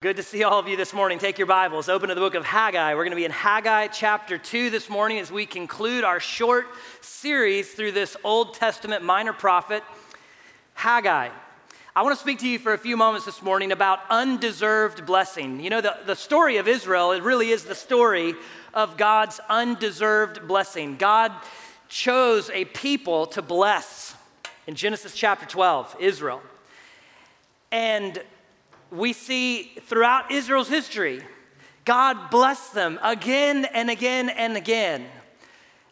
Good 0.00 0.14
to 0.18 0.22
see 0.22 0.44
all 0.44 0.60
of 0.60 0.68
you 0.68 0.76
this 0.76 0.94
morning. 0.94 1.18
Take 1.18 1.38
your 1.38 1.48
Bibles, 1.48 1.88
open 1.88 2.08
to 2.08 2.14
the 2.14 2.20
book 2.20 2.36
of 2.36 2.44
Haggai. 2.44 2.94
We're 2.94 3.02
going 3.02 3.10
to 3.10 3.16
be 3.16 3.24
in 3.24 3.32
Haggai 3.32 3.88
chapter 3.88 4.38
2 4.38 4.70
this 4.70 4.88
morning 4.88 5.18
as 5.18 5.32
we 5.32 5.44
conclude 5.44 6.04
our 6.04 6.20
short 6.20 6.68
series 7.00 7.72
through 7.72 7.90
this 7.90 8.16
Old 8.22 8.54
Testament 8.54 9.02
minor 9.02 9.32
prophet, 9.32 9.82
Haggai. 10.74 11.30
I 11.96 12.02
want 12.02 12.14
to 12.14 12.22
speak 12.22 12.38
to 12.38 12.48
you 12.48 12.60
for 12.60 12.74
a 12.74 12.78
few 12.78 12.96
moments 12.96 13.26
this 13.26 13.42
morning 13.42 13.72
about 13.72 13.98
undeserved 14.08 15.04
blessing. 15.04 15.58
You 15.58 15.70
know, 15.70 15.80
the, 15.80 15.96
the 16.06 16.14
story 16.14 16.58
of 16.58 16.68
Israel, 16.68 17.10
it 17.10 17.24
really 17.24 17.48
is 17.48 17.64
the 17.64 17.74
story 17.74 18.36
of 18.74 18.96
God's 18.96 19.40
undeserved 19.50 20.46
blessing. 20.46 20.94
God 20.94 21.32
chose 21.88 22.50
a 22.50 22.66
people 22.66 23.26
to 23.26 23.42
bless 23.42 24.14
in 24.68 24.76
Genesis 24.76 25.12
chapter 25.12 25.44
12, 25.44 25.96
Israel. 25.98 26.40
And 27.72 28.22
we 28.90 29.12
see 29.12 29.72
throughout 29.82 30.30
Israel's 30.30 30.68
history, 30.68 31.22
God 31.84 32.30
blessed 32.30 32.74
them 32.74 32.98
again 33.02 33.64
and 33.66 33.90
again 33.90 34.28
and 34.28 34.56
again, 34.56 35.06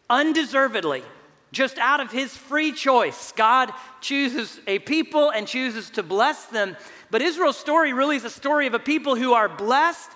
undeservedly, 0.09 1.03
just 1.51 1.77
out 1.77 1.99
of 1.99 2.11
his 2.11 2.35
free 2.35 2.71
choice. 2.71 3.31
God 3.31 3.71
chooses 4.01 4.59
a 4.67 4.79
people 4.79 5.29
and 5.29 5.47
chooses 5.47 5.89
to 5.91 6.03
bless 6.03 6.45
them. 6.45 6.75
But 7.09 7.21
Israel's 7.21 7.57
story 7.57 7.93
really 7.93 8.15
is 8.15 8.25
a 8.25 8.29
story 8.29 8.67
of 8.67 8.73
a 8.73 8.79
people 8.79 9.15
who 9.15 9.33
are 9.33 9.49
blessed 9.49 10.11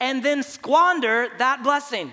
and 0.00 0.22
then 0.22 0.42
squander 0.42 1.28
that 1.38 1.62
blessing. 1.62 2.12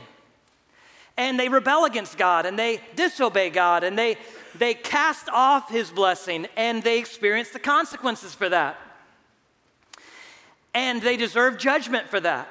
And 1.15 1.39
they 1.39 1.47
rebel 1.47 1.85
against 1.85 2.17
God 2.17 2.45
and 2.45 2.57
they 2.57 2.81
disobey 2.95 3.51
God 3.51 3.83
and 3.83 3.97
they, 3.97 4.17
they 4.55 4.73
cast 4.73 5.29
off 5.29 5.69
his 5.69 5.91
blessing 5.91 6.47
and 6.57 6.81
they 6.81 6.97
experience 6.97 7.49
the 7.49 7.59
consequences 7.59 8.33
for 8.33 8.49
that 8.49 8.77
and 10.73 11.01
they 11.01 11.17
deserve 11.17 11.57
judgment 11.57 12.07
for 12.07 12.19
that. 12.19 12.47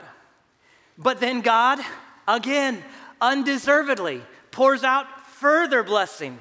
But 0.98 1.20
then 1.20 1.40
God, 1.40 1.80
again, 2.28 2.82
undeservedly, 3.20 4.22
pours 4.50 4.84
out 4.84 5.06
further 5.26 5.82
blessing 5.82 6.38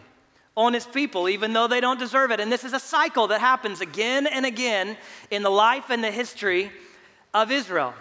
on 0.55 0.73
his 0.73 0.85
people, 0.85 1.29
even 1.29 1.53
though 1.53 1.67
they 1.67 1.79
don't 1.79 1.99
deserve 1.99 2.31
it. 2.31 2.39
And 2.39 2.51
this 2.51 2.63
is 2.63 2.73
a 2.73 2.79
cycle 2.79 3.27
that 3.27 3.39
happens 3.39 3.81
again 3.81 4.27
and 4.27 4.45
again 4.45 4.97
in 5.29 5.43
the 5.43 5.49
life 5.49 5.89
and 5.89 6.03
the 6.03 6.11
history 6.11 6.71
of 7.33 7.51
Israel. 7.51 7.93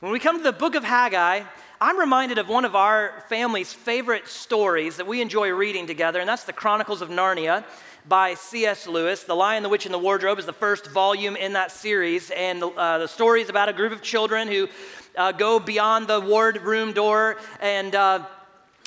When 0.00 0.12
we 0.12 0.18
come 0.18 0.36
to 0.36 0.42
the 0.42 0.52
book 0.52 0.74
of 0.74 0.84
Haggai, 0.84 1.42
I'm 1.80 1.98
reminded 1.98 2.38
of 2.38 2.48
one 2.48 2.64
of 2.64 2.76
our 2.76 3.24
family's 3.28 3.72
favorite 3.72 4.28
stories 4.28 4.98
that 4.98 5.06
we 5.06 5.20
enjoy 5.20 5.50
reading 5.50 5.86
together, 5.86 6.20
and 6.20 6.28
that's 6.28 6.44
the 6.44 6.52
Chronicles 6.52 7.02
of 7.02 7.08
Narnia 7.08 7.64
by 8.08 8.34
C.S. 8.34 8.86
Lewis. 8.86 9.24
The 9.24 9.34
Lion, 9.34 9.62
the 9.62 9.68
Witch, 9.68 9.84
and 9.84 9.92
the 9.92 9.98
Wardrobe 9.98 10.38
is 10.38 10.46
the 10.46 10.52
first 10.52 10.86
volume 10.88 11.34
in 11.34 11.54
that 11.54 11.72
series, 11.72 12.30
and 12.30 12.62
uh, 12.62 12.98
the 12.98 13.08
story 13.08 13.42
is 13.42 13.48
about 13.48 13.68
a 13.68 13.72
group 13.72 13.92
of 13.92 14.00
children 14.00 14.46
who 14.46 14.68
uh, 15.16 15.32
go 15.32 15.58
beyond 15.58 16.06
the 16.06 16.20
wardroom 16.20 16.92
door 16.92 17.36
and 17.60 17.94
uh, 17.94 18.24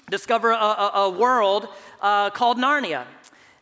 discover 0.09 0.52
a, 0.52 0.56
a, 0.56 0.92
a 0.95 1.09
world 1.09 1.67
uh, 2.02 2.30
called 2.30 2.58
Narnia. 2.58 3.06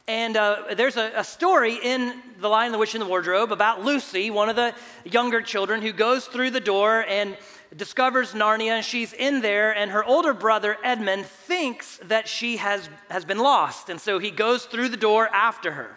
And 0.07 0.37
uh, 0.37 0.75
there's 0.75 0.95
a, 0.95 1.11
a, 1.15 1.23
story 1.23 1.77
in 1.83 2.13
The 2.39 2.47
Lion, 2.47 2.71
the 2.71 2.77
Witch, 2.77 2.93
and 2.93 3.01
the 3.01 3.07
Wardrobe 3.07 3.51
about 3.51 3.83
Lucy, 3.83 4.29
one 4.29 4.47
of 4.49 4.55
the 4.55 4.73
younger 5.03 5.41
children, 5.41 5.81
who 5.81 5.91
goes 5.91 6.27
through 6.27 6.51
the 6.51 6.61
door 6.61 7.03
and 7.09 7.35
discovers 7.75 8.33
Narnia, 8.33 8.71
and 8.71 8.85
she's 8.85 9.13
in 9.13 9.41
there, 9.41 9.75
and 9.75 9.91
her 9.91 10.03
older 10.03 10.33
brother, 10.33 10.77
Edmund, 10.83 11.25
thinks 11.25 11.97
that 12.03 12.27
she 12.27 12.57
has, 12.57 12.89
has 13.09 13.25
been 13.25 13.39
lost. 13.39 13.89
And 13.89 13.99
so 13.99 14.19
he 14.19 14.31
goes 14.31 14.65
through 14.65 14.89
the 14.89 14.97
door 14.97 15.27
after 15.33 15.71
her. 15.71 15.95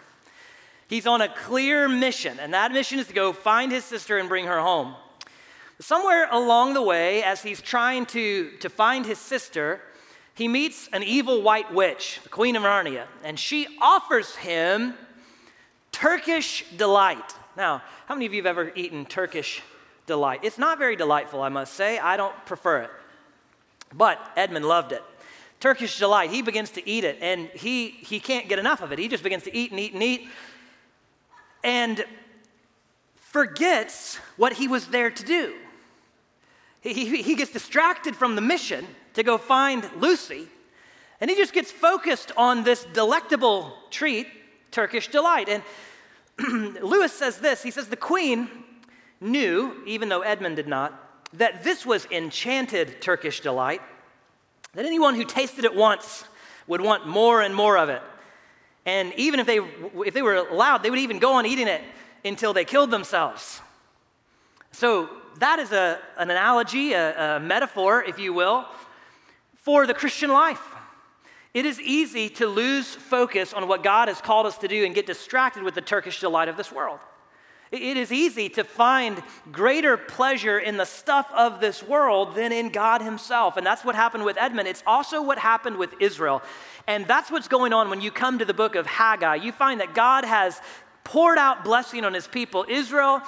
He's 0.87 1.07
on 1.07 1.21
a 1.21 1.29
clear 1.29 1.87
mission, 1.87 2.39
and 2.39 2.53
that 2.53 2.73
mission 2.73 2.99
is 2.99 3.07
to 3.07 3.13
go 3.13 3.31
find 3.31 3.71
his 3.71 3.85
sister 3.85 4.17
and 4.17 4.27
bring 4.27 4.45
her 4.45 4.59
home. 4.59 4.95
Somewhere 5.79 6.27
along 6.29 6.73
the 6.73 6.81
way, 6.81 7.23
as 7.23 7.41
he's 7.41 7.61
trying 7.61 8.05
to, 8.07 8.51
to 8.59 8.69
find 8.69 9.05
his 9.05 9.17
sister, 9.17 9.81
he 10.35 10.47
meets 10.47 10.89
an 10.91 11.01
evil 11.01 11.41
white 11.41 11.73
witch, 11.73 12.19
the 12.23 12.29
Queen 12.29 12.55
of 12.55 12.63
Narnia, 12.63 13.05
and 13.23 13.39
she 13.39 13.67
offers 13.81 14.35
him 14.35 14.95
Turkish 15.91 16.65
delight. 16.77 17.35
Now, 17.55 17.81
how 18.07 18.15
many 18.15 18.25
of 18.25 18.33
you 18.33 18.39
have 18.39 18.45
ever 18.45 18.71
eaten 18.75 19.05
Turkish 19.05 19.61
delight. 20.11 20.41
It's 20.43 20.57
not 20.57 20.77
very 20.77 20.97
delightful, 20.97 21.41
I 21.41 21.47
must 21.47 21.73
say. 21.73 21.97
I 21.97 22.17
don't 22.17 22.35
prefer 22.45 22.79
it. 22.79 22.89
But 23.93 24.19
Edmund 24.35 24.65
loved 24.65 24.91
it. 24.91 25.01
Turkish 25.61 25.97
delight, 25.97 26.29
he 26.31 26.41
begins 26.41 26.71
to 26.71 26.81
eat 26.85 27.05
it 27.05 27.17
and 27.21 27.47
he, 27.53 27.91
he 27.91 28.19
can't 28.19 28.49
get 28.49 28.59
enough 28.59 28.81
of 28.81 28.91
it. 28.91 28.99
He 28.99 29.07
just 29.07 29.23
begins 29.23 29.43
to 29.43 29.55
eat 29.55 29.71
and 29.71 29.79
eat 29.79 29.93
and 29.93 30.03
eat 30.03 30.27
and 31.63 32.03
forgets 33.15 34.17
what 34.35 34.51
he 34.51 34.67
was 34.67 34.87
there 34.87 35.09
to 35.09 35.23
do. 35.23 35.53
He, 36.81 36.93
he, 36.93 37.21
he 37.21 37.35
gets 37.35 37.53
distracted 37.53 38.17
from 38.17 38.35
the 38.35 38.41
mission 38.41 38.85
to 39.13 39.23
go 39.23 39.37
find 39.37 39.89
Lucy 39.97 40.49
and 41.21 41.29
he 41.29 41.37
just 41.37 41.53
gets 41.53 41.71
focused 41.71 42.33
on 42.35 42.65
this 42.65 42.83
delectable 42.93 43.71
treat, 43.91 44.27
Turkish 44.71 45.07
delight. 45.07 45.47
And 45.47 45.63
Lewis 46.81 47.13
says 47.13 47.37
this 47.37 47.63
he 47.63 47.71
says, 47.71 47.87
The 47.87 47.95
queen 47.95 48.49
knew, 49.21 49.81
even 49.85 50.09
though 50.09 50.21
Edmund 50.21 50.57
did 50.57 50.67
not, 50.67 50.93
that 51.33 51.63
this 51.63 51.85
was 51.85 52.05
enchanted 52.11 53.01
Turkish 53.01 53.39
delight, 53.39 53.81
that 54.73 54.85
anyone 54.85 55.15
who 55.15 55.23
tasted 55.23 55.63
it 55.63 55.75
once 55.75 56.25
would 56.67 56.81
want 56.81 57.07
more 57.07 57.41
and 57.41 57.55
more 57.55 57.77
of 57.77 57.89
it. 57.89 58.01
And 58.85 59.13
even 59.15 59.39
if 59.39 59.47
they, 59.47 59.59
if 60.05 60.13
they 60.13 60.21
were 60.21 60.35
allowed, 60.35 60.83
they 60.83 60.89
would 60.89 60.99
even 60.99 61.19
go 61.19 61.33
on 61.33 61.45
eating 61.45 61.67
it 61.67 61.81
until 62.25 62.53
they 62.53 62.65
killed 62.65 62.91
themselves. 62.91 63.61
So 64.71 65.09
that 65.39 65.59
is 65.59 65.71
a, 65.71 65.99
an 66.17 66.29
analogy, 66.31 66.93
a, 66.93 67.37
a 67.37 67.39
metaphor, 67.39 68.03
if 68.03 68.19
you 68.19 68.33
will, 68.33 68.65
for 69.53 69.85
the 69.85 69.93
Christian 69.93 70.31
life. 70.31 70.61
It 71.53 71.65
is 71.65 71.79
easy 71.79 72.29
to 72.29 72.47
lose 72.47 72.95
focus 72.95 73.53
on 73.53 73.67
what 73.67 73.83
God 73.83 74.07
has 74.07 74.21
called 74.21 74.45
us 74.45 74.57
to 74.59 74.67
do 74.67 74.85
and 74.85 74.95
get 74.95 75.05
distracted 75.05 75.63
with 75.63 75.75
the 75.75 75.81
Turkish 75.81 76.19
delight 76.19 76.47
of 76.47 76.57
this 76.57 76.71
world. 76.71 76.99
It 77.71 77.95
is 77.95 78.11
easy 78.11 78.49
to 78.49 78.65
find 78.65 79.23
greater 79.49 79.95
pleasure 79.95 80.59
in 80.59 80.75
the 80.75 80.85
stuff 80.85 81.31
of 81.33 81.61
this 81.61 81.81
world 81.81 82.35
than 82.35 82.51
in 82.51 82.69
God 82.69 83.01
Himself. 83.01 83.55
And 83.55 83.65
that's 83.65 83.85
what 83.85 83.95
happened 83.95 84.25
with 84.25 84.37
Edmund. 84.37 84.67
It's 84.67 84.83
also 84.85 85.21
what 85.21 85.37
happened 85.37 85.77
with 85.77 85.93
Israel. 86.01 86.41
And 86.85 87.07
that's 87.07 87.31
what's 87.31 87.47
going 87.47 87.71
on 87.71 87.89
when 87.89 88.01
you 88.01 88.11
come 88.11 88.39
to 88.39 88.45
the 88.45 88.53
book 88.53 88.75
of 88.75 88.85
Haggai. 88.85 89.35
You 89.35 89.53
find 89.53 89.79
that 89.79 89.95
God 89.95 90.25
has 90.25 90.59
poured 91.05 91.37
out 91.37 91.63
blessing 91.63 92.03
on 92.03 92.13
His 92.13 92.27
people, 92.27 92.65
Israel. 92.67 93.21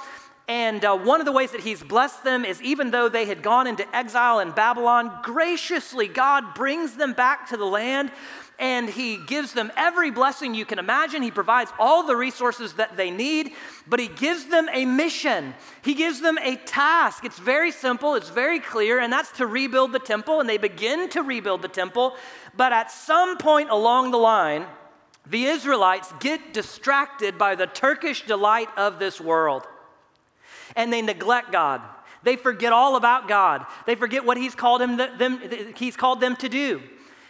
And 0.46 0.84
uh, 0.84 0.94
one 0.94 1.20
of 1.20 1.24
the 1.24 1.32
ways 1.32 1.52
that 1.52 1.62
He's 1.62 1.82
blessed 1.82 2.22
them 2.22 2.44
is 2.44 2.60
even 2.60 2.90
though 2.90 3.08
they 3.08 3.24
had 3.24 3.42
gone 3.42 3.66
into 3.66 3.96
exile 3.96 4.40
in 4.40 4.50
Babylon, 4.50 5.10
graciously 5.22 6.06
God 6.06 6.52
brings 6.54 6.96
them 6.96 7.14
back 7.14 7.48
to 7.48 7.56
the 7.56 7.64
land 7.64 8.12
and 8.58 8.88
he 8.88 9.16
gives 9.16 9.52
them 9.52 9.72
every 9.76 10.10
blessing 10.10 10.54
you 10.54 10.64
can 10.64 10.78
imagine. 10.78 11.22
He 11.22 11.30
provides 11.30 11.72
all 11.78 12.06
the 12.06 12.16
resources 12.16 12.74
that 12.74 12.96
they 12.96 13.10
need, 13.10 13.52
but 13.86 13.98
he 13.98 14.08
gives 14.08 14.46
them 14.46 14.68
a 14.72 14.84
mission. 14.84 15.54
He 15.82 15.94
gives 15.94 16.20
them 16.20 16.38
a 16.38 16.56
task. 16.56 17.24
It's 17.24 17.38
very 17.38 17.72
simple, 17.72 18.14
it's 18.14 18.30
very 18.30 18.60
clear, 18.60 19.00
and 19.00 19.12
that's 19.12 19.32
to 19.38 19.46
rebuild 19.46 19.92
the 19.92 19.98
temple. 19.98 20.40
And 20.40 20.48
they 20.48 20.58
begin 20.58 21.08
to 21.10 21.22
rebuild 21.22 21.62
the 21.62 21.68
temple, 21.68 22.14
but 22.56 22.72
at 22.72 22.90
some 22.90 23.38
point 23.38 23.70
along 23.70 24.10
the 24.10 24.18
line, 24.18 24.66
the 25.26 25.44
Israelites 25.46 26.12
get 26.20 26.52
distracted 26.52 27.38
by 27.38 27.54
the 27.54 27.66
Turkish 27.66 28.26
delight 28.26 28.68
of 28.76 28.98
this 28.98 29.20
world, 29.20 29.66
and 30.76 30.92
they 30.92 31.02
neglect 31.02 31.50
God. 31.50 31.80
They 32.22 32.36
forget 32.36 32.72
all 32.72 32.96
about 32.96 33.28
God. 33.28 33.66
They 33.86 33.94
forget 33.94 34.24
what 34.24 34.36
He's 34.36 34.54
called, 34.54 34.80
him, 34.80 34.96
them, 34.96 35.40
he's 35.76 35.96
called 35.96 36.20
them 36.20 36.36
to 36.36 36.48
do. 36.48 36.82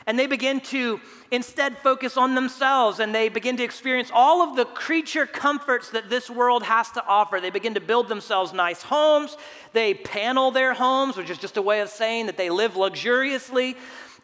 And 0.07 0.19
they 0.19 0.27
begin 0.27 0.61
to 0.61 1.01
instead 1.31 1.79
focus 1.79 2.17
on 2.17 2.35
themselves 2.35 3.01
and 3.01 3.15
they 3.15 3.29
begin 3.29 3.57
to 3.57 3.63
experience 3.63 4.11
all 4.13 4.43
of 4.43 4.55
the 4.55 4.67
creature 4.67 5.27
comforts 5.27 5.91
that 5.91 6.11
this 6.11 6.29
world 6.29 6.63
has 6.63 6.91
to 6.93 7.05
offer. 7.07 7.41
They 7.41 7.51
begin 7.51 7.75
to 7.75 7.81
build 7.81 8.09
themselves 8.09 8.53
nice 8.53 8.83
homes. 8.83 9.37
They 9.73 9.95
panel 9.95 10.51
their 10.51 10.75
homes, 10.75 11.17
which 11.17 11.31
is 11.31 11.39
just 11.39 11.57
a 11.57 11.63
way 11.63 11.81
of 11.81 11.89
saying 11.89 12.27
that 12.27 12.37
they 12.37 12.51
live 12.51 12.77
luxuriously. 12.77 13.77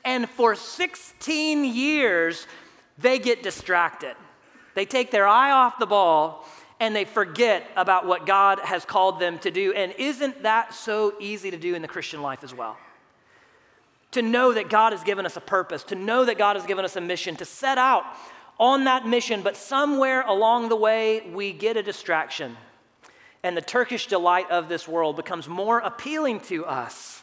And 0.05 0.29
for 0.29 0.55
16 0.55 1.65
years, 1.65 2.47
they 2.99 3.19
get 3.19 3.43
distracted. 3.43 4.15
They 4.75 4.85
take 4.85 5.11
their 5.11 5.27
eye 5.27 5.51
off 5.51 5.79
the 5.79 5.87
ball 5.87 6.47
and 6.79 6.97
they 6.97 7.05
forget 7.05 7.67
about 7.77 8.07
what 8.07 8.27
God 8.27 8.59
has 8.61 8.85
called 8.85 9.21
them 9.21 9.39
to 9.41 9.51
do. 9.51 9.73
And 9.73 9.93
isn't 9.99 10.43
that 10.43 10.75
so 10.75 11.15
easy 11.21 11.51
to 11.51 11.59
do 11.59 11.75
in 11.75 11.83
the 11.83 11.89
Christian 11.89 12.23
life 12.23 12.43
as 12.43 12.55
well? 12.55 12.77
To 14.13 14.23
know 14.23 14.53
that 14.53 14.69
God 14.69 14.93
has 14.93 15.05
given 15.05 15.25
us 15.25 15.37
a 15.37 15.41
purpose, 15.41 15.85
to 15.85 15.95
know 15.95 16.25
that 16.25 16.39
God 16.39 16.57
has 16.57 16.67
given 16.67 16.85
us 16.85 16.97
a 16.97 17.01
mission, 17.01 17.37
to 17.37 17.45
set 17.45 17.79
out 17.79 18.05
on 18.59 18.85
that 18.85 19.07
mission, 19.07 19.43
but 19.43 19.57
somewhere 19.57 20.23
along 20.23 20.69
the 20.69 20.77
way, 20.77 21.29
we 21.33 21.53
get 21.53 21.77
a 21.77 21.83
distraction. 21.83 22.57
And 23.43 23.57
the 23.57 23.63
Turkish 23.63 24.07
delight 24.07 24.51
of 24.51 24.69
this 24.69 24.87
world 24.87 25.17
becomes 25.17 25.49
more 25.49 25.79
appealing 25.79 26.41
to 26.41 26.67
us 26.67 27.23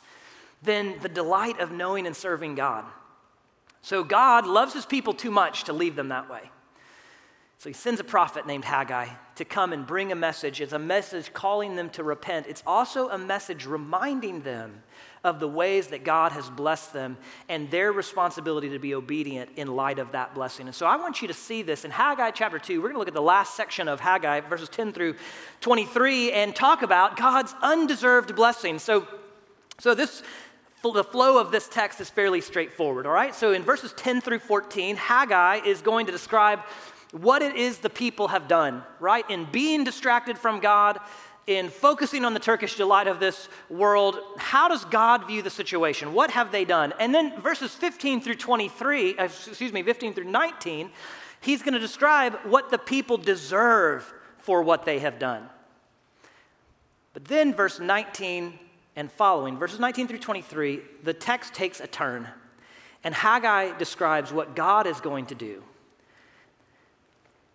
than 0.63 0.99
the 1.01 1.09
delight 1.09 1.59
of 1.59 1.71
knowing 1.71 2.07
and 2.07 2.15
serving 2.15 2.55
God. 2.55 2.85
So 3.81 4.03
God 4.03 4.47
loves 4.47 4.73
his 4.73 4.85
people 4.85 5.13
too 5.13 5.29
much 5.29 5.65
to 5.65 5.73
leave 5.73 5.95
them 5.95 6.09
that 6.09 6.29
way. 6.29 6.49
So 7.59 7.69
he 7.69 7.73
sends 7.73 7.99
a 7.99 8.03
prophet 8.03 8.45
named 8.45 8.65
Haggai 8.65 9.07
to 9.35 9.45
come 9.45 9.73
and 9.73 9.85
bring 9.85 10.11
a 10.11 10.15
message. 10.15 10.61
It's 10.61 10.73
a 10.73 10.79
message 10.79 11.33
calling 11.33 11.75
them 11.75 11.89
to 11.91 12.03
repent. 12.03 12.47
It's 12.47 12.63
also 12.67 13.09
a 13.09 13.17
message 13.17 13.65
reminding 13.65 14.41
them 14.41 14.83
of 15.27 15.39
the 15.39 15.47
ways 15.47 15.87
that 15.87 16.03
God 16.03 16.31
has 16.31 16.49
blessed 16.49 16.93
them 16.93 17.17
and 17.49 17.69
their 17.69 17.91
responsibility 17.91 18.69
to 18.69 18.79
be 18.79 18.95
obedient 18.95 19.51
in 19.55 19.75
light 19.75 19.99
of 19.99 20.13
that 20.13 20.33
blessing. 20.33 20.65
And 20.65 20.73
so 20.73 20.85
I 20.85 20.95
want 20.95 21.21
you 21.21 21.27
to 21.27 21.33
see 21.33 21.61
this 21.61 21.85
in 21.85 21.91
Haggai 21.91 22.31
chapter 22.31 22.57
2. 22.57 22.77
We're 22.77 22.87
going 22.87 22.95
to 22.95 22.99
look 22.99 23.07
at 23.07 23.13
the 23.13 23.21
last 23.21 23.55
section 23.55 23.87
of 23.87 23.99
Haggai, 23.99 24.39
verses 24.41 24.69
10 24.69 24.93
through 24.93 25.15
23, 25.61 26.31
and 26.31 26.55
talk 26.55 26.81
about 26.81 27.17
God's 27.17 27.53
undeserved 27.61 28.35
blessing. 28.35 28.79
So, 28.79 29.07
so 29.79 29.93
this 29.93 30.23
the 30.83 31.03
flow 31.03 31.37
of 31.39 31.51
this 31.51 31.67
text 31.67 31.99
is 31.99 32.09
fairly 32.09 32.39
straightforward, 32.39 33.05
all 33.05 33.11
right? 33.11 33.35
So 33.35 33.51
in 33.51 33.63
verses 33.63 33.93
10 33.97 34.21
through 34.21 34.39
14, 34.39 34.95
Haggai 34.95 35.57
is 35.65 35.81
going 35.81 36.05
to 36.05 36.13
describe 36.13 36.61
what 37.11 37.41
it 37.41 37.55
is 37.55 37.79
the 37.79 37.89
people 37.89 38.29
have 38.29 38.47
done, 38.47 38.83
right? 38.99 39.29
In 39.29 39.45
being 39.51 39.83
distracted 39.83 40.37
from 40.37 40.59
God, 40.59 40.99
in 41.47 41.69
focusing 41.69 42.25
on 42.25 42.33
the 42.33 42.39
Turkish 42.41 42.75
delight 42.75 43.07
of 43.07 43.21
this 43.21 43.47
world, 43.69 44.19
how 44.37 44.67
does 44.67 44.83
God 44.83 45.25
view 45.25 45.41
the 45.41 45.49
situation? 45.49 46.13
What 46.13 46.29
have 46.31 46.51
they 46.51 46.65
done? 46.65 46.93
And 46.99 47.15
then 47.15 47.39
verses 47.39 47.73
15 47.73 48.19
through 48.19 48.35
23, 48.35 49.17
uh, 49.17 49.23
excuse 49.23 49.71
me, 49.71 49.81
15 49.81 50.13
through 50.13 50.25
19, 50.25 50.89
he's 51.39 51.61
going 51.63 51.73
to 51.73 51.79
describe 51.79 52.37
what 52.43 52.69
the 52.69 52.77
people 52.77 53.17
deserve 53.17 54.13
for 54.39 54.61
what 54.61 54.83
they 54.83 54.99
have 54.99 55.19
done. 55.19 55.49
But 57.13 57.25
then 57.25 57.53
verse 57.53 57.79
19 57.79 58.59
and 58.97 59.11
following, 59.11 59.57
verses 59.57 59.79
19 59.79 60.09
through 60.09 60.19
23, 60.19 60.81
the 61.03 61.13
text 61.13 61.53
takes 61.53 61.79
a 61.79 61.87
turn. 61.87 62.27
And 63.03 63.15
Haggai 63.15 63.77
describes 63.77 64.33
what 64.33 64.55
God 64.55 64.85
is 64.85 64.99
going 64.99 65.27
to 65.27 65.35
do 65.35 65.63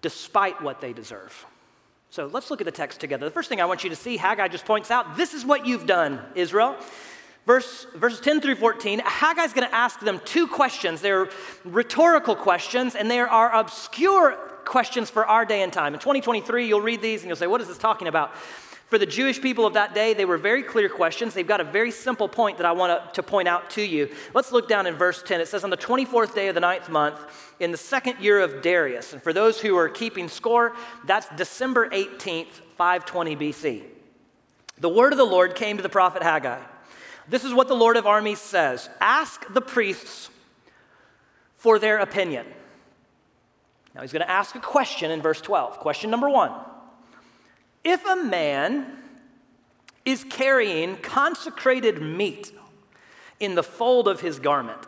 despite 0.00 0.60
what 0.60 0.80
they 0.80 0.92
deserve. 0.92 1.46
So 2.12 2.26
let's 2.26 2.50
look 2.50 2.60
at 2.60 2.66
the 2.66 2.70
text 2.70 3.00
together. 3.00 3.24
The 3.24 3.32
first 3.32 3.48
thing 3.48 3.62
I 3.62 3.64
want 3.64 3.84
you 3.84 3.88
to 3.88 3.96
see, 3.96 4.18
Haggai 4.18 4.48
just 4.48 4.66
points 4.66 4.90
out 4.90 5.16
this 5.16 5.32
is 5.32 5.46
what 5.46 5.64
you've 5.64 5.86
done, 5.86 6.20
Israel. 6.34 6.76
Verse, 7.46 7.86
verses 7.94 8.20
10 8.20 8.42
through 8.42 8.56
14, 8.56 8.98
Haggai's 8.98 9.54
going 9.54 9.66
to 9.66 9.74
ask 9.74 9.98
them 9.98 10.20
two 10.26 10.46
questions. 10.46 11.00
They're 11.00 11.30
rhetorical 11.64 12.36
questions, 12.36 12.96
and 12.96 13.10
they 13.10 13.18
are 13.18 13.54
obscure 13.54 14.32
questions 14.66 15.08
for 15.08 15.24
our 15.24 15.46
day 15.46 15.62
and 15.62 15.72
time. 15.72 15.94
In 15.94 16.00
2023, 16.00 16.66
you'll 16.68 16.82
read 16.82 17.00
these 17.00 17.22
and 17.22 17.28
you'll 17.28 17.36
say, 17.36 17.46
What 17.46 17.62
is 17.62 17.68
this 17.68 17.78
talking 17.78 18.08
about? 18.08 18.34
For 18.92 18.98
the 18.98 19.06
Jewish 19.06 19.40
people 19.40 19.64
of 19.64 19.72
that 19.72 19.94
day, 19.94 20.12
they 20.12 20.26
were 20.26 20.36
very 20.36 20.62
clear 20.62 20.86
questions. 20.90 21.32
They've 21.32 21.46
got 21.46 21.62
a 21.62 21.64
very 21.64 21.90
simple 21.90 22.28
point 22.28 22.58
that 22.58 22.66
I 22.66 22.72
want 22.72 23.14
to 23.14 23.22
point 23.22 23.48
out 23.48 23.70
to 23.70 23.80
you. 23.80 24.14
Let's 24.34 24.52
look 24.52 24.68
down 24.68 24.86
in 24.86 24.96
verse 24.96 25.22
10. 25.22 25.40
It 25.40 25.48
says, 25.48 25.64
On 25.64 25.70
the 25.70 25.78
24th 25.78 26.34
day 26.34 26.48
of 26.48 26.54
the 26.54 26.60
ninth 26.60 26.90
month, 26.90 27.18
in 27.58 27.70
the 27.70 27.78
second 27.78 28.18
year 28.20 28.38
of 28.38 28.60
Darius, 28.60 29.14
and 29.14 29.22
for 29.22 29.32
those 29.32 29.58
who 29.58 29.78
are 29.78 29.88
keeping 29.88 30.28
score, 30.28 30.76
that's 31.06 31.26
December 31.36 31.88
18th, 31.88 32.60
520 32.76 33.34
BC. 33.34 33.82
The 34.76 34.90
word 34.90 35.14
of 35.14 35.16
the 35.16 35.24
Lord 35.24 35.54
came 35.54 35.78
to 35.78 35.82
the 35.82 35.88
prophet 35.88 36.22
Haggai. 36.22 36.60
This 37.30 37.44
is 37.44 37.54
what 37.54 37.68
the 37.68 37.74
Lord 37.74 37.96
of 37.96 38.06
armies 38.06 38.40
says 38.40 38.90
Ask 39.00 39.50
the 39.54 39.62
priests 39.62 40.28
for 41.56 41.78
their 41.78 41.96
opinion. 41.96 42.44
Now 43.94 44.02
he's 44.02 44.12
going 44.12 44.20
to 44.20 44.30
ask 44.30 44.54
a 44.54 44.60
question 44.60 45.10
in 45.10 45.22
verse 45.22 45.40
12. 45.40 45.78
Question 45.78 46.10
number 46.10 46.28
one 46.28 46.52
if 47.84 48.04
a 48.04 48.16
man 48.16 48.98
is 50.04 50.24
carrying 50.24 50.96
consecrated 50.96 52.02
meat 52.02 52.52
in 53.40 53.54
the 53.54 53.62
fold 53.62 54.08
of 54.08 54.20
his 54.20 54.38
garment, 54.38 54.80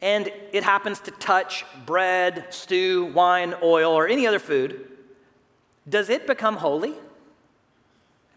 and 0.00 0.32
it 0.52 0.64
happens 0.64 1.00
to 1.00 1.10
touch 1.12 1.64
bread, 1.86 2.46
stew, 2.50 3.06
wine, 3.06 3.54
oil, 3.62 3.92
or 3.92 4.08
any 4.08 4.26
other 4.26 4.40
food, 4.40 4.88
does 5.88 6.10
it 6.10 6.26
become 6.26 6.56
holy? 6.56 6.94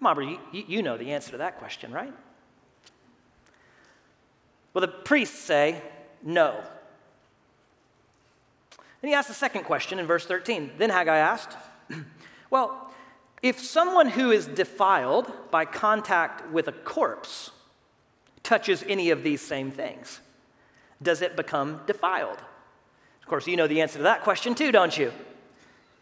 On, 0.02 0.38
you, 0.52 0.64
you 0.68 0.84
know 0.84 0.98
the 0.98 1.12
answer 1.14 1.32
to 1.32 1.38
that 1.38 1.58
question, 1.58 1.92
right? 1.92 2.14
Well, 4.74 4.82
the 4.82 4.88
priests 4.88 5.40
say 5.40 5.82
no. 6.22 6.62
Then 9.02 9.10
he 9.10 9.16
asks 9.16 9.30
the 9.30 9.34
second 9.34 9.64
question 9.64 9.98
in 9.98 10.06
verse 10.06 10.26
13. 10.26 10.72
Then 10.78 10.92
Haggai 10.92 11.18
asked, 11.18 11.58
Well, 12.52 12.85
if 13.42 13.60
someone 13.60 14.10
who 14.10 14.32
is 14.32 14.48
defiled 14.48 15.32
by 15.52 15.66
contact 15.66 16.50
with 16.52 16.68
a 16.68 16.72
corpse 16.72 17.52
touches 18.44 18.84
any 18.88 19.10
of 19.10 19.24
these 19.24 19.42
same 19.42 19.72
things, 19.72 20.20
does 21.02 21.22
it 21.22 21.36
become 21.36 21.82
defiled? 21.86 22.40
Of 23.22 23.28
course, 23.28 23.48
you 23.48 23.58
know 23.58 23.68
the 23.68 23.82
answer 23.82 23.98
to 23.98 24.04
that 24.04 24.22
question 24.22 24.56
too, 24.56 24.72
don't 24.72 24.98
you? 24.98 25.12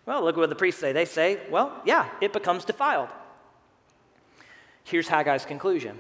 Well, 0.05 0.23
look 0.23 0.35
at 0.35 0.39
what 0.39 0.49
the 0.49 0.55
priests 0.55 0.81
say. 0.81 0.91
They 0.91 1.05
say, 1.05 1.39
well, 1.49 1.81
yeah, 1.85 2.09
it 2.21 2.33
becomes 2.33 2.65
defiled. 2.65 3.09
Here's 4.83 5.07
Haggai's 5.07 5.45
conclusion. 5.45 5.97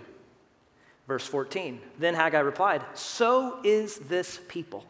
Verse 1.07 1.25
14. 1.25 1.81
Then 1.99 2.13
Haggai 2.13 2.39
replied, 2.39 2.83
So 2.93 3.59
is 3.63 3.97
this 3.97 4.39
people 4.47 4.85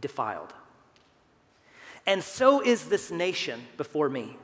defiled. 0.00 0.52
And 2.06 2.22
so 2.22 2.60
is 2.62 2.86
this 2.86 3.10
nation 3.10 3.60
before 3.76 4.08
me. 4.08 4.36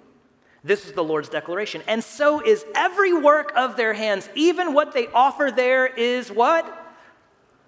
This 0.65 0.87
is 0.87 0.93
the 0.93 1.03
Lord's 1.03 1.29
declaration. 1.29 1.83
And 1.89 2.05
so 2.05 2.41
is 2.41 2.65
every 2.75 3.13
work 3.13 3.53
of 3.57 3.77
their 3.77 3.95
hands, 3.95 4.29
even 4.35 4.75
what 4.75 4.93
they 4.93 5.09
offer 5.09 5.51
there 5.55 5.87
is 5.87 6.31
what? 6.31 6.79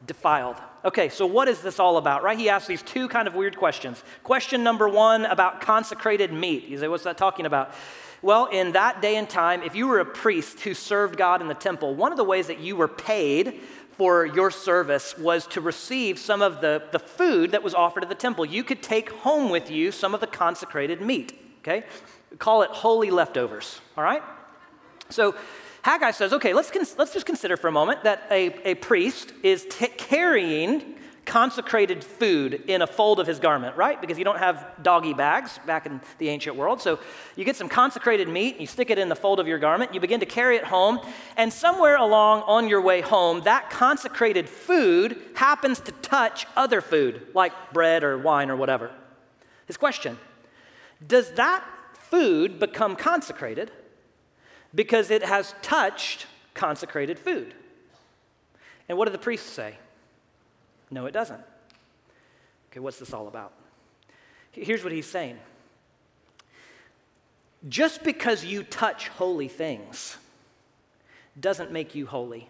Defiled. 0.06 0.56
Okay, 0.84 1.08
so 1.08 1.26
what 1.26 1.48
is 1.48 1.60
this 1.60 1.80
all 1.80 1.96
about, 1.96 2.22
right? 2.22 2.38
He 2.38 2.48
asks 2.48 2.68
these 2.68 2.82
two 2.82 3.08
kind 3.08 3.26
of 3.26 3.34
weird 3.34 3.56
questions. 3.56 4.04
Question 4.22 4.62
number 4.62 4.88
one 4.88 5.24
about 5.24 5.60
consecrated 5.60 6.32
meat. 6.32 6.68
You 6.68 6.78
say, 6.78 6.88
what's 6.88 7.04
that 7.04 7.16
talking 7.16 7.46
about? 7.46 7.72
Well, 8.22 8.46
in 8.46 8.72
that 8.72 9.02
day 9.02 9.16
and 9.16 9.28
time, 9.28 9.62
if 9.62 9.74
you 9.74 9.86
were 9.86 10.00
a 10.00 10.04
priest 10.04 10.60
who 10.60 10.72
served 10.72 11.16
God 11.16 11.42
in 11.42 11.48
the 11.48 11.54
temple, 11.54 11.94
one 11.94 12.12
of 12.12 12.16
the 12.16 12.24
ways 12.24 12.46
that 12.46 12.60
you 12.60 12.76
were 12.76 12.88
paid 12.88 13.60
for 13.96 14.26
your 14.26 14.50
service 14.50 15.16
was 15.18 15.46
to 15.48 15.60
receive 15.60 16.18
some 16.18 16.42
of 16.42 16.60
the, 16.60 16.82
the 16.92 16.98
food 16.98 17.52
that 17.52 17.62
was 17.62 17.74
offered 17.74 18.02
at 18.02 18.08
the 18.08 18.14
temple. 18.14 18.44
You 18.44 18.64
could 18.64 18.82
take 18.82 19.10
home 19.10 19.50
with 19.50 19.70
you 19.70 19.92
some 19.92 20.14
of 20.14 20.20
the 20.20 20.26
consecrated 20.26 21.00
meat, 21.00 21.38
okay? 21.60 21.84
Call 22.38 22.62
it 22.62 22.70
holy 22.70 23.10
leftovers, 23.10 23.80
all 23.96 24.04
right? 24.04 24.22
So 25.10 25.34
Haggai 25.82 26.12
says, 26.12 26.32
okay, 26.32 26.54
let's, 26.54 26.72
let's 26.96 27.12
just 27.12 27.26
consider 27.26 27.56
for 27.56 27.68
a 27.68 27.72
moment 27.72 28.04
that 28.04 28.26
a, 28.30 28.70
a 28.70 28.74
priest 28.74 29.32
is 29.42 29.66
t- 29.68 29.88
carrying 29.88 30.96
consecrated 31.24 32.04
food 32.04 32.64
in 32.66 32.82
a 32.82 32.86
fold 32.86 33.18
of 33.18 33.26
his 33.26 33.38
garment, 33.38 33.76
right? 33.76 34.00
Because 34.00 34.18
you 34.18 34.24
don't 34.24 34.38
have 34.38 34.66
doggy 34.82 35.14
bags 35.14 35.58
back 35.66 35.86
in 35.86 36.00
the 36.18 36.28
ancient 36.28 36.56
world. 36.56 36.80
So 36.80 36.98
you 37.36 37.44
get 37.44 37.56
some 37.56 37.68
consecrated 37.68 38.28
meat, 38.28 38.60
you 38.60 38.66
stick 38.66 38.90
it 38.90 38.98
in 38.98 39.08
the 39.08 39.16
fold 39.16 39.40
of 39.40 39.46
your 39.46 39.58
garment, 39.58 39.94
you 39.94 40.00
begin 40.00 40.20
to 40.20 40.26
carry 40.26 40.56
it 40.56 40.64
home, 40.64 41.00
and 41.36 41.52
somewhere 41.52 41.96
along 41.96 42.42
on 42.42 42.68
your 42.68 42.80
way 42.80 43.00
home, 43.00 43.42
that 43.42 43.70
consecrated 43.70 44.48
food 44.48 45.20
happens 45.34 45.80
to 45.80 45.92
touch 45.92 46.46
other 46.56 46.80
food, 46.80 47.26
like 47.34 47.52
bread 47.72 48.04
or 48.04 48.18
wine 48.18 48.50
or 48.50 48.56
whatever. 48.56 48.90
His 49.66 49.76
question 49.76 50.18
Does 51.06 51.32
that 51.32 51.64
food 52.14 52.60
become 52.60 52.94
consecrated 52.94 53.72
because 54.72 55.10
it 55.10 55.24
has 55.24 55.52
touched 55.62 56.26
consecrated 56.54 57.18
food. 57.18 57.52
And 58.88 58.96
what 58.96 59.06
do 59.06 59.10
the 59.10 59.18
priests 59.18 59.50
say? 59.50 59.74
No, 60.92 61.06
it 61.06 61.10
doesn't. 61.10 61.40
Okay, 62.70 62.78
what's 62.78 63.00
this 63.00 63.12
all 63.12 63.26
about? 63.26 63.52
Here's 64.52 64.84
what 64.84 64.92
he's 64.92 65.08
saying 65.08 65.38
just 67.68 68.04
because 68.04 68.44
you 68.44 68.62
touch 68.62 69.08
holy 69.08 69.48
things 69.48 70.16
doesn't 71.40 71.72
make 71.72 71.96
you 71.96 72.06
holy. 72.06 72.48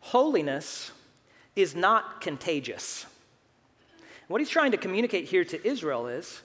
Holiness 0.00 0.90
is 1.56 1.74
not 1.74 2.20
contagious. 2.20 3.06
What 4.28 4.42
he's 4.42 4.50
trying 4.50 4.72
to 4.72 4.76
communicate 4.76 5.26
here 5.26 5.44
to 5.46 5.66
Israel 5.66 6.08
is 6.08 6.42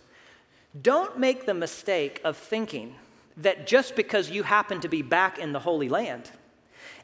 don't 0.81 1.17
make 1.17 1.45
the 1.45 1.53
mistake 1.53 2.21
of 2.23 2.37
thinking 2.37 2.95
that 3.37 3.67
just 3.67 3.95
because 3.95 4.29
you 4.29 4.43
happen 4.43 4.79
to 4.81 4.87
be 4.87 5.01
back 5.01 5.39
in 5.39 5.53
the 5.53 5.59
Holy 5.59 5.89
Land 5.89 6.31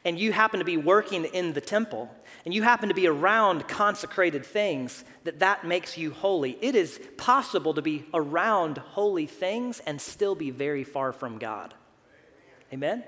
and 0.04 0.18
you 0.18 0.32
happen 0.32 0.58
to 0.58 0.64
be 0.64 0.76
working 0.76 1.24
in 1.24 1.52
the 1.52 1.60
temple 1.60 2.10
and 2.44 2.52
you 2.52 2.62
happen 2.62 2.88
to 2.88 2.94
be 2.94 3.06
around 3.06 3.68
consecrated 3.68 4.44
things, 4.44 5.04
that 5.24 5.38
that 5.38 5.64
makes 5.64 5.96
you 5.96 6.10
holy. 6.10 6.58
It 6.60 6.74
is 6.74 7.00
possible 7.16 7.74
to 7.74 7.82
be 7.82 8.04
around 8.12 8.78
holy 8.78 9.26
things 9.26 9.80
and 9.86 10.00
still 10.00 10.34
be 10.34 10.50
very 10.50 10.84
far 10.84 11.12
from 11.12 11.38
God. 11.38 11.74
Amen? 12.72 13.04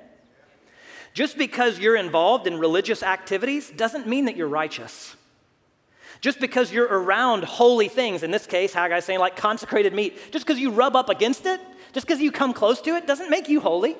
Just 1.14 1.36
because 1.36 1.78
you're 1.78 1.96
involved 1.96 2.46
in 2.46 2.58
religious 2.58 3.02
activities 3.02 3.70
doesn't 3.70 4.06
mean 4.06 4.26
that 4.26 4.36
you're 4.36 4.48
righteous. 4.48 5.16
Just 6.24 6.40
because 6.40 6.72
you're 6.72 6.86
around 6.86 7.44
holy 7.44 7.86
things, 7.86 8.22
in 8.22 8.30
this 8.30 8.46
case, 8.46 8.72
Haggai's 8.72 9.04
saying 9.04 9.18
like 9.18 9.36
consecrated 9.36 9.92
meat, 9.92 10.18
just 10.32 10.46
because 10.46 10.58
you 10.58 10.70
rub 10.70 10.96
up 10.96 11.10
against 11.10 11.44
it, 11.44 11.60
just 11.92 12.06
because 12.06 12.18
you 12.18 12.32
come 12.32 12.54
close 12.54 12.80
to 12.80 12.96
it, 12.96 13.06
doesn't 13.06 13.28
make 13.28 13.50
you 13.50 13.60
holy. 13.60 13.94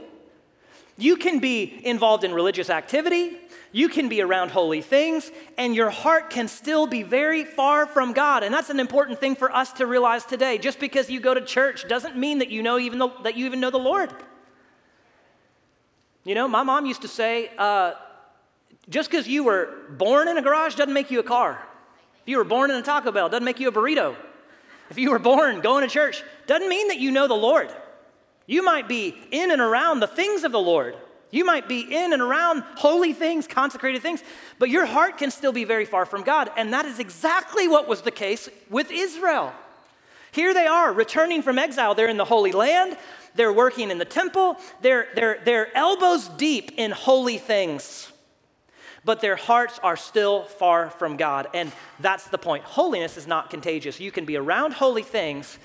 You 0.97 1.17
can 1.17 1.39
be 1.39 1.83
involved 1.85 2.25
in 2.25 2.33
religious 2.33 2.71
activity. 2.71 3.37
You 3.73 3.91
can 3.91 4.09
be 4.09 4.23
around 4.23 4.53
holy 4.53 4.81
things, 4.81 5.31
and 5.59 5.77
your 5.77 5.91
heart 5.91 6.31
can 6.31 6.49
still 6.49 6.87
be 6.87 7.03
very 7.03 7.45
far 7.45 7.85
from 7.85 8.15
God. 8.15 8.43
And 8.43 8.55
that's 8.55 8.71
an 8.71 8.81
important 8.81 9.21
thing 9.21 9.37
for 9.37 9.55
us 9.55 9.75
to 9.75 9.85
realize 9.85 10.25
today. 10.25 10.57
Just 10.57 10.81
because 10.81 11.11
you 11.11 11.21
go 11.21 11.35
to 11.35 11.43
church 11.43 11.87
doesn't 11.89 12.17
mean 12.17 12.39
that 12.39 12.49
you 12.49 12.63
know 12.63 12.79
even 12.79 13.01
the, 13.01 13.11
that 13.23 13.37
you 13.37 13.45
even 13.45 13.61
know 13.61 13.69
the 13.69 13.77
Lord. 13.77 14.11
You 16.25 16.35
know, 16.35 16.49
my 16.49 16.63
mom 16.63 16.87
used 16.87 17.03
to 17.03 17.09
say, 17.09 17.51
uh, 17.59 17.93
just 18.89 19.11
because 19.11 19.29
you 19.29 19.45
were 19.45 19.75
born 19.91 20.27
in 20.27 20.39
a 20.39 20.43
garage 20.43 20.75
doesn't 20.75 20.95
make 20.95 21.11
you 21.11 21.21
a 21.21 21.23
car. 21.23 21.63
If 22.25 22.31
you 22.31 22.39
were 22.39 22.45
born 22.45 22.71
in 22.71 22.77
a 22.79 22.83
Taco 22.83 23.13
Bell, 23.13 23.29
doesn't 23.29 23.45
make 23.45 23.61
you 23.61 23.69
a 23.69 23.73
burrito. 23.73 24.17
If 24.89 24.97
you 24.97 25.11
were 25.11 25.19
born 25.19 25.61
going 25.61 25.87
to 25.87 25.93
church, 25.93 26.23
doesn't 26.47 26.71
mean 26.71 26.89
that 26.89 26.99
you 26.99 27.11
know 27.11 27.29
the 27.29 27.35
Lord. 27.35 27.71
You 28.47 28.65
might 28.65 28.89
be 28.89 29.15
in 29.31 29.51
and 29.51 29.61
around 29.61 30.01
the 30.01 30.07
things 30.07 30.43
of 30.43 30.51
the 30.51 30.59
Lord, 30.59 30.97
you 31.31 31.45
might 31.45 31.69
be 31.69 31.81
in 31.81 32.15
and 32.15 32.23
around 32.23 32.63
holy 32.77 33.13
things, 33.13 33.47
consecrated 33.47 34.01
things, 34.01 34.23
but 34.59 34.71
your 34.71 34.87
heart 34.87 35.19
can 35.19 35.31
still 35.31 35.53
be 35.53 35.65
very 35.65 35.85
far 35.85 36.07
from 36.07 36.23
God. 36.23 36.51
And 36.57 36.73
that 36.73 36.87
is 36.87 36.99
exactly 36.99 37.69
what 37.69 37.89
was 37.89 38.03
the 38.03 38.11
case 38.11 38.49
with 38.71 38.91
Israel. 38.91 39.53
Here 40.33 40.55
they 40.55 40.67
are, 40.67 40.93
returning 40.93 41.43
from 41.43 41.59
exile. 41.59 41.95
They're 41.95 42.09
in 42.09 42.17
the 42.17 42.25
Holy 42.25 42.53
Land, 42.53 42.97
they're 43.35 43.53
working 43.53 43.91
in 43.91 43.99
the 43.99 44.07
temple, 44.07 44.57
they're, 44.81 45.09
they're, 45.15 45.41
they're 45.45 45.77
elbows 45.77 46.29
deep 46.29 46.73
in 46.77 46.93
holy 46.93 47.39
things. 47.39 48.13
But 49.05 49.21
their 49.21 49.37
hearts 49.37 49.79
are 49.83 49.97
still 49.97 50.45
far 50.45 50.91
from 50.91 51.17
God. 51.17 51.49
And 51.53 51.73
that's 52.01 52.27
the 52.29 52.39
point. 52.39 52.65
Holiness 52.65 53.17
is 53.17 53.27
not 53.27 53.51
contagious. 53.51 54.01
You 54.01 54.11
can 54.11 54.25
be 54.25 54.37
around 54.37 54.73
holy 54.73 55.03
things, 55.03 55.59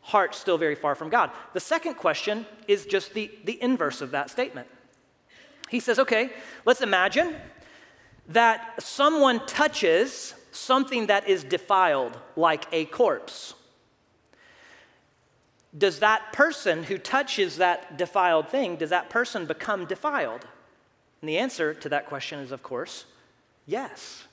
heart 0.00 0.34
still 0.34 0.58
very 0.58 0.74
far 0.74 0.94
from 0.94 1.08
God. 1.08 1.30
The 1.52 1.60
second 1.60 1.94
question 1.94 2.46
is 2.66 2.86
just 2.86 3.14
the, 3.14 3.30
the 3.44 3.62
inverse 3.62 4.00
of 4.00 4.10
that 4.10 4.30
statement. 4.30 4.66
He 5.68 5.78
says, 5.78 6.00
okay, 6.00 6.30
let's 6.64 6.80
imagine 6.80 7.36
that 8.28 8.82
someone 8.82 9.44
touches 9.46 10.34
something 10.50 11.06
that 11.06 11.28
is 11.28 11.44
defiled, 11.44 12.18
like 12.34 12.66
a 12.72 12.86
corpse. 12.86 13.54
Does 15.76 16.00
that 16.00 16.32
person 16.32 16.82
who 16.82 16.98
touches 16.98 17.58
that 17.58 17.96
defiled 17.96 18.48
thing, 18.48 18.76
does 18.76 18.90
that 18.90 19.10
person 19.10 19.46
become 19.46 19.84
defiled? 19.84 20.44
And 21.20 21.28
the 21.28 21.38
answer 21.38 21.74
to 21.74 21.88
that 21.90 22.06
question 22.06 22.40
is, 22.40 22.52
of 22.52 22.62
course, 22.62 23.04
yes. 23.66 24.24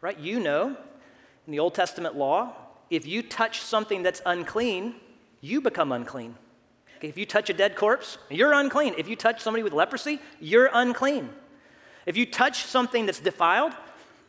Right? 0.00 0.18
You 0.18 0.40
know, 0.40 0.76
in 1.46 1.52
the 1.52 1.58
Old 1.58 1.74
Testament 1.74 2.16
law, 2.16 2.54
if 2.90 3.06
you 3.06 3.22
touch 3.22 3.60
something 3.60 4.02
that's 4.02 4.20
unclean, 4.26 4.96
you 5.40 5.60
become 5.60 5.92
unclean. 5.92 6.36
If 7.00 7.18
you 7.18 7.26
touch 7.26 7.50
a 7.50 7.52
dead 7.52 7.74
corpse, 7.74 8.18
you're 8.30 8.52
unclean. 8.52 8.94
If 8.96 9.08
you 9.08 9.16
touch 9.16 9.40
somebody 9.40 9.62
with 9.62 9.72
leprosy, 9.72 10.20
you're 10.40 10.70
unclean. 10.72 11.30
If 12.06 12.16
you 12.16 12.26
touch 12.26 12.64
something 12.64 13.06
that's 13.06 13.20
defiled, 13.20 13.72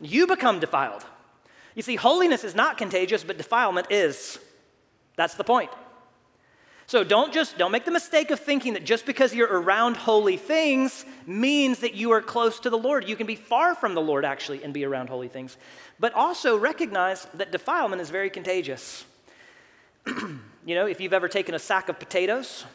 you 0.02 0.28
become 0.28 0.60
defiled. 0.60 1.06
You 1.76 1.82
see, 1.82 1.96
holiness 1.96 2.44
is 2.44 2.56
not 2.56 2.78
contagious, 2.78 3.24
but 3.24 3.38
defilement 3.38 3.88
is. 3.92 4.40
That's 5.16 5.36
the 5.36 5.44
point. 5.44 5.72
So 6.86 7.04
don't 7.04 7.34
just 7.34 7.58
don't 7.58 7.72
make 7.72 7.86
the 7.86 7.92
mistake 7.92 8.30
of 8.32 8.40
thinking 8.40 8.74
that 8.74 8.84
just 8.84 9.06
because 9.06 9.34
you're 9.34 9.48
around 9.48 9.96
holy 9.96 10.38
things 10.38 11.06
means 11.26 11.80
that 11.80 11.96
you 11.96 12.12
are 12.12 12.22
close 12.22 12.60
to 12.62 12.70
the 12.70 12.78
Lord. 12.78 13.08
You 13.08 13.16
can 13.16 13.26
be 13.26 13.36
far 13.36 13.74
from 13.74 13.96
the 13.96 14.02
Lord 14.02 14.26
actually 14.26 14.64
and 14.64 14.74
be 14.74 14.84
around 14.84 15.08
holy 15.08 15.30
things. 15.30 15.58
But 16.00 16.14
also 16.14 16.58
recognize 16.58 17.26
that 17.34 17.52
defilement 17.52 18.02
is 18.02 18.10
very 18.10 18.30
contagious. 18.30 19.06
you 20.06 20.76
know, 20.76 20.86
if 20.86 21.00
you've 21.00 21.14
ever 21.14 21.30
taken 21.30 21.56
a 21.56 21.60
sack 21.60 21.88
of 21.88 22.00
potatoes 22.00 22.66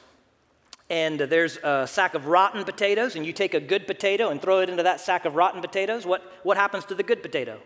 and 0.91 1.21
there's 1.21 1.59
a 1.59 1.87
sack 1.87 2.15
of 2.15 2.27
rotten 2.27 2.65
potatoes, 2.65 3.15
and 3.15 3.27
you 3.27 3.33
take 3.35 3.53
a 3.53 3.61
good 3.61 3.87
potato 3.87 4.31
and 4.31 4.41
throw 4.41 4.61
it 4.61 4.71
into 4.71 4.83
that 4.83 5.00
sack 5.00 5.27
of 5.27 5.35
rotten 5.35 5.61
potatoes, 5.61 6.07
what, 6.07 6.23
what 6.45 6.57
happens 6.57 6.87
to 6.87 6.95
the 6.95 7.03
good 7.03 7.23
potato? 7.23 7.61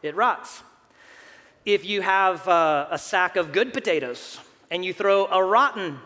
It 0.00 0.14
rots. 0.14 0.62
If 1.64 1.84
you 1.84 2.02
have 2.02 2.46
uh, 2.46 2.86
a 2.88 2.98
sack 2.98 3.34
of 3.34 3.50
good 3.50 3.72
potatoes 3.72 4.38
and 4.70 4.84
you 4.84 4.92
throw 4.92 5.26
a 5.26 5.42
rotten 5.42 5.98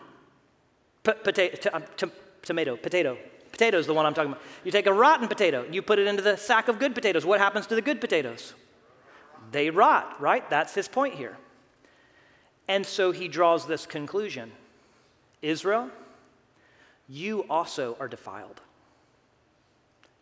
p- 1.03 1.13
potato, 1.23 1.55
t- 1.57 1.69
um, 1.69 1.83
t- 1.97 2.07
tomato, 2.41 2.75
potato, 2.75 3.17
potato 3.51 3.77
is 3.77 3.87
the 3.87 3.93
one 3.93 4.05
I'm 4.05 4.13
talking 4.13 4.31
about. 4.31 4.43
You 4.63 4.71
take 4.71 4.87
a 4.87 4.93
rotten 4.93 5.27
potato, 5.27 5.65
you 5.71 5.81
put 5.81 5.99
it 5.99 6.07
into 6.07 6.21
the 6.21 6.37
sack 6.37 6.67
of 6.67 6.79
good 6.79 6.95
potatoes. 6.95 7.25
What 7.25 7.39
happens 7.39 7.67
to 7.67 7.75
the 7.75 7.81
good 7.81 8.01
potatoes? 8.01 8.53
They 9.51 9.69
rot, 9.69 10.21
right? 10.21 10.47
That's 10.49 10.73
his 10.73 10.87
point 10.87 11.15
here. 11.15 11.37
And 12.67 12.85
so 12.85 13.11
he 13.11 13.27
draws 13.27 13.65
this 13.65 13.85
conclusion 13.85 14.51
Israel, 15.41 15.89
you 17.09 17.41
also 17.49 17.97
are 17.99 18.07
defiled. 18.07 18.61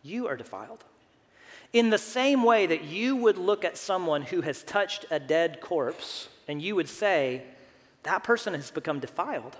You 0.02 0.26
are 0.26 0.36
defiled. 0.36 0.84
In 1.72 1.90
the 1.90 1.98
same 1.98 2.42
way 2.42 2.66
that 2.66 2.84
you 2.84 3.14
would 3.14 3.38
look 3.38 3.64
at 3.64 3.76
someone 3.76 4.22
who 4.22 4.40
has 4.40 4.64
touched 4.64 5.04
a 5.10 5.20
dead 5.20 5.60
corpse 5.60 6.28
and 6.48 6.60
you 6.60 6.74
would 6.74 6.88
say, 6.88 7.42
that 8.02 8.24
person 8.24 8.54
has 8.54 8.70
become 8.70 9.00
defiled. 9.00 9.56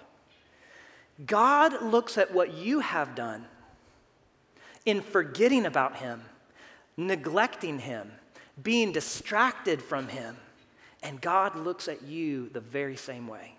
God 1.27 1.83
looks 1.83 2.17
at 2.17 2.33
what 2.33 2.55
you 2.55 2.81
have 2.81 3.15
done 3.15 3.45
in 4.87 5.03
forgetting 5.03 5.67
about 5.67 5.97
him, 5.97 6.23
neglecting 6.97 7.81
him, 7.81 8.13
being 8.63 8.93
distracted 8.93 9.83
from 9.83 10.09
him 10.09 10.37
and 11.03 11.21
God 11.21 11.57
looks 11.57 11.89
at 11.89 12.03
you 12.03 12.49
the 12.51 12.61
very 12.61 12.97
same 12.97 13.27
way. 13.27 13.55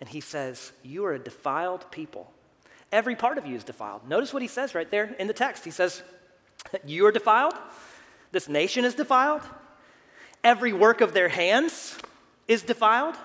And 0.00 0.08
he 0.08 0.20
says, 0.20 0.72
You 0.82 1.04
are 1.04 1.14
a 1.14 1.18
defiled 1.18 1.90
people. 1.90 2.30
Every 2.90 3.16
part 3.16 3.38
of 3.38 3.46
you 3.46 3.56
is 3.56 3.64
defiled. 3.64 4.08
Notice 4.08 4.32
what 4.32 4.42
he 4.42 4.48
says 4.48 4.74
right 4.74 4.90
there 4.90 5.14
in 5.18 5.26
the 5.26 5.32
text. 5.32 5.64
He 5.64 5.70
says, 5.70 6.02
You 6.86 7.06
are 7.06 7.12
defiled. 7.12 7.54
This 8.32 8.48
nation 8.48 8.84
is 8.84 8.94
defiled. 8.94 9.42
Every 10.42 10.72
work 10.72 11.00
of 11.00 11.12
their 11.12 11.28
hands 11.28 11.96
is 12.48 12.62
defiled. 12.62 13.16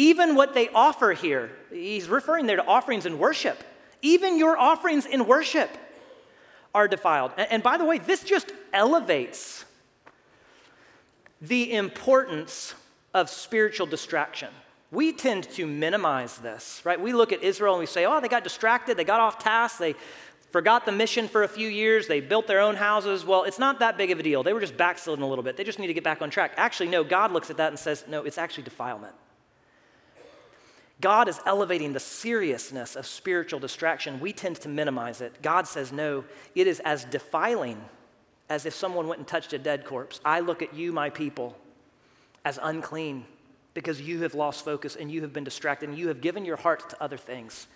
Even 0.00 0.34
what 0.34 0.54
they 0.54 0.70
offer 0.70 1.12
here, 1.12 1.50
he's 1.70 2.08
referring 2.08 2.46
there 2.46 2.56
to 2.56 2.64
offerings 2.64 3.04
in 3.04 3.18
worship. 3.18 3.62
Even 4.00 4.38
your 4.38 4.56
offerings 4.56 5.04
in 5.04 5.26
worship 5.26 5.68
are 6.74 6.88
defiled. 6.88 7.32
And, 7.36 7.62
by 7.62 7.76
the 7.76 7.84
way, 7.84 7.98
this 7.98 8.24
just 8.24 8.50
elevates 8.72 9.66
the 11.42 11.74
importance 11.74 12.74
of 13.12 13.28
spiritual 13.28 13.86
distraction. 13.86 14.48
We 14.90 15.12
tend 15.12 15.44
to 15.50 15.66
minimize 15.66 16.38
this, 16.38 16.80
right? 16.82 16.98
We 16.98 17.12
look 17.12 17.30
at 17.30 17.42
Israel 17.42 17.74
and 17.74 17.80
we 17.80 17.86
say, 17.86 18.06
oh, 18.06 18.22
they 18.22 18.28
got 18.28 18.42
distracted, 18.42 18.96
they 18.96 19.04
got 19.04 19.20
off 19.20 19.38
task, 19.38 19.76
they 19.76 19.94
forgot 20.50 20.86
the 20.86 20.92
mission 20.92 21.28
for 21.28 21.42
a 21.42 21.48
few 21.48 21.68
years, 21.68 22.06
they 22.06 22.20
built 22.20 22.46
their 22.46 22.60
own 22.60 22.76
houses. 22.76 23.26
Well, 23.26 23.44
it's 23.44 23.58
not 23.58 23.80
that 23.80 23.98
big 23.98 24.10
of 24.12 24.18
a 24.18 24.22
deal. 24.22 24.42
They 24.42 24.54
were 24.54 24.60
just 24.60 24.78
backsliding 24.78 25.22
a 25.22 25.28
little 25.28 25.44
bit. 25.44 25.58
They 25.58 25.64
just 25.64 25.78
need 25.78 25.88
to 25.88 25.94
get 25.94 26.04
back 26.04 26.22
on 26.22 26.30
track. 26.30 26.52
Actually, 26.56 26.88
no, 26.88 27.04
God 27.04 27.32
looks 27.32 27.50
at 27.50 27.58
that 27.58 27.68
and 27.68 27.78
says, 27.78 28.04
no, 28.08 28.24
it's 28.24 28.38
actually 28.38 28.64
defilement. 28.64 29.14
God 31.00 31.28
is 31.28 31.40
elevating 31.46 31.92
the 31.92 32.00
seriousness 32.00 32.96
of 32.96 33.06
spiritual 33.06 33.60
distraction. 33.60 34.20
We 34.20 34.32
tend 34.32 34.56
to 34.56 34.68
minimize 34.68 35.20
it. 35.20 35.40
God 35.40 35.66
says, 35.66 35.92
no, 35.92 36.24
it 36.54 36.66
is 36.66 36.80
as 36.80 37.04
defiling 37.04 37.82
as 38.48 38.66
if 38.66 38.74
someone 38.74 39.06
went 39.06 39.18
and 39.18 39.28
touched 39.28 39.52
a 39.52 39.58
dead 39.58 39.84
corpse. 39.84 40.20
I 40.24 40.40
look 40.40 40.60
at 40.60 40.74
you, 40.74 40.92
my 40.92 41.08
people, 41.08 41.56
as 42.44 42.58
unclean 42.62 43.24
because 43.72 44.00
you 44.00 44.22
have 44.22 44.34
lost 44.34 44.64
focus 44.64 44.96
and 44.96 45.10
you 45.10 45.22
have 45.22 45.32
been 45.32 45.44
distracted 45.44 45.88
and 45.88 45.98
you 45.98 46.08
have 46.08 46.20
given 46.20 46.44
your 46.44 46.56
heart 46.56 46.90
to 46.90 47.02
other 47.02 47.16
things. 47.16 47.66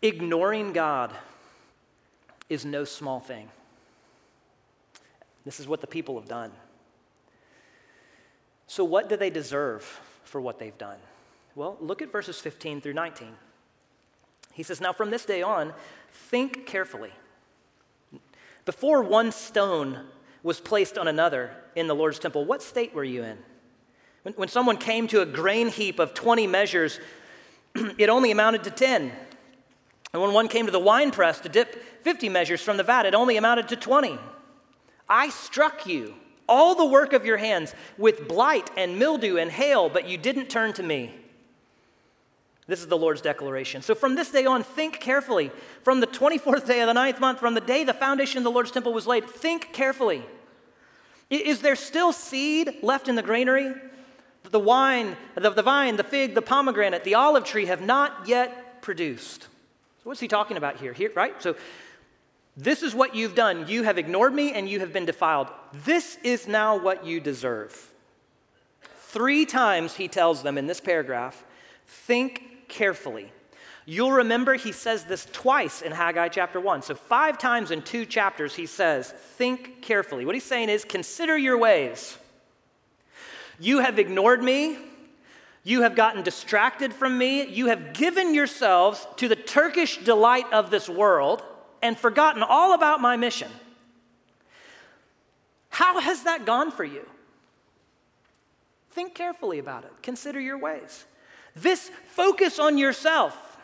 Ignoring 0.00 0.72
God 0.72 1.12
is 2.48 2.64
no 2.64 2.84
small 2.84 3.20
thing. 3.20 3.48
This 5.44 5.58
is 5.58 5.66
what 5.66 5.80
the 5.80 5.86
people 5.86 6.18
have 6.18 6.28
done. 6.28 6.52
So, 8.68 8.84
what 8.84 9.08
do 9.08 9.16
they 9.16 9.30
deserve 9.30 10.00
for 10.24 10.40
what 10.40 10.58
they've 10.58 10.76
done? 10.78 10.98
Well, 11.54 11.76
look 11.80 12.02
at 12.02 12.10
verses 12.10 12.40
15 12.40 12.80
through 12.80 12.94
19. 12.94 13.28
He 14.52 14.62
says, 14.62 14.80
Now 14.80 14.92
from 14.92 15.10
this 15.10 15.24
day 15.24 15.42
on, 15.42 15.72
think 16.12 16.66
carefully 16.66 17.12
before 18.64 19.02
one 19.02 19.32
stone 19.32 20.06
was 20.42 20.60
placed 20.60 20.98
on 20.98 21.08
another 21.08 21.50
in 21.74 21.86
the 21.86 21.94
Lord's 21.94 22.18
temple, 22.18 22.44
what 22.44 22.62
state 22.62 22.94
were 22.94 23.04
you 23.04 23.22
in? 23.22 23.38
When, 24.22 24.34
when 24.34 24.48
someone 24.48 24.76
came 24.76 25.08
to 25.08 25.20
a 25.20 25.26
grain 25.26 25.68
heap 25.68 25.98
of 25.98 26.14
20 26.14 26.46
measures, 26.46 27.00
it 27.74 28.08
only 28.08 28.30
amounted 28.30 28.64
to 28.64 28.70
10. 28.70 29.12
And 30.12 30.22
when 30.22 30.32
one 30.32 30.48
came 30.48 30.66
to 30.66 30.72
the 30.72 30.78
wine 30.78 31.10
press 31.10 31.40
to 31.40 31.48
dip 31.48 32.04
50 32.04 32.28
measures 32.28 32.60
from 32.60 32.76
the 32.76 32.82
vat, 32.82 33.06
it 33.06 33.14
only 33.14 33.36
amounted 33.36 33.68
to 33.68 33.76
20. 33.76 34.18
I 35.08 35.30
struck 35.30 35.86
you, 35.86 36.14
all 36.48 36.74
the 36.74 36.86
work 36.86 37.12
of 37.12 37.24
your 37.24 37.36
hands, 37.36 37.74
with 37.98 38.28
blight 38.28 38.70
and 38.76 38.98
mildew 38.98 39.36
and 39.36 39.50
hail, 39.50 39.88
but 39.88 40.08
you 40.08 40.18
didn't 40.18 40.48
turn 40.48 40.72
to 40.74 40.82
me. 40.82 41.14
This 42.66 42.80
is 42.80 42.86
the 42.86 42.96
Lord's 42.96 43.20
declaration. 43.20 43.82
So 43.82 43.94
from 43.94 44.14
this 44.14 44.30
day 44.30 44.46
on, 44.46 44.62
think 44.62 45.00
carefully. 45.00 45.50
From 45.82 46.00
the 46.00 46.06
24th 46.06 46.66
day 46.66 46.80
of 46.80 46.86
the 46.86 46.94
ninth 46.94 47.20
month, 47.20 47.40
from 47.40 47.54
the 47.54 47.60
day 47.60 47.84
the 47.84 47.94
foundation 47.94 48.38
of 48.38 48.44
the 48.44 48.50
Lord's 48.50 48.70
temple 48.70 48.92
was 48.92 49.06
laid, 49.06 49.28
think 49.28 49.72
carefully. 49.72 50.22
Is 51.28 51.60
there 51.60 51.76
still 51.76 52.12
seed 52.12 52.76
left 52.82 53.08
in 53.08 53.16
the 53.16 53.22
granary? 53.22 53.74
The 54.44 54.60
wine, 54.60 55.16
the, 55.34 55.50
the 55.50 55.62
vine, 55.62 55.96
the 55.96 56.04
fig, 56.04 56.34
the 56.34 56.42
pomegranate, 56.42 57.04
the 57.04 57.14
olive 57.14 57.44
tree 57.44 57.66
have 57.66 57.80
not 57.80 58.28
yet 58.28 58.82
produced. 58.82 59.42
So 59.42 60.10
what's 60.10 60.20
he 60.20 60.28
talking 60.28 60.56
about 60.56 60.76
here? 60.76 60.92
Here, 60.92 61.10
right? 61.14 61.40
So 61.42 61.56
This 62.56 62.82
is 62.82 62.94
what 62.94 63.14
you've 63.14 63.34
done. 63.34 63.66
You 63.68 63.84
have 63.84 63.98
ignored 63.98 64.34
me 64.34 64.52
and 64.52 64.68
you 64.68 64.80
have 64.80 64.92
been 64.92 65.06
defiled. 65.06 65.48
This 65.72 66.18
is 66.22 66.46
now 66.46 66.76
what 66.76 67.06
you 67.06 67.20
deserve. 67.20 67.90
Three 68.82 69.46
times 69.46 69.94
he 69.94 70.08
tells 70.08 70.42
them 70.42 70.58
in 70.58 70.66
this 70.66 70.80
paragraph 70.80 71.44
think 71.86 72.68
carefully. 72.68 73.32
You'll 73.84 74.12
remember 74.12 74.54
he 74.54 74.72
says 74.72 75.04
this 75.04 75.26
twice 75.32 75.82
in 75.82 75.92
Haggai 75.92 76.28
chapter 76.28 76.60
1. 76.60 76.82
So, 76.82 76.94
five 76.94 77.36
times 77.36 77.70
in 77.70 77.82
two 77.82 78.06
chapters, 78.06 78.54
he 78.54 78.66
says, 78.66 79.10
Think 79.10 79.82
carefully. 79.82 80.24
What 80.24 80.36
he's 80.36 80.44
saying 80.44 80.68
is, 80.68 80.84
Consider 80.84 81.36
your 81.36 81.58
ways. 81.58 82.16
You 83.58 83.80
have 83.80 83.98
ignored 83.98 84.42
me. 84.42 84.78
You 85.64 85.82
have 85.82 85.94
gotten 85.94 86.22
distracted 86.22 86.92
from 86.92 87.18
me. 87.18 87.46
You 87.46 87.66
have 87.66 87.92
given 87.92 88.34
yourselves 88.34 89.06
to 89.16 89.28
the 89.28 89.36
Turkish 89.36 89.98
delight 89.98 90.50
of 90.52 90.70
this 90.70 90.88
world 90.88 91.42
and 91.82 91.98
forgotten 91.98 92.42
all 92.42 92.74
about 92.74 93.00
my 93.00 93.16
mission. 93.16 93.50
How 95.68 96.00
has 96.00 96.22
that 96.24 96.44
gone 96.46 96.70
for 96.70 96.84
you? 96.84 97.06
Think 98.92 99.14
carefully 99.14 99.58
about 99.58 99.84
it. 99.84 99.90
Consider 100.02 100.38
your 100.40 100.58
ways. 100.58 101.04
This 101.56 101.90
focus 102.08 102.58
on 102.58 102.78
yourself 102.78 103.58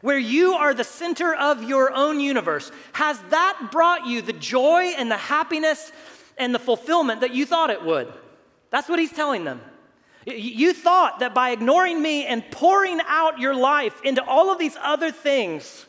where 0.00 0.18
you 0.18 0.54
are 0.54 0.74
the 0.74 0.84
center 0.84 1.34
of 1.34 1.62
your 1.62 1.92
own 1.92 2.20
universe, 2.20 2.72
has 2.92 3.20
that 3.30 3.68
brought 3.70 4.06
you 4.06 4.20
the 4.20 4.32
joy 4.32 4.92
and 4.98 5.10
the 5.10 5.16
happiness 5.16 5.92
and 6.36 6.54
the 6.54 6.58
fulfillment 6.58 7.20
that 7.20 7.32
you 7.32 7.46
thought 7.46 7.70
it 7.70 7.84
would? 7.84 8.12
That's 8.70 8.88
what 8.88 8.98
he's 8.98 9.12
telling 9.12 9.44
them. 9.44 9.60
You 10.26 10.72
thought 10.72 11.20
that 11.20 11.34
by 11.34 11.50
ignoring 11.50 12.00
me 12.00 12.26
and 12.26 12.48
pouring 12.50 13.00
out 13.06 13.38
your 13.38 13.54
life 13.54 14.00
into 14.02 14.24
all 14.24 14.50
of 14.50 14.58
these 14.58 14.76
other 14.80 15.10
things, 15.10 15.86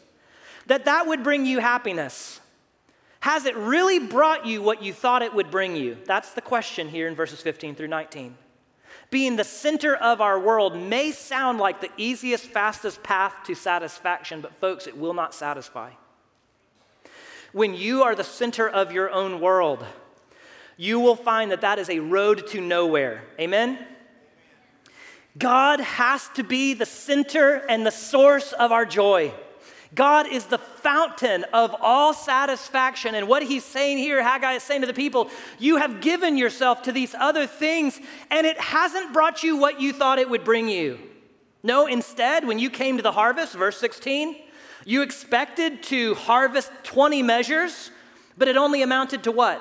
that 0.67 0.85
that 0.85 1.07
would 1.07 1.23
bring 1.23 1.45
you 1.45 1.59
happiness. 1.59 2.39
Has 3.21 3.45
it 3.45 3.55
really 3.55 3.99
brought 3.99 4.45
you 4.45 4.61
what 4.61 4.83
you 4.83 4.93
thought 4.93 5.21
it 5.21 5.33
would 5.33 5.49
bring 5.49 5.75
you? 5.75 5.97
That's 6.05 6.31
the 6.33 6.41
question 6.41 6.89
here 6.89 7.07
in 7.07 7.15
verses 7.15 7.41
15 7.41 7.75
through 7.75 7.87
19 7.87 8.37
being 9.13 9.35
the 9.35 9.43
center 9.43 9.95
of 9.95 10.21
our 10.21 10.39
world 10.39 10.75
may 10.75 11.11
sound 11.11 11.59
like 11.59 11.81
the 11.81 11.91
easiest, 11.97 12.45
fastest 12.45 13.03
path 13.03 13.35
to 13.45 13.53
satisfaction, 13.53 14.41
but 14.41 14.51
folks, 14.55 14.87
it 14.87 14.97
will 14.97 15.13
not 15.13 15.35
satisfy. 15.35 15.91
When 17.51 17.75
you 17.75 18.01
are 18.01 18.15
the 18.15 18.23
center 18.23 18.67
of 18.67 18.91
your 18.91 19.11
own 19.11 19.39
world, 19.39 19.85
you 20.77 20.99
will 20.99 21.15
find 21.15 21.51
that 21.51 21.61
that 21.61 21.77
is 21.77 21.91
a 21.91 21.99
road 21.99 22.47
to 22.47 22.59
nowhere. 22.59 23.23
Amen? 23.39 23.85
God 25.37 25.79
has 25.79 26.27
to 26.29 26.43
be 26.43 26.73
the 26.73 26.87
center 26.87 27.57
and 27.69 27.85
the 27.85 27.91
source 27.91 28.51
of 28.53 28.71
our 28.71 28.83
joy. 28.83 29.31
God 29.95 30.27
is 30.27 30.45
the 30.45 30.57
fountain 30.57 31.45
of 31.53 31.75
all 31.79 32.13
satisfaction. 32.13 33.15
And 33.15 33.27
what 33.27 33.43
he's 33.43 33.63
saying 33.63 33.99
here, 33.99 34.23
Haggai 34.23 34.53
is 34.53 34.63
saying 34.63 34.81
to 34.81 34.87
the 34.87 34.93
people, 34.93 35.29
you 35.59 35.77
have 35.77 36.01
given 36.01 36.37
yourself 36.37 36.83
to 36.83 36.91
these 36.91 37.13
other 37.13 37.45
things, 37.45 37.99
and 38.31 38.47
it 38.47 38.59
hasn't 38.59 39.13
brought 39.13 39.43
you 39.43 39.57
what 39.57 39.79
you 39.79 39.93
thought 39.93 40.19
it 40.19 40.29
would 40.29 40.43
bring 40.43 40.67
you. 40.67 40.99
No, 41.61 41.85
instead, 41.85 42.47
when 42.47 42.59
you 42.59 42.69
came 42.69 42.97
to 42.97 43.03
the 43.03 43.11
harvest, 43.11 43.53
verse 43.53 43.77
16, 43.77 44.35
you 44.85 45.01
expected 45.01 45.83
to 45.83 46.15
harvest 46.15 46.71
20 46.83 47.23
measures, 47.23 47.91
but 48.37 48.47
it 48.47 48.57
only 48.57 48.81
amounted 48.81 49.23
to 49.23 49.31
what? 49.31 49.59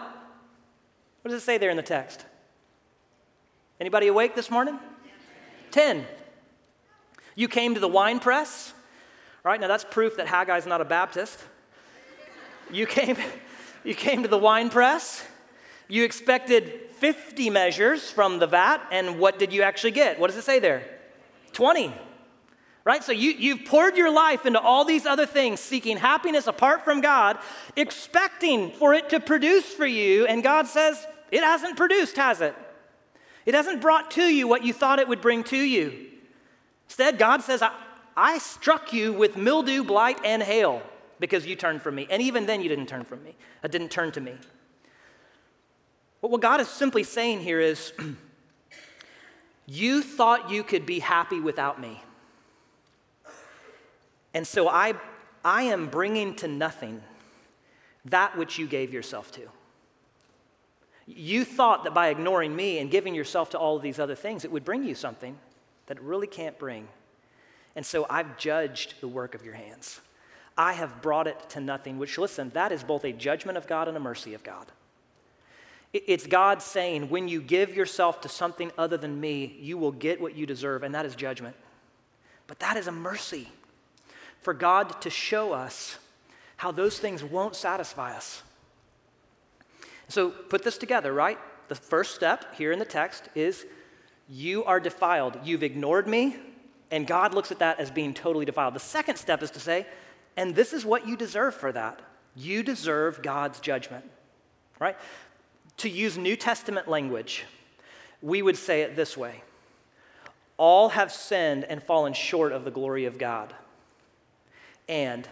What 1.23 1.31
does 1.31 1.43
it 1.43 1.45
say 1.45 1.59
there 1.59 1.71
in 1.71 1.77
the 1.77 1.83
text? 1.83 2.25
Anybody 3.79 4.09
awake 4.09 4.35
this 4.35 4.51
morning? 4.51 4.79
10. 5.71 6.07
You 7.35 7.49
came 7.49 7.75
to 7.75 7.81
the 7.81 7.89
wine 7.89 8.19
press, 8.19 8.75
Right 9.45 9.61
now 9.61 9.69
that's 9.69 9.85
proof 9.85 10.17
that 10.17 10.27
Haggai's 10.27 10.67
not 10.67 10.81
a 10.81 10.85
Baptist. 10.85 11.39
You 12.71 12.87
came, 12.87 13.17
you 13.85 13.95
came 13.95 14.23
to 14.23 14.29
the 14.29 14.39
wine 14.39 14.71
press, 14.71 15.25
you 15.89 16.05
expected 16.05 16.91
50 16.99 17.51
measures 17.51 18.09
from 18.09 18.39
the 18.39 18.47
vat, 18.47 18.81
and 18.91 19.19
what 19.19 19.39
did 19.39 19.53
you 19.53 19.63
actually 19.63 19.91
get? 19.91 20.21
What 20.21 20.29
does 20.29 20.37
it 20.37 20.45
say 20.45 20.59
there? 20.59 20.85
20. 21.53 21.93
Right? 22.85 23.03
So 23.03 23.13
you, 23.13 23.33
you've 23.33 23.65
poured 23.65 23.97
your 23.97 24.13
life 24.13 24.47
into 24.47 24.61
all 24.61 24.85
these 24.85 25.07
other 25.07 25.27
things, 25.27 25.61
seeking 25.61 25.97
happiness 25.97 26.47
apart 26.47 26.85
from 26.85 27.01
God, 27.01 27.39
expecting 27.77 28.73
for 28.73 28.95
it 28.95 29.11
to 29.11 29.21
produce 29.21 29.67
for 29.67 29.87
you, 29.87 30.27
and 30.27 30.43
God 30.43 30.67
says, 30.67 31.05
It 31.31 31.43
hasn't 31.43 31.77
produced, 31.77 32.17
has 32.17 32.41
it? 32.41 32.55
It 33.45 33.55
hasn't 33.55 33.81
brought 33.81 34.13
to 34.13 34.23
you 34.23 34.47
what 34.47 34.65
you 34.65 34.73
thought 34.73 34.99
it 35.01 35.09
would 35.09 35.21
bring 35.21 35.45
to 35.45 35.57
you. 35.57 36.07
Instead, 36.87 37.19
God 37.19 37.43
says, 37.43 37.63
I 37.63 37.73
struck 38.39 38.93
you 38.93 39.13
with 39.13 39.37
mildew, 39.37 39.85
blight, 39.85 40.19
and 40.25 40.43
hail 40.43 40.83
because 41.19 41.47
you 41.47 41.57
turned 41.57 41.83
from 41.83 41.95
me. 41.95 42.07
And 42.11 42.21
even 42.21 42.47
then, 42.47 42.63
you 42.63 42.69
didn't 42.69 42.87
turn 42.87 43.05
from 43.05 43.23
me. 43.23 43.37
I 43.63 43.69
didn't 43.69 43.91
turn 43.91 44.13
to 44.13 44.21
me. 44.21 44.35
But 46.21 46.31
what 46.31 46.41
God 46.41 46.61
is 46.61 46.69
simply 46.69 47.03
saying 47.03 47.41
here 47.41 47.61
is, 47.61 47.93
you 49.67 50.03
thought 50.03 50.51
you 50.51 50.63
could 50.63 50.87
be 50.87 51.01
happy 51.01 51.41
without 51.41 51.81
me. 51.81 52.03
And 54.35 54.47
so 54.47 54.69
I, 54.69 54.95
I 55.45 55.63
am 55.65 55.89
bringing 55.89 56.35
to 56.37 56.49
nothing 56.49 57.03
that 58.05 58.37
which 58.37 58.59
you 58.59 58.67
gave 58.67 58.93
yourself 58.93 59.31
to. 59.33 59.43
You 61.07 61.45
thought 61.45 61.85
that 61.85 61.95
by 61.95 62.09
ignoring 62.09 62.55
me 62.55 62.79
and 62.79 62.91
giving 62.91 63.15
yourself 63.15 63.51
to 63.51 63.59
all 63.59 63.77
of 63.77 63.83
these 63.83 63.99
other 63.99 64.15
things, 64.15 64.45
it 64.45 64.53
would 64.53 64.65
bring 64.65 64.85
you 64.85 64.95
something 64.95 65.39
that 65.87 65.99
it 65.99 66.03
really 66.03 66.27
can't 66.27 66.59
bring. 66.59 66.89
And 67.75 67.87
so 67.87 68.07
I've 68.11 68.37
judged 68.37 69.01
the 69.01 69.09
work 69.09 69.35
of 69.35 69.45
your 69.45 69.55
hands. 69.55 70.01
I 70.57 70.75
have 70.75 71.01
brought 71.01 71.27
it 71.27 71.49
to 71.51 71.61
nothing, 71.61 71.99
which, 71.99 72.19
listen, 72.19 72.51
that 72.51 72.73
is 72.73 72.83
both 72.83 73.05
a 73.05 73.13
judgment 73.13 73.57
of 73.57 73.67
God 73.67 73.89
and 73.89 73.97
a 73.97 74.01
mercy 74.01 74.35
of 74.35 74.43
God. 74.43 74.67
It's 75.93 76.27
God 76.27 76.63
saying, 76.63 77.11
when 77.11 77.29
you 77.29 77.41
give 77.41 77.75
yourself 77.75 78.23
to 78.23 78.29
something 78.29 78.71
other 78.79 78.97
than 78.97 79.21
me, 79.21 79.57
you 79.61 79.77
will 79.77 79.93
get 79.93 80.21
what 80.21 80.35
you 80.35 80.47
deserve, 80.47 80.83
and 80.83 80.95
that 80.95 81.05
is 81.05 81.15
judgment. 81.15 81.57
But 82.47 82.59
that 82.61 82.77
is 82.77 82.87
a 82.87 82.93
mercy 82.93 83.49
for 84.41 84.55
God 84.55 85.01
to 85.03 85.11
show 85.11 85.53
us 85.53 85.99
how 86.57 86.73
those 86.73 86.99
things 86.99 87.23
won't 87.23 87.55
satisfy 87.55 88.17
us. 88.17 88.43
So 90.09 90.31
put 90.31 90.63
this 90.63 90.79
together, 90.79 91.13
right? 91.13 91.39
The 91.69 91.75
first 91.75 92.15
step 92.15 92.55
here 92.57 92.73
in 92.73 92.79
the 92.79 92.85
text 92.85 93.29
is 93.35 93.65
you 94.29 94.65
are 94.65 94.81
defiled. 94.81 95.39
You've 95.45 95.63
ignored 95.63 96.07
me, 96.07 96.37
and 96.93 97.07
God 97.07 97.33
looks 97.35 97.51
at 97.51 97.59
that 97.61 97.81
as 97.81 97.91
being 97.91 98.13
totally 98.13 98.45
defiled. 98.45 98.75
The 98.75 98.81
second 98.81 99.17
step 99.17 99.43
is 99.43 99.51
to 99.53 99.61
say, 99.61 99.87
and 100.37 100.55
this 100.55 100.75
is 100.75 100.85
what 100.85 101.09
you 101.09 101.17
deserve 101.17 101.55
for 101.55 101.73
that. 101.73 102.01
You 102.37 102.63
deserve 102.63 103.23
God's 103.23 103.61
judgment, 103.61 104.05
right? 104.79 104.97
To 105.79 105.89
use 105.89 106.19
New 106.19 106.37
Testament 106.37 106.89
language, 106.89 107.45
we 108.21 108.43
would 108.43 108.57
say 108.57 108.83
it 108.83 108.95
this 108.95 109.17
way 109.17 109.43
All 110.59 110.91
have 110.91 111.11
sinned 111.11 111.65
and 111.65 111.83
fallen 111.83 112.13
short 112.13 112.53
of 112.53 112.65
the 112.65 112.71
glory 112.71 113.07
of 113.07 113.19
God, 113.19 113.55
and 114.87 115.27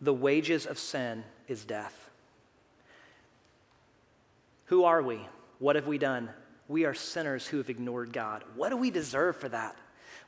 the 0.00 0.12
wages 0.12 0.66
of 0.66 0.78
sin 0.78 1.24
is 1.46 1.64
death. 1.64 2.10
Who 4.66 4.84
are 4.84 5.02
we? 5.02 5.20
What 5.60 5.76
have 5.76 5.86
we 5.86 5.98
done? 5.98 6.30
We 6.66 6.84
are 6.84 6.94
sinners 6.94 7.46
who 7.46 7.58
have 7.58 7.70
ignored 7.70 8.12
God. 8.12 8.42
What 8.56 8.70
do 8.70 8.76
we 8.76 8.90
deserve 8.90 9.36
for 9.36 9.48
that? 9.50 9.76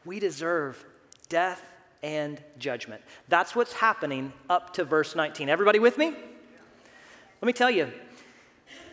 We 0.07 0.21
deserve 0.21 0.83
death 1.29 1.63
and 2.03 2.41
judgment. 2.59 3.03
That's 3.29 3.57
what's 3.57 3.73
happening 3.73 4.33
up 4.49 4.75
to 4.75 4.85
verse 4.85 5.17
19. 5.17 5.49
Everybody 5.49 5.81
with 5.81 5.99
me? 5.99 6.11
Let 6.11 7.47
me 7.47 7.53
tell 7.53 7.71
you, 7.71 7.93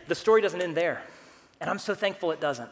the 0.08 0.14
story 0.14 0.42
doesn't 0.42 0.60
end 0.60 0.76
there. 0.76 1.02
And 1.60 1.70
I'm 1.70 1.78
so 1.78 1.94
thankful 1.94 2.32
it 2.32 2.40
doesn't. 2.40 2.68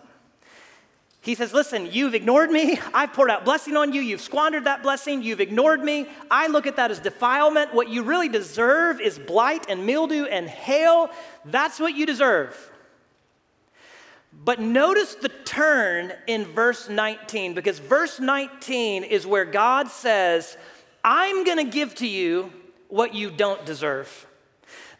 He 1.20 1.36
says, 1.36 1.54
Listen, 1.54 1.88
you've 1.90 2.14
ignored 2.14 2.50
me. 2.50 2.80
I've 2.92 3.12
poured 3.12 3.30
out 3.30 3.44
blessing 3.44 3.76
on 3.76 3.92
you. 3.92 4.00
You've 4.00 4.20
squandered 4.20 4.64
that 4.64 4.82
blessing. 4.82 5.22
You've 5.22 5.40
ignored 5.40 5.82
me. 5.82 6.08
I 6.30 6.48
look 6.48 6.66
at 6.66 6.76
that 6.76 6.90
as 6.90 6.98
defilement. 6.98 7.72
What 7.72 7.88
you 7.88 8.02
really 8.02 8.28
deserve 8.28 9.00
is 9.00 9.20
blight 9.20 9.66
and 9.68 9.86
mildew 9.86 10.24
and 10.24 10.48
hail. 10.48 11.10
That's 11.44 11.78
what 11.78 11.94
you 11.94 12.06
deserve. 12.06 12.71
But 14.32 14.60
notice 14.60 15.14
the 15.14 15.28
turn 15.28 16.12
in 16.26 16.44
verse 16.44 16.88
19, 16.88 17.54
because 17.54 17.78
verse 17.78 18.18
19 18.18 19.04
is 19.04 19.26
where 19.26 19.44
God 19.44 19.88
says, 19.88 20.56
I'm 21.04 21.44
to 21.58 21.64
give 21.64 21.94
to 21.96 22.06
you 22.06 22.52
what 22.88 23.14
you 23.14 23.30
don't 23.30 23.64
deserve. 23.64 24.26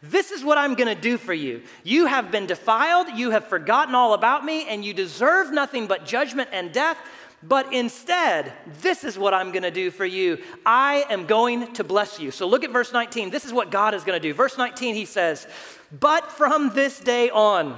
This 0.01 0.31
is 0.31 0.43
what 0.43 0.57
I'm 0.57 0.75
to 0.93 1.01
do 1.01 1.17
for 1.17 1.33
you. 1.33 1.61
You 1.83 2.07
have 2.07 2.29
been 2.29 2.45
defiled, 2.45 3.07
you 3.15 3.31
have 3.31 3.47
forgotten 3.47 3.95
all 3.95 4.13
about 4.13 4.43
me, 4.43 4.67
and 4.67 4.83
you 4.83 4.93
deserve 4.93 5.51
nothing 5.51 5.87
but 5.87 6.05
judgment 6.05 6.49
and 6.51 6.73
death. 6.73 6.97
But 7.41 7.73
instead, 7.73 8.53
this 8.81 9.03
is 9.03 9.17
what 9.17 9.33
I'm 9.33 9.51
to 9.63 9.71
do 9.71 9.91
for 9.91 10.05
you. 10.05 10.39
I 10.65 11.05
am 11.09 11.25
going 11.25 11.73
to 11.73 11.83
bless 11.83 12.19
you. 12.19 12.31
So 12.31 12.47
look 12.47 12.63
at 12.63 12.71
verse 12.71 12.93
19. 12.93 13.29
This 13.29 13.45
is 13.45 13.51
what 13.51 13.71
God 13.71 13.93
is 13.93 14.03
to 14.19 14.25
do. 14.27 14.33
Verse 14.33 14.57
19, 14.57 14.95
he 14.95 15.05
says, 15.05 15.47
But 15.97 16.31
from 16.31 16.73
this 16.73 16.99
day 16.99 17.29
on, 17.29 17.77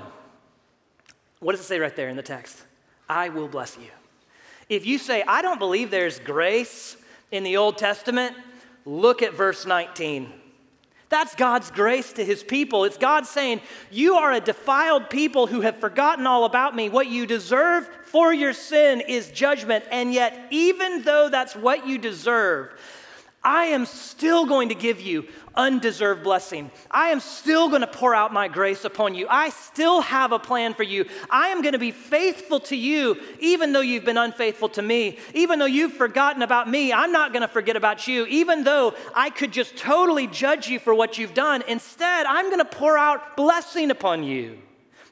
what 1.39 1.51
does 1.51 1.61
it 1.61 1.65
say 1.65 1.79
right 1.79 1.95
there 1.95 2.09
in 2.09 2.15
the 2.15 2.23
text? 2.23 2.63
I 3.07 3.29
will 3.29 3.47
bless 3.47 3.77
you. 3.77 3.89
If 4.69 4.85
you 4.85 4.97
say, 4.97 5.23
I 5.27 5.41
don't 5.41 5.59
believe 5.59 5.91
there's 5.91 6.19
grace 6.19 6.97
in 7.31 7.43
the 7.43 7.57
Old 7.57 7.77
Testament, 7.77 8.35
look 8.85 9.21
at 9.21 9.33
verse 9.33 9.65
19. 9.65 10.31
That's 11.09 11.35
God's 11.35 11.69
grace 11.69 12.13
to 12.13 12.25
his 12.25 12.43
people. 12.43 12.83
It's 12.83 12.97
God 12.97 13.27
saying, 13.27 13.61
You 13.91 14.15
are 14.15 14.33
a 14.33 14.39
defiled 14.39 15.09
people 15.09 15.47
who 15.47 15.61
have 15.61 15.77
forgotten 15.77 16.25
all 16.25 16.45
about 16.45 16.75
me. 16.75 16.89
What 16.89 17.07
you 17.07 17.27
deserve 17.27 17.87
for 18.05 18.33
your 18.33 18.53
sin 18.53 19.01
is 19.01 19.29
judgment. 19.29 19.85
And 19.91 20.11
yet, 20.11 20.47
even 20.49 21.03
though 21.03 21.29
that's 21.29 21.55
what 21.55 21.87
you 21.87 21.99
deserve, 21.99 22.71
I 23.45 23.65
am 23.65 23.85
still 23.85 24.47
going 24.47 24.69
to 24.69 24.75
give 24.75 24.99
you 24.99 25.27
undeserved 25.53 26.23
blessing. 26.23 26.71
I 26.89 27.09
am 27.09 27.19
still 27.19 27.69
going 27.69 27.81
to 27.81 27.87
pour 27.87 28.15
out 28.15 28.33
my 28.33 28.47
grace 28.47 28.83
upon 28.83 29.13
you. 29.15 29.27
I 29.29 29.49
still 29.49 30.01
have 30.01 30.31
a 30.31 30.39
plan 30.39 30.73
for 30.73 30.83
you. 30.83 31.05
I 31.29 31.49
am 31.49 31.61
going 31.61 31.73
to 31.73 31.79
be 31.79 31.91
faithful 31.91 32.59
to 32.61 32.75
you, 32.75 33.17
even 33.39 33.71
though 33.71 33.81
you've 33.81 34.03
been 34.03 34.17
unfaithful 34.17 34.69
to 34.69 34.81
me. 34.81 35.19
Even 35.33 35.59
though 35.59 35.65
you've 35.65 35.93
forgotten 35.93 36.41
about 36.41 36.69
me, 36.69 36.91
I'm 36.91 37.11
not 37.11 37.31
going 37.31 37.43
to 37.43 37.47
forget 37.47 37.75
about 37.75 38.07
you. 38.07 38.25
Even 38.25 38.63
though 38.63 38.95
I 39.13 39.29
could 39.29 39.53
just 39.53 39.77
totally 39.77 40.27
judge 40.27 40.67
you 40.67 40.79
for 40.79 40.93
what 40.93 41.17
you've 41.17 41.35
done, 41.35 41.63
instead, 41.67 42.25
I'm 42.25 42.47
going 42.47 42.59
to 42.59 42.65
pour 42.65 42.97
out 42.97 43.37
blessing 43.37 43.91
upon 43.91 44.23
you. 44.23 44.57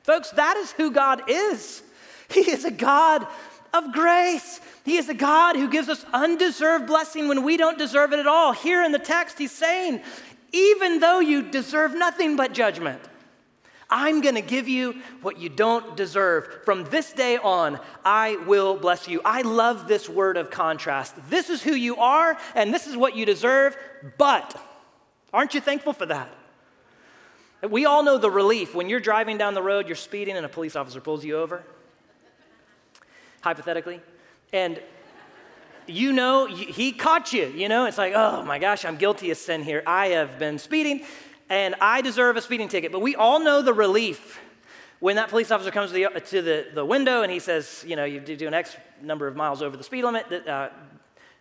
Folks, 0.02 0.32
that 0.32 0.58
is 0.58 0.72
who 0.72 0.92
God 0.92 1.22
is. 1.30 1.84
He 2.30 2.50
is 2.50 2.66
a 2.66 2.72
God 2.72 3.26
of 3.74 3.92
grace. 3.94 4.60
He 4.84 4.98
is 4.98 5.08
a 5.08 5.14
God 5.14 5.56
who 5.56 5.70
gives 5.70 5.88
us 5.90 6.06
undeserved 6.14 6.88
blessing 6.88 7.28
when 7.28 7.44
we 7.44 7.58
don't 7.58 7.78
deserve 7.78 8.12
it 8.14 8.20
at 8.20 8.28
all. 8.28 8.52
Here 8.52 8.84
in 8.84 8.92
the 8.92 9.00
text, 9.00 9.38
he's 9.38 9.52
saying, 9.52 10.02
even 10.52 11.00
though 11.00 11.20
you 11.20 11.42
deserve 11.42 11.96
nothing 11.96 12.36
but 12.36 12.54
judgment, 12.54 13.02
I'm 13.90 14.22
going 14.22 14.36
to 14.36 14.42
give 14.42 14.68
you 14.68 15.02
what 15.22 15.38
you 15.40 15.50
don't 15.50 15.96
deserve. 15.96 16.64
From 16.66 16.84
this 16.86 17.14
day 17.14 17.38
on, 17.38 17.80
I 18.04 18.38
will 18.48 18.76
bless 18.76 19.08
you. 19.08 19.22
I 19.24 19.44
love 19.44 19.88
this 19.88 20.10
word 20.10 20.36
of 20.36 20.50
contrast. 20.50 21.16
This 21.30 21.50
is 21.50 21.62
who 21.62 21.74
you 21.74 21.98
are, 21.98 22.38
and 22.56 22.74
this 22.74 22.88
is 22.88 22.98
what 22.98 23.16
you 23.16 23.26
deserve, 23.26 23.78
but 24.18 24.60
aren't 25.32 25.54
you 25.54 25.62
thankful 25.62 25.94
for 25.94 26.08
that? 26.08 26.30
We 27.62 27.86
all 27.86 28.04
know 28.04 28.18
the 28.18 28.32
relief 28.32 28.76
when 28.76 28.90
you're 28.90 29.00
driving 29.00 29.38
down 29.38 29.54
the 29.54 29.62
road, 29.62 29.88
you're 29.88 29.96
speeding, 29.96 30.36
and 30.36 30.46
a 30.46 30.50
police 30.50 30.76
officer 30.76 31.00
pulls 31.00 31.24
you 31.24 31.38
over 31.38 31.64
hypothetically, 33.42 34.00
and 34.54 34.80
you 35.86 36.14
know, 36.14 36.46
he 36.46 36.94
caught 36.94 37.34
you, 37.34 37.48
you 37.48 37.68
know? 37.68 37.86
It's 37.86 37.98
like, 37.98 38.14
oh 38.16 38.44
my 38.44 38.60
gosh, 38.60 38.86
I'm 38.86 38.96
guilty 38.96 39.32
of 39.32 39.38
sin 39.38 39.64
here. 39.64 39.84
I 39.86 40.08
have 40.10 40.40
been 40.40 40.58
speeding 40.58 41.04
and 41.50 41.76
I 41.82 42.02
deserve 42.02 42.38
a 42.38 42.42
speeding 42.42 42.70
ticket. 42.70 42.92
But 42.92 43.02
we 43.02 43.16
all 43.16 43.40
know 43.40 43.62
the 43.62 43.74
relief 43.74 44.40
when 45.00 45.18
that 45.18 45.28
police 45.28 45.52
officer 45.52 45.72
comes 45.72 45.92
to 45.92 45.96
the, 45.96 46.20
to 46.22 46.42
the, 46.42 46.68
the 46.74 46.86
window 46.86 47.22
and 47.22 47.32
he 47.32 47.40
says, 47.40 47.84
you 47.86 47.98
know, 47.98 48.06
you 48.06 48.22
do 48.22 48.48
an 48.48 48.54
X 48.54 48.78
number 49.02 49.28
of 49.28 49.36
miles 49.36 49.62
over 49.62 49.76
the 49.76 49.84
speed 49.84 50.06
limit, 50.06 50.32
uh, 50.32 50.70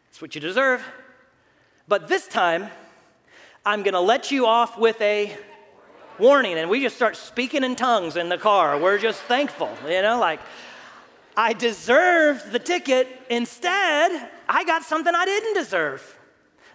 that's 0.09 0.21
what 0.21 0.35
you 0.35 0.41
deserve. 0.41 0.85
But 1.87 2.09
this 2.09 2.27
time, 2.27 2.67
I'm 3.65 3.85
gonna 3.85 4.01
let 4.01 4.33
you 4.33 4.47
off 4.47 4.77
with 4.77 5.01
a 5.01 5.37
warning. 6.19 6.59
And 6.59 6.69
we 6.69 6.81
just 6.83 6.97
start 6.97 7.15
speaking 7.15 7.63
in 7.63 7.77
tongues 7.77 8.17
in 8.17 8.29
the 8.29 8.39
car. 8.39 8.77
We're 8.77 8.99
just 8.99 9.21
thankful, 9.23 9.71
you 9.87 10.03
know, 10.03 10.19
like, 10.19 10.41
I 11.37 11.53
deserved 11.53 12.53
the 12.53 12.59
ticket. 12.59 13.09
Instead, 13.31 14.31
I 14.49 14.65
got 14.65 14.83
something 14.83 15.15
I 15.15 15.25
didn't 15.25 15.55
deserve. 15.55 16.19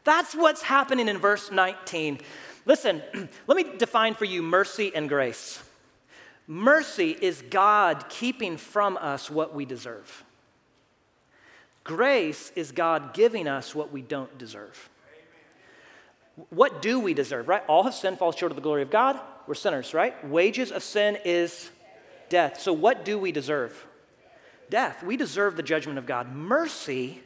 That's 0.03 0.33
what's 0.33 0.61
happening 0.61 1.07
in 1.07 1.17
verse 1.17 1.51
19. 1.51 2.19
Listen, 2.65 3.01
let 3.47 3.55
me 3.55 3.77
define 3.77 4.13
for 4.13 4.25
you 4.25 4.41
mercy 4.41 4.91
and 4.95 5.07
grace. 5.09 5.61
Mercy 6.47 7.15
is 7.19 7.41
God 7.49 8.05
keeping 8.09 8.57
from 8.57 8.97
us 8.97 9.29
what 9.29 9.53
we 9.53 9.65
deserve. 9.65 10.23
Grace 11.83 12.51
is 12.55 12.71
God 12.71 13.13
giving 13.13 13.47
us 13.47 13.73
what 13.73 13.91
we 13.91 14.01
don't 14.01 14.37
deserve. 14.37 14.89
What 16.49 16.81
do 16.81 16.99
we 16.99 17.13
deserve, 17.13 17.47
right? 17.47 17.63
All 17.67 17.83
have 17.83 17.93
sinned, 17.93 18.17
falls 18.17 18.35
short 18.35 18.51
of 18.51 18.55
the 18.55 18.61
glory 18.61 18.81
of 18.81 18.91
God. 18.91 19.19
We're 19.47 19.55
sinners, 19.55 19.93
right? 19.93 20.27
Wages 20.27 20.71
of 20.71 20.83
sin 20.83 21.17
is 21.25 21.69
death. 22.29 22.59
So, 22.59 22.73
what 22.73 23.05
do 23.05 23.17
we 23.17 23.31
deserve? 23.31 23.86
Death. 24.69 25.03
We 25.03 25.17
deserve 25.17 25.55
the 25.55 25.63
judgment 25.63 25.97
of 25.97 26.05
God. 26.05 26.33
Mercy 26.33 27.21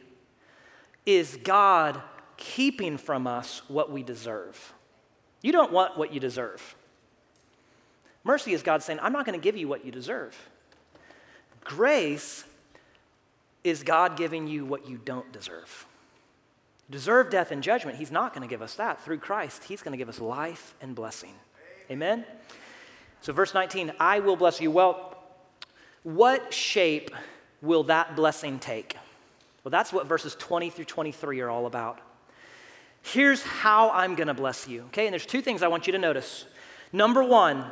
is 1.06 1.38
God 1.42 2.00
keeping 2.36 2.98
from 2.98 3.26
us 3.26 3.62
what 3.68 3.90
we 3.90 4.02
deserve. 4.02 4.74
You 5.42 5.52
don't 5.52 5.72
want 5.72 5.96
what 5.96 6.12
you 6.12 6.20
deserve. 6.20 6.76
Mercy 8.24 8.52
is 8.52 8.62
God 8.62 8.82
saying, 8.82 9.00
I'm 9.02 9.12
not 9.12 9.26
going 9.26 9.38
to 9.38 9.42
give 9.42 9.56
you 9.56 9.66
what 9.66 9.84
you 9.84 9.90
deserve. 9.90 10.36
Grace 11.64 12.44
is 13.64 13.82
God 13.82 14.16
giving 14.16 14.46
you 14.46 14.64
what 14.64 14.88
you 14.88 14.98
don't 15.04 15.32
deserve. 15.32 15.86
Deserve 16.90 17.30
death 17.30 17.50
and 17.50 17.62
judgment. 17.62 17.96
He's 17.98 18.10
not 18.10 18.34
going 18.34 18.46
to 18.46 18.52
give 18.52 18.62
us 18.62 18.74
that. 18.74 19.00
Through 19.02 19.18
Christ, 19.18 19.64
He's 19.64 19.82
going 19.82 19.92
to 19.92 19.98
give 19.98 20.08
us 20.08 20.20
life 20.20 20.74
and 20.80 20.94
blessing. 20.94 21.34
Amen? 21.90 22.24
So, 23.22 23.32
verse 23.32 23.54
19, 23.54 23.92
I 24.00 24.20
will 24.20 24.36
bless 24.36 24.60
you. 24.60 24.70
Well, 24.70 25.11
what 26.02 26.52
shape 26.52 27.10
will 27.60 27.84
that 27.84 28.16
blessing 28.16 28.58
take? 28.58 28.96
Well, 29.64 29.70
that's 29.70 29.92
what 29.92 30.06
verses 30.06 30.34
20 30.34 30.70
through 30.70 30.86
23 30.86 31.40
are 31.40 31.50
all 31.50 31.66
about. 31.66 32.00
Here's 33.02 33.42
how 33.42 33.90
I'm 33.90 34.14
going 34.14 34.28
to 34.28 34.34
bless 34.34 34.68
you, 34.68 34.82
okay? 34.86 35.06
And 35.06 35.12
there's 35.12 35.26
two 35.26 35.40
things 35.40 35.62
I 35.62 35.68
want 35.68 35.86
you 35.86 35.92
to 35.92 35.98
notice. 35.98 36.44
Number 36.92 37.22
one, 37.22 37.64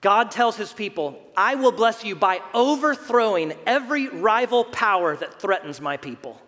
God 0.00 0.32
tells 0.32 0.56
his 0.56 0.72
people, 0.72 1.20
I 1.36 1.54
will 1.54 1.72
bless 1.72 2.04
you 2.04 2.16
by 2.16 2.40
overthrowing 2.54 3.54
every 3.66 4.08
rival 4.08 4.64
power 4.64 5.16
that 5.16 5.40
threatens 5.40 5.80
my 5.80 5.96
people. 5.96 6.40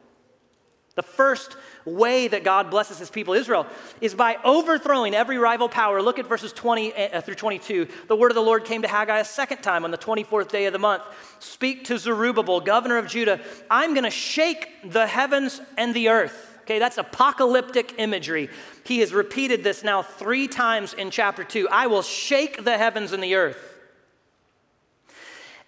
The 0.94 1.02
first 1.02 1.56
way 1.84 2.28
that 2.28 2.44
God 2.44 2.70
blesses 2.70 2.98
his 2.98 3.10
people 3.10 3.34
Israel 3.34 3.66
is 4.00 4.14
by 4.14 4.36
overthrowing 4.44 5.12
every 5.14 5.38
rival 5.38 5.68
power. 5.68 6.00
Look 6.00 6.20
at 6.20 6.26
verses 6.26 6.52
20 6.52 6.94
uh, 6.94 7.20
through 7.20 7.34
22. 7.34 7.88
The 8.06 8.14
word 8.14 8.30
of 8.30 8.36
the 8.36 8.42
Lord 8.42 8.64
came 8.64 8.82
to 8.82 8.88
Haggai 8.88 9.18
a 9.18 9.24
second 9.24 9.58
time 9.58 9.84
on 9.84 9.90
the 9.90 9.98
24th 9.98 10.50
day 10.50 10.66
of 10.66 10.72
the 10.72 10.78
month. 10.78 11.02
Speak 11.40 11.84
to 11.86 11.98
Zerubbabel, 11.98 12.60
governor 12.60 12.96
of 12.98 13.08
Judah. 13.08 13.40
I'm 13.68 13.92
going 13.92 14.04
to 14.04 14.10
shake 14.10 14.68
the 14.84 15.06
heavens 15.06 15.60
and 15.76 15.94
the 15.94 16.10
earth. 16.10 16.52
Okay, 16.62 16.78
that's 16.78 16.96
apocalyptic 16.96 17.94
imagery. 17.98 18.48
He 18.84 19.00
has 19.00 19.12
repeated 19.12 19.64
this 19.64 19.82
now 19.82 20.00
three 20.02 20.48
times 20.48 20.94
in 20.94 21.10
chapter 21.10 21.44
2. 21.44 21.68
I 21.70 21.88
will 21.88 22.02
shake 22.02 22.64
the 22.64 22.78
heavens 22.78 23.12
and 23.12 23.22
the 23.22 23.34
earth. 23.34 23.78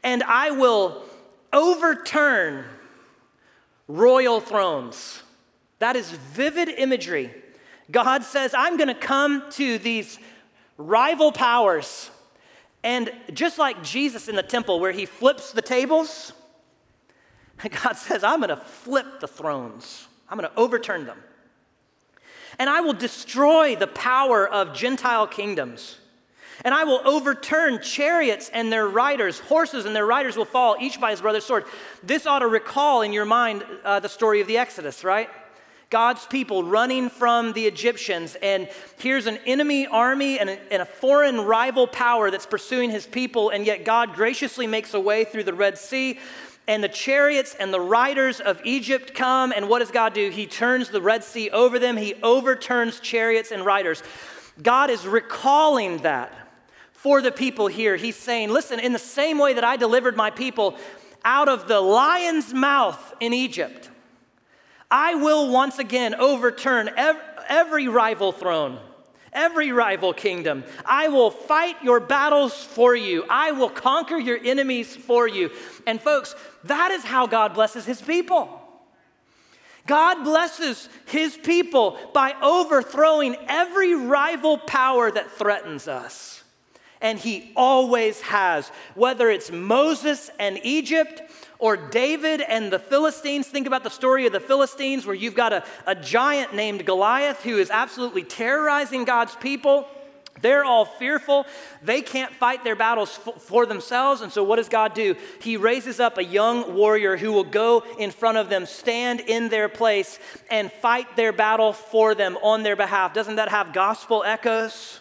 And 0.03 0.23
I 0.23 0.53
will 0.53 1.03
overturn 1.53 2.65
royal 3.89 4.41
thrones. 4.41 5.23
That 5.79 5.97
is 5.97 6.11
vivid 6.11 6.69
imagery. 6.69 7.35
God 7.91 8.25
says, 8.25 8.55
I'm 8.55 8.77
going 8.77 8.89
to 8.89 8.95
come 8.95 9.45
to 9.53 9.79
these 9.79 10.19
rival 10.77 11.33
powers. 11.33 12.11
And 12.83 13.11
just 13.33 13.59
like 13.59 13.83
Jesus 13.83 14.29
in 14.29 14.37
the 14.37 14.43
temple, 14.43 14.81
where 14.81 14.93
he 14.93 15.07
flips 15.07 15.53
the 15.53 15.63
tables, 15.63 16.33
God 17.83 17.95
says, 17.95 18.25
I'm 18.25 18.41
going 18.41 18.51
to 18.51 18.57
flip 18.57 19.21
the 19.21 19.29
thrones, 19.29 20.07
I'm 20.29 20.39
going 20.39 20.51
to 20.51 20.59
overturn 20.59 21.07
them. 21.07 21.19
And 22.59 22.71
I 22.71 22.81
will 22.81 22.95
destroy 22.95 23.77
the 23.77 23.87
power 23.87 24.49
of 24.49 24.73
Gentile 24.73 25.27
kingdoms. 25.27 25.99
And 26.65 26.75
I 26.75 26.85
will 26.85 27.01
overturn 27.05 27.81
chariots 27.83 28.51
and 28.53 28.73
their 28.73 28.89
riders, 28.89 29.41
horses 29.41 29.85
and 29.85 29.95
their 29.95 30.07
riders 30.07 30.37
will 30.37 30.45
fall, 30.45 30.77
each 30.81 31.01
by 31.01 31.11
his 31.11 31.21
brother's 31.21 31.45
sword. 31.45 31.65
This 32.03 32.27
ought 32.27 32.41
to 32.41 32.49
recall 32.49 33.03
in 33.03 33.13
your 33.13 33.25
mind 33.25 33.65
uh, 33.85 34.01
the 34.01 34.09
story 34.09 34.41
of 34.41 34.47
the 34.47 34.59
Exodus, 34.59 35.05
right? 35.05 35.29
God's 35.89 36.27
people 36.27 36.65
running 36.65 37.09
from 37.09 37.53
the 37.53 37.67
Egyptians, 37.67 38.37
and 38.43 38.69
here's 38.99 39.27
an 39.27 39.39
enemy 39.47 39.87
army 39.87 40.39
and 40.41 40.51
a, 40.51 40.73
and 40.73 40.83
a, 40.83 40.85
foreign 40.85 41.41
rival 41.41 41.87
power 41.87 42.29
that's 42.29 42.47
pursuing 42.47 42.91
his 42.91 43.07
people, 43.07 43.51
and 43.51 43.65
yet 43.65 43.85
God 43.85 44.15
graciously 44.15 44.67
makes 44.67 44.95
a 44.95 45.01
way 45.01 45.25
through 45.25 45.45
the 45.45 45.55
Red 45.55 45.79
Sea. 45.79 46.19
And 46.69 46.83
the 46.83 46.89
chariots 46.89 47.55
and 47.61 47.73
the 47.73 47.81
riders 47.81 48.41
of 48.41 48.61
Egypt 48.65 49.15
come, 49.15 49.53
and 49.55 49.69
what 49.69 49.79
does 49.79 49.93
God 49.93 50.13
do? 50.13 50.31
He 50.31 50.49
turns 50.49 50.89
the 50.89 51.01
Red 51.01 51.23
Sea 51.23 51.51
over 51.51 51.79
them, 51.79 51.97
He 51.97 52.15
overturns 52.15 52.99
chariots 52.99 53.53
and 53.53 53.65
riders. 53.65 54.03
God 54.61 54.91
is 54.91 55.07
recalling 55.07 55.99
that 55.99 56.46
for 57.07 57.23
the 57.23 57.31
people 57.31 57.69
here. 57.69 57.95
He's 57.95 58.17
saying, 58.17 58.51
listen, 58.51 58.81
in 58.81 58.93
the 58.93 58.99
same 58.99 59.39
way 59.39 59.55
that 59.55 59.63
I 59.63 59.77
delivered 59.77 60.17
my 60.17 60.29
people 60.29 60.77
out 61.25 61.49
of 61.49 61.69
the 61.69 61.81
lion's 61.81 62.53
mouth 62.53 63.15
in 63.21 63.33
Egypt, 63.33 63.89
I 64.91 65.15
will 65.15 65.53
once 65.53 65.79
again 65.79 66.17
overturn 66.17 66.91
every 66.97 67.87
rival 67.87 68.33
throne, 68.33 68.81
every 69.33 69.71
rival 69.71 70.15
kingdom. 70.15 70.65
I 70.85 71.07
will 71.07 71.31
fight 71.31 71.77
your 71.81 72.01
battles 72.01 72.65
for 72.65 72.97
you. 72.97 73.25
I 73.31 73.53
will 73.53 73.71
conquer 73.71 74.19
your 74.19 74.41
enemies 74.43 74.97
for 74.97 75.29
you. 75.29 75.53
And 75.87 76.03
folks, 76.03 76.35
that 76.65 76.91
is 76.91 77.05
how 77.05 77.29
God 77.29 77.55
blesses 77.55 77.87
his 77.87 78.03
people. 78.03 78.49
God 79.87 80.25
blesses 80.25 80.89
his 81.05 81.37
people 81.37 82.01
by 82.13 82.35
overthrowing 82.43 83.37
every 83.47 83.95
rival 83.95 84.59
power 84.59 85.09
that 85.09 85.31
threatens 85.31 85.87
us. 85.87 86.43
And 87.01 87.19
he 87.19 87.53
always 87.57 88.21
has. 88.23 88.71
Whether 88.95 89.31
it's 89.31 89.51
Moses 89.51 90.31
and 90.39 90.59
Egypt 90.63 91.23
or 91.59 91.77
David 91.77 92.41
and 92.41 92.73
the 92.73 92.79
Philistines. 92.79 93.47
Think 93.47 93.67
about 93.67 93.83
the 93.83 93.91
story 93.91 94.27
of 94.27 94.33
the 94.33 94.41
Philistines, 94.41 95.07
where 95.07 95.15
you've 95.15 95.35
got 95.35 95.53
a, 95.53 95.65
a 95.87 95.95
giant 95.95 96.55
named 96.55 96.85
Goliath 96.85 97.43
who 97.43 97.59
is 97.59 97.71
absolutely 97.71 98.25
terrorizing 98.25 99.05
God's 99.05 99.35
people. 99.37 99.87
They're 100.43 100.65
all 100.65 100.85
fearful. 100.85 101.47
They 101.83 102.03
can't 102.03 102.33
fight 102.33 102.63
their 102.63 102.77
battles 102.77 103.19
f- 103.27 103.41
for 103.43 103.65
themselves. 103.65 104.21
And 104.21 104.31
so, 104.31 104.45
what 104.45 104.57
does 104.57 104.69
God 104.69 104.93
do? 104.93 105.17
He 105.41 105.57
raises 105.57 105.99
up 105.99 106.19
a 106.19 106.25
young 106.25 106.75
warrior 106.75 107.17
who 107.17 107.33
will 107.33 107.45
go 107.45 107.85
in 107.99 108.11
front 108.11 108.37
of 108.37 108.51
them, 108.51 108.67
stand 108.67 109.21
in 109.21 109.49
their 109.49 109.71
place, 109.71 110.19
and 110.51 110.71
fight 110.71 111.17
their 111.17 111.33
battle 111.33 111.73
for 111.73 112.15
them 112.15 112.37
on 112.43 112.63
their 112.63 112.77
behalf. 112.77 113.15
Doesn't 113.15 113.37
that 113.37 113.49
have 113.49 113.73
gospel 113.73 114.23
echoes? 114.25 115.01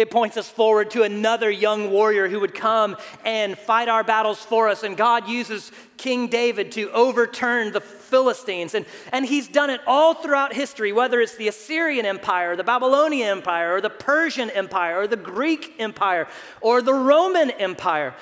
It 0.00 0.10
points 0.10 0.38
us 0.38 0.48
forward 0.48 0.90
to 0.92 1.02
another 1.02 1.50
young 1.50 1.90
warrior 1.90 2.26
who 2.26 2.40
would 2.40 2.54
come 2.54 2.96
and 3.22 3.58
fight 3.58 3.86
our 3.86 4.02
battles 4.02 4.42
for 4.42 4.68
us. 4.70 4.82
And 4.82 4.96
God 4.96 5.28
uses 5.28 5.70
King 5.98 6.28
David 6.28 6.72
to 6.72 6.90
overturn 6.92 7.72
the 7.72 7.82
Philistines. 7.82 8.74
And, 8.74 8.86
and 9.12 9.26
he's 9.26 9.46
done 9.46 9.68
it 9.68 9.82
all 9.86 10.14
throughout 10.14 10.54
history, 10.54 10.90
whether 10.90 11.20
it's 11.20 11.36
the 11.36 11.48
Assyrian 11.48 12.06
Empire, 12.06 12.56
the 12.56 12.64
Babylonian 12.64 13.28
Empire, 13.28 13.74
or 13.74 13.82
the 13.82 13.90
Persian 13.90 14.48
Empire, 14.48 15.00
or 15.00 15.06
the 15.06 15.16
Greek 15.16 15.74
Empire, 15.78 16.26
or 16.62 16.80
the 16.80 16.94
Roman 16.94 17.50
Empire. 17.50 18.14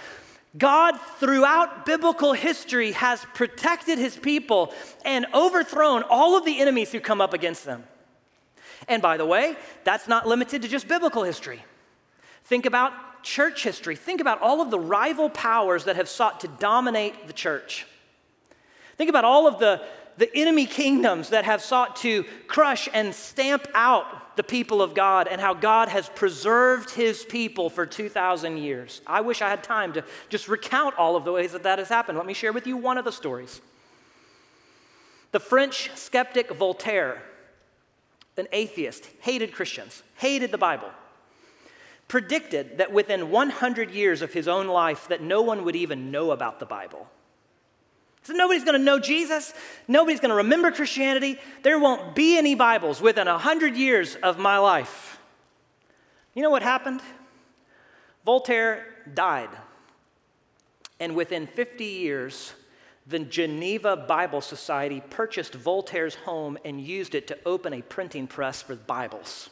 God, 0.57 0.99
throughout 1.21 1.87
biblical 1.87 2.33
history, 2.33 2.91
has 2.91 3.25
protected 3.35 3.99
his 3.99 4.17
people 4.17 4.75
and 5.05 5.27
overthrown 5.33 6.03
all 6.11 6.37
of 6.37 6.45
the 6.45 6.59
enemies 6.59 6.91
who 6.91 6.99
come 6.99 7.21
up 7.21 7.35
against 7.35 7.65
them. 7.65 7.85
And 8.89 9.01
by 9.01 9.17
the 9.17 9.27
way, 9.27 9.57
that's 9.85 10.09
not 10.09 10.27
limited 10.27 10.63
to 10.63 10.69
just 10.69 10.89
biblical 10.89 11.23
history. 11.23 11.63
Think 12.49 12.65
about 12.65 13.23
church 13.23 13.63
history. 13.63 13.95
Think 13.95 14.23
about 14.23 14.41
all 14.41 14.63
of 14.63 14.71
the 14.71 14.79
rival 14.81 15.29
powers 15.29 15.85
that 15.85 15.97
have 15.97 16.09
sought 16.09 16.41
to 16.41 16.49
dominate 16.49 17.27
the 17.27 17.35
church. 17.35 17.87
Think 18.97 19.11
about 19.11 19.27
all 19.27 19.47
of 19.47 19.59
the, 19.59 19.83
the 20.17 20.35
enemy 20.35 20.65
kingdoms 20.65 21.29
that 21.29 21.45
have 21.45 21.61
sought 21.61 21.97
to 21.97 22.25
crush 22.47 22.89
and 22.95 23.15
stamp 23.15 23.69
out 23.75 24.35
the 24.37 24.43
people 24.43 24.81
of 24.81 24.95
God 24.95 25.29
and 25.29 25.43
how 25.43 25.53
God 25.53 25.91
has 25.91 26.09
preserved 26.09 26.89
his 26.89 27.23
people 27.23 27.69
for 27.69 27.85
2,000 27.85 28.57
years. 28.57 29.03
I 29.07 29.21
wish 29.21 29.43
I 29.43 29.51
had 29.51 29.63
time 29.63 29.93
to 29.93 30.05
just 30.31 30.49
recount 30.49 30.97
all 30.97 31.17
of 31.17 31.25
the 31.27 31.33
ways 31.33 31.53
that 31.53 31.65
that 31.65 31.79
has 31.79 31.91
happened. 31.91 32.17
Let 32.17 32.27
me 32.27 32.33
share 32.33 32.55
with 32.55 32.67
you 32.67 32.79
one 32.79 32.97
of 32.97 33.05
the 33.05 33.13
stories. 33.13 33.61
The 35.33 35.41
French 35.41 35.91
skeptic 35.97 36.51
Voltaire, 36.51 37.23
an 38.39 38.49
atheist, 38.53 39.07
hated 39.21 39.53
Christians, 39.53 40.03
hated 40.17 40.51
the 40.51 40.57
Bible 40.57 40.89
predicted 42.09 42.79
that 42.79 42.93
within 42.93 43.31
100 43.31 43.91
years 43.91 44.23
of 44.23 44.33
his 44.33 44.49
own 44.49 44.67
life 44.67 45.09
that 45.09 45.23
no 45.23 45.43
one 45.43 45.65
would 45.65 45.77
even 45.77 46.11
know 46.11 46.31
about 46.31 46.59
the 46.59 46.67
Bible. 46.67 47.07
So 48.23 48.33
nobody's 48.33 48.65
going 48.65 48.79
to 48.79 48.85
know 48.85 48.99
Jesus. 48.99 49.55
Nobody's 49.87 50.21
going 50.21 50.31
to 50.31 50.37
remember 50.37 50.71
Christianity. 50.71 51.39
There 51.63 51.79
won't 51.79 52.15
be 52.15 52.37
any 52.37 52.55
Bibles 52.55 53.01
within 53.01 53.27
100 53.27 53.77
years 53.77 54.17
of 54.17 54.39
my 54.39 54.59
life. 54.59 55.19
You 56.35 56.43
know 56.43 56.51
what 56.51 56.63
happened? 56.63 57.01
Voltaire 58.25 58.85
died. 59.15 59.49
And 61.01 61.15
within 61.15 61.47
50 61.47 61.85
years, 61.85 62.53
the 63.07 63.21
Geneva 63.21 63.97
Bible 63.97 64.41
Society 64.41 65.03
purchased 65.09 65.55
Voltaire's 65.55 66.15
home 66.15 66.59
and 66.65 66.81
used 66.81 67.15
it 67.15 67.27
to 67.29 67.39
open 67.47 67.73
a 67.73 67.81
printing 67.81 68.27
press 68.27 68.61
for 68.61 68.75
Bibles. 68.75 69.49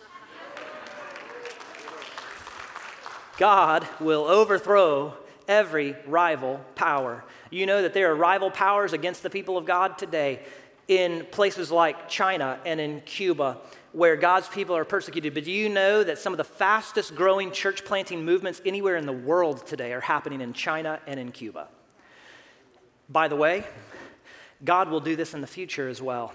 God 3.38 3.86
will 4.00 4.24
overthrow 4.24 5.14
every 5.46 5.94
rival 6.06 6.60
power. 6.74 7.24
You 7.50 7.66
know 7.66 7.82
that 7.82 7.94
there 7.94 8.10
are 8.10 8.14
rival 8.14 8.50
powers 8.50 8.92
against 8.92 9.22
the 9.22 9.30
people 9.30 9.58
of 9.58 9.66
God 9.66 9.98
today 9.98 10.40
in 10.88 11.26
places 11.30 11.70
like 11.70 12.08
China 12.08 12.58
and 12.64 12.80
in 12.80 13.00
Cuba 13.02 13.58
where 13.92 14.16
God's 14.16 14.48
people 14.48 14.76
are 14.76 14.84
persecuted. 14.84 15.34
But 15.34 15.44
do 15.44 15.52
you 15.52 15.68
know 15.68 16.04
that 16.04 16.18
some 16.18 16.32
of 16.32 16.36
the 16.36 16.44
fastest 16.44 17.14
growing 17.14 17.50
church 17.50 17.84
planting 17.84 18.24
movements 18.24 18.60
anywhere 18.64 18.96
in 18.96 19.06
the 19.06 19.12
world 19.12 19.66
today 19.66 19.92
are 19.92 20.00
happening 20.00 20.40
in 20.40 20.52
China 20.52 21.00
and 21.06 21.18
in 21.18 21.32
Cuba? 21.32 21.68
By 23.08 23.28
the 23.28 23.36
way, 23.36 23.64
God 24.64 24.90
will 24.90 25.00
do 25.00 25.16
this 25.16 25.34
in 25.34 25.40
the 25.40 25.46
future 25.46 25.88
as 25.88 26.02
well. 26.02 26.32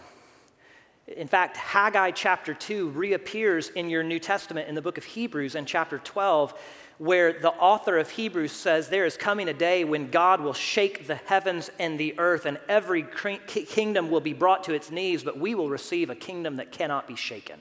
In 1.07 1.27
fact, 1.27 1.57
Haggai 1.57 2.11
chapter 2.11 2.53
2 2.53 2.89
reappears 2.89 3.69
in 3.69 3.89
your 3.89 4.03
New 4.03 4.19
Testament 4.19 4.69
in 4.69 4.75
the 4.75 4.81
book 4.81 4.97
of 4.97 5.03
Hebrews 5.03 5.55
in 5.55 5.65
chapter 5.65 5.97
12 5.99 6.53
where 7.01 7.33
the 7.33 7.49
author 7.49 7.97
of 7.97 8.11
Hebrews 8.11 8.51
says 8.51 8.89
there 8.89 9.07
is 9.07 9.17
coming 9.17 9.49
a 9.49 9.53
day 9.53 9.83
when 9.83 10.11
God 10.11 10.39
will 10.39 10.53
shake 10.53 11.07
the 11.07 11.15
heavens 11.15 11.71
and 11.79 11.99
the 11.99 12.13
earth, 12.19 12.45
and 12.45 12.59
every 12.69 13.03
kingdom 13.47 14.11
will 14.11 14.19
be 14.19 14.33
brought 14.33 14.63
to 14.65 14.73
its 14.75 14.91
knees, 14.91 15.23
but 15.23 15.35
we 15.35 15.55
will 15.55 15.67
receive 15.67 16.11
a 16.11 16.15
kingdom 16.15 16.57
that 16.57 16.71
cannot 16.71 17.07
be 17.07 17.15
shaken. 17.15 17.59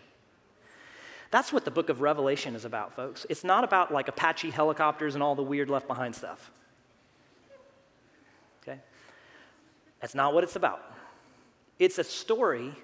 That's 1.30 1.54
what 1.54 1.64
the 1.64 1.70
book 1.70 1.88
of 1.88 2.02
Revelation 2.02 2.54
is 2.54 2.66
about, 2.66 2.94
folks. 2.94 3.24
It's 3.30 3.42
not 3.42 3.64
about 3.64 3.90
like 3.90 4.08
Apache 4.08 4.50
helicopters 4.50 5.14
and 5.14 5.22
all 5.22 5.34
the 5.34 5.42
weird 5.42 5.70
left 5.70 5.88
behind 5.88 6.14
stuff. 6.14 6.50
Okay? 8.62 8.78
That's 10.02 10.14
not 10.14 10.34
what 10.34 10.44
it's 10.44 10.56
about. 10.56 10.82
It's 11.78 11.96
a 11.96 12.04
story, 12.04 12.74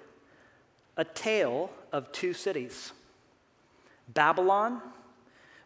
a 0.97 1.03
tale 1.03 1.69
of 1.91 2.11
two 2.11 2.33
cities 2.33 2.93
Babylon 4.11 4.81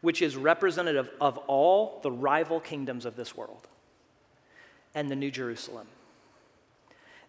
which 0.02 0.22
is 0.22 0.36
representative 0.36 1.10
of 1.22 1.38
all 1.48 2.00
the 2.04 2.12
rival 2.12 2.60
kingdoms 2.60 3.06
of 3.06 3.16
this 3.16 3.36
world, 3.36 3.68
and 4.94 5.10
the 5.10 5.16
New 5.16 5.32
Jerusalem. 5.32 5.88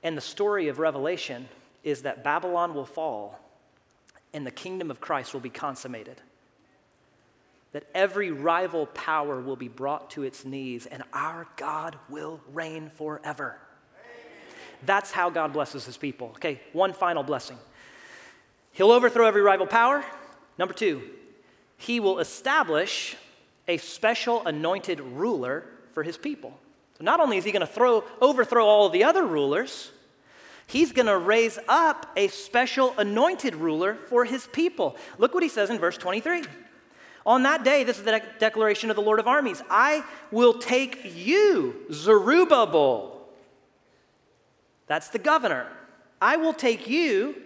And 0.02 0.16
the 0.16 0.22
story 0.22 0.68
of 0.68 0.78
Revelation 0.78 1.48
is 1.84 2.02
that 2.02 2.24
Babylon 2.24 2.74
will 2.74 2.86
fall 2.86 3.38
and 4.34 4.46
the 4.46 4.50
kingdom 4.50 4.90
of 4.90 5.00
Christ 5.00 5.34
will 5.34 5.40
be 5.40 5.50
consummated. 5.50 6.20
That 7.72 7.84
every 7.94 8.30
rival 8.30 8.86
power 8.86 9.40
will 9.40 9.56
be 9.56 9.68
brought 9.68 10.10
to 10.12 10.22
its 10.22 10.44
knees 10.44 10.86
and 10.86 11.02
our 11.12 11.46
God 11.56 11.96
will 12.08 12.40
reign 12.52 12.90
forever. 12.96 13.58
That's 14.84 15.12
how 15.12 15.30
God 15.30 15.52
blesses 15.52 15.84
his 15.84 15.96
people. 15.96 16.28
Okay, 16.36 16.60
one 16.72 16.92
final 16.92 17.22
blessing. 17.22 17.58
He'll 18.72 18.90
overthrow 18.90 19.26
every 19.26 19.42
rival 19.42 19.66
power. 19.66 20.04
Number 20.58 20.74
two, 20.74 21.02
he 21.82 21.98
will 21.98 22.20
establish 22.20 23.16
a 23.66 23.76
special 23.76 24.46
anointed 24.46 25.00
ruler 25.00 25.64
for 25.92 26.04
his 26.04 26.16
people. 26.16 26.56
So 26.96 27.02
not 27.02 27.18
only 27.18 27.38
is 27.38 27.44
he 27.44 27.50
going 27.50 27.66
to 27.66 27.66
throw, 27.66 28.04
overthrow 28.20 28.64
all 28.64 28.88
the 28.88 29.02
other 29.02 29.26
rulers, 29.26 29.90
he's 30.68 30.92
going 30.92 31.06
to 31.06 31.18
raise 31.18 31.58
up 31.68 32.06
a 32.16 32.28
special 32.28 32.94
anointed 32.98 33.56
ruler 33.56 33.96
for 33.96 34.24
his 34.24 34.46
people. 34.46 34.96
Look 35.18 35.34
what 35.34 35.42
he 35.42 35.48
says 35.48 35.70
in 35.70 35.78
verse 35.80 35.98
23. 35.98 36.44
On 37.26 37.42
that 37.42 37.64
day, 37.64 37.82
this 37.82 37.98
is 37.98 38.04
the 38.04 38.12
de- 38.12 38.38
declaration 38.38 38.88
of 38.88 38.94
the 38.94 39.02
Lord 39.02 39.18
of 39.18 39.26
armies 39.26 39.60
I 39.68 40.04
will 40.30 40.54
take 40.54 41.16
you, 41.16 41.74
Zerubbabel. 41.90 43.26
That's 44.86 45.08
the 45.08 45.18
governor. 45.18 45.66
I 46.20 46.36
will 46.36 46.54
take 46.54 46.88
you, 46.88 47.42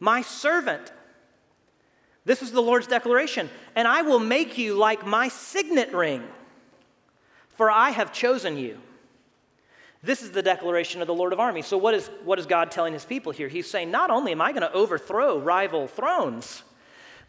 my 0.00 0.22
servant, 0.22 0.90
this 2.24 2.42
is 2.42 2.52
the 2.52 2.62
Lord's 2.62 2.86
declaration. 2.86 3.50
And 3.74 3.86
I 3.86 4.02
will 4.02 4.18
make 4.18 4.56
you 4.56 4.74
like 4.74 5.06
my 5.06 5.28
signet 5.28 5.92
ring, 5.92 6.22
for 7.56 7.70
I 7.70 7.90
have 7.90 8.12
chosen 8.12 8.56
you. 8.56 8.78
This 10.02 10.22
is 10.22 10.32
the 10.32 10.42
declaration 10.42 11.00
of 11.00 11.06
the 11.06 11.14
Lord 11.14 11.32
of 11.32 11.40
armies. 11.40 11.66
So, 11.66 11.78
what 11.78 11.94
is, 11.94 12.10
what 12.24 12.38
is 12.38 12.44
God 12.44 12.70
telling 12.70 12.92
his 12.92 13.06
people 13.06 13.32
here? 13.32 13.48
He's 13.48 13.68
saying, 13.68 13.90
Not 13.90 14.10
only 14.10 14.32
am 14.32 14.42
I 14.42 14.52
going 14.52 14.62
to 14.62 14.72
overthrow 14.72 15.38
rival 15.38 15.86
thrones, 15.86 16.62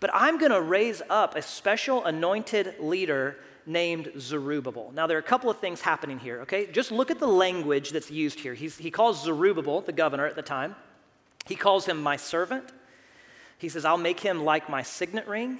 but 0.02 0.10
I'm 0.14 0.38
going 0.38 0.52
to 0.52 0.62
raise 0.62 1.02
up 1.10 1.36
a 1.36 1.42
special 1.42 2.04
anointed 2.04 2.76
leader 2.80 3.38
named 3.66 4.12
Zerubbabel. 4.20 4.92
Now, 4.94 5.08
there 5.08 5.18
are 5.18 5.22
a 5.22 5.24
couple 5.24 5.50
of 5.50 5.60
things 5.60 5.82
happening 5.82 6.20
here, 6.20 6.42
okay? 6.42 6.68
Just 6.68 6.92
look 6.92 7.10
at 7.10 7.20
the 7.20 7.28
language 7.28 7.92
that's 7.92 8.12
used 8.12 8.40
here. 8.40 8.54
He's, 8.54 8.78
he 8.78 8.92
calls 8.92 9.24
Zerubbabel, 9.24 9.82
the 9.82 9.92
governor 9.92 10.28
at 10.28 10.36
the 10.36 10.42
time, 10.42 10.76
he 11.46 11.56
calls 11.56 11.86
him 11.86 12.02
my 12.02 12.18
servant. 12.18 12.66
He 13.66 13.70
says, 13.70 13.84
I'll 13.84 13.98
make 13.98 14.20
him 14.20 14.46
like 14.46 14.70
my 14.70 14.84
signet 14.84 15.28
ring, 15.28 15.58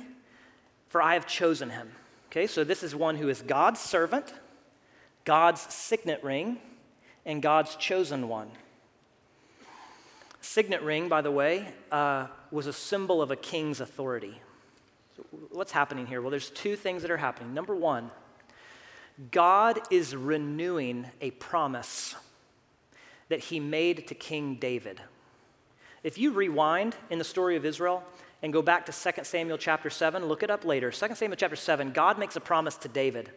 for 0.90 1.02
I 1.02 1.16
have 1.16 1.26
chosen 1.26 1.72
him. 1.72 1.92
Okay, 2.28 2.46
so 2.46 2.64
this 2.64 2.84
is 2.84 2.96
one 2.96 3.16
who 3.16 3.30
is 3.30 3.42
God's 3.42 3.80
servant, 3.80 4.32
God's 5.24 5.62
signet 5.74 6.24
ring, 6.24 6.60
and 7.26 7.42
God's 7.42 7.76
chosen 7.78 8.30
one. 8.30 8.52
Signet 10.40 10.84
ring, 10.84 11.10
by 11.10 11.22
the 11.22 11.32
way, 11.32 11.68
uh, 11.92 12.28
was 12.52 12.68
a 12.68 12.74
symbol 12.74 13.24
of 13.24 13.32
a 13.32 13.36
king's 13.36 13.82
authority. 13.82 14.40
So 15.18 15.26
what's 15.50 15.72
happening 15.72 16.06
here? 16.06 16.22
Well, 16.22 16.30
there's 16.30 16.52
two 16.52 16.76
things 16.76 17.02
that 17.02 17.10
are 17.10 17.18
happening. 17.18 17.56
Number 17.56 17.76
one, 17.76 18.12
God 19.32 19.80
is 19.90 20.16
renewing 20.16 21.08
a 21.22 21.32
promise 21.32 22.14
that 23.30 23.40
he 23.40 23.60
made 23.60 24.06
to 24.10 24.14
King 24.14 24.58
David. 24.58 25.02
If 26.06 26.20
you 26.20 26.34
rewind 26.34 26.96
in 27.10 27.18
the 27.18 27.24
story 27.24 27.56
of 27.56 27.66
Israel 27.66 28.04
and 28.44 28.54
go 28.54 28.62
back 28.62 28.86
to 28.86 28.92
2 28.92 29.24
Samuel 29.24 29.58
chapter 29.58 29.90
7, 29.90 30.24
look 30.28 30.44
it 30.44 30.52
up 30.52 30.64
later. 30.64 30.92
2 30.92 31.16
Samuel 31.16 31.36
chapter 31.36 31.56
7, 31.56 31.94
God 31.94 32.20
makes 32.20 32.36
a 32.36 32.40
promise 32.40 32.78
to 32.78 32.88
David 32.88 33.32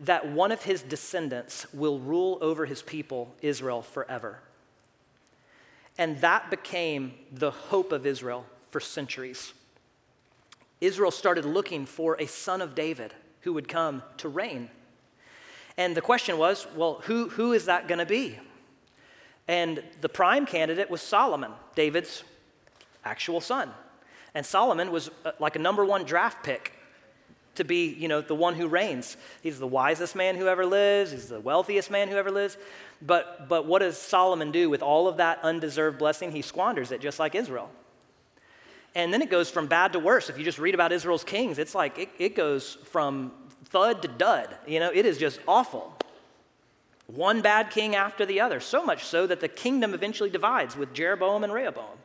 that 0.00 0.26
one 0.26 0.50
of 0.50 0.62
his 0.62 0.80
descendants 0.80 1.66
will 1.74 1.98
rule 1.98 2.38
over 2.40 2.64
his 2.64 2.80
people, 2.80 3.34
Israel, 3.42 3.82
forever. 3.82 4.40
And 5.98 6.18
that 6.22 6.50
became 6.50 7.12
the 7.30 7.50
hope 7.50 7.92
of 7.92 8.06
Israel 8.06 8.46
for 8.70 8.80
centuries. 8.80 9.52
Israel 10.80 11.10
started 11.10 11.44
looking 11.44 11.84
for 11.84 12.16
a 12.18 12.26
son 12.26 12.62
of 12.62 12.74
David 12.74 13.12
who 13.40 13.52
would 13.52 13.68
come 13.68 14.02
to 14.16 14.30
reign. 14.30 14.70
And 15.76 15.94
the 15.94 16.00
question 16.00 16.38
was 16.38 16.66
well, 16.74 17.02
who, 17.04 17.28
who 17.28 17.52
is 17.52 17.66
that 17.66 17.88
going 17.88 17.98
to 17.98 18.06
be? 18.06 18.38
And 19.50 19.82
the 20.00 20.08
prime 20.08 20.46
candidate 20.46 20.88
was 20.90 21.02
Solomon, 21.02 21.50
David's 21.74 22.22
actual 23.04 23.40
son. 23.40 23.68
And 24.32 24.46
Solomon 24.46 24.92
was 24.92 25.10
uh, 25.24 25.32
like 25.40 25.56
a 25.56 25.58
number 25.58 25.84
one 25.84 26.04
draft 26.04 26.44
pick 26.44 26.72
to 27.56 27.64
be, 27.64 27.88
you 27.88 28.06
know, 28.06 28.20
the 28.20 28.36
one 28.36 28.54
who 28.54 28.68
reigns. 28.68 29.16
He's 29.42 29.58
the 29.58 29.66
wisest 29.66 30.14
man 30.14 30.36
who 30.36 30.46
ever 30.46 30.64
lives, 30.64 31.10
he's 31.10 31.26
the 31.26 31.40
wealthiest 31.40 31.90
man 31.90 32.06
who 32.06 32.14
ever 32.14 32.30
lives. 32.30 32.58
But, 33.02 33.48
but 33.48 33.66
what 33.66 33.80
does 33.80 33.98
Solomon 33.98 34.52
do 34.52 34.70
with 34.70 34.82
all 34.82 35.08
of 35.08 35.16
that 35.16 35.40
undeserved 35.42 35.98
blessing? 35.98 36.30
He 36.30 36.42
squanders 36.42 36.92
it 36.92 37.00
just 37.00 37.18
like 37.18 37.34
Israel. 37.34 37.70
And 38.94 39.12
then 39.12 39.20
it 39.20 39.30
goes 39.30 39.50
from 39.50 39.66
bad 39.66 39.94
to 39.94 39.98
worse. 39.98 40.30
If 40.30 40.38
you 40.38 40.44
just 40.44 40.60
read 40.60 40.76
about 40.76 40.92
Israel's 40.92 41.24
kings, 41.24 41.58
it's 41.58 41.74
like 41.74 41.98
it, 41.98 42.08
it 42.20 42.36
goes 42.36 42.76
from 42.84 43.32
thud 43.64 44.02
to 44.02 44.08
dud. 44.08 44.54
You 44.68 44.78
know, 44.78 44.92
it 44.94 45.06
is 45.06 45.18
just 45.18 45.40
awful. 45.48 45.92
One 47.14 47.42
bad 47.42 47.70
king 47.70 47.96
after 47.96 48.24
the 48.24 48.40
other, 48.40 48.60
so 48.60 48.84
much 48.84 49.04
so 49.04 49.26
that 49.26 49.40
the 49.40 49.48
kingdom 49.48 49.94
eventually 49.94 50.30
divides 50.30 50.76
with 50.76 50.92
Jeroboam 50.92 51.42
and 51.42 51.52
Rehoboam. 51.52 51.98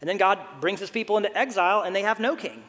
And 0.00 0.08
then 0.08 0.18
God 0.18 0.38
brings 0.60 0.80
his 0.80 0.90
people 0.90 1.16
into 1.16 1.36
exile 1.36 1.82
and 1.82 1.96
they 1.96 2.02
have 2.02 2.20
no 2.20 2.36
king. 2.36 2.62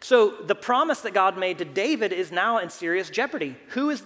So 0.00 0.30
the 0.42 0.54
promise 0.54 1.00
that 1.02 1.14
God 1.14 1.38
made 1.38 1.58
to 1.58 1.64
David 1.64 2.12
is 2.12 2.30
now 2.30 2.58
in 2.58 2.68
serious 2.68 3.08
jeopardy. 3.08 3.56
Who 3.68 3.90
is, 3.90 4.02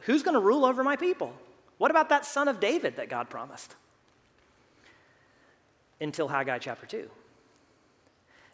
who's 0.00 0.22
going 0.22 0.34
to 0.34 0.40
rule 0.40 0.64
over 0.64 0.82
my 0.82 0.96
people? 0.96 1.34
What 1.76 1.90
about 1.90 2.08
that 2.08 2.24
son 2.24 2.48
of 2.48 2.60
David 2.60 2.96
that 2.96 3.10
God 3.10 3.28
promised? 3.28 3.74
Until 6.00 6.28
Haggai 6.28 6.58
chapter 6.58 6.86
2. 6.86 7.10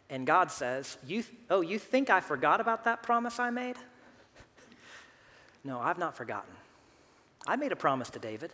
And 0.09 0.27
God 0.27 0.51
says, 0.51 0.97
you, 1.07 1.23
Oh, 1.49 1.61
you 1.61 1.79
think 1.79 2.09
I 2.09 2.19
forgot 2.19 2.59
about 2.59 2.83
that 2.83 3.01
promise 3.03 3.39
I 3.39 3.49
made? 3.49 3.77
no, 5.63 5.79
I've 5.79 5.97
not 5.97 6.17
forgotten. 6.17 6.51
I 7.47 7.55
made 7.55 7.71
a 7.71 7.75
promise 7.75 8.09
to 8.11 8.19
David, 8.19 8.51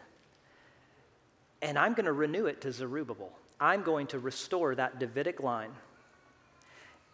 and 1.61 1.77
I'm 1.77 1.93
going 1.93 2.05
to 2.05 2.13
renew 2.13 2.45
it 2.45 2.61
to 2.61 2.71
Zerubbabel. 2.71 3.31
I'm 3.59 3.83
going 3.83 4.07
to 4.07 4.19
restore 4.19 4.75
that 4.75 4.99
Davidic 4.99 5.41
line 5.41 5.71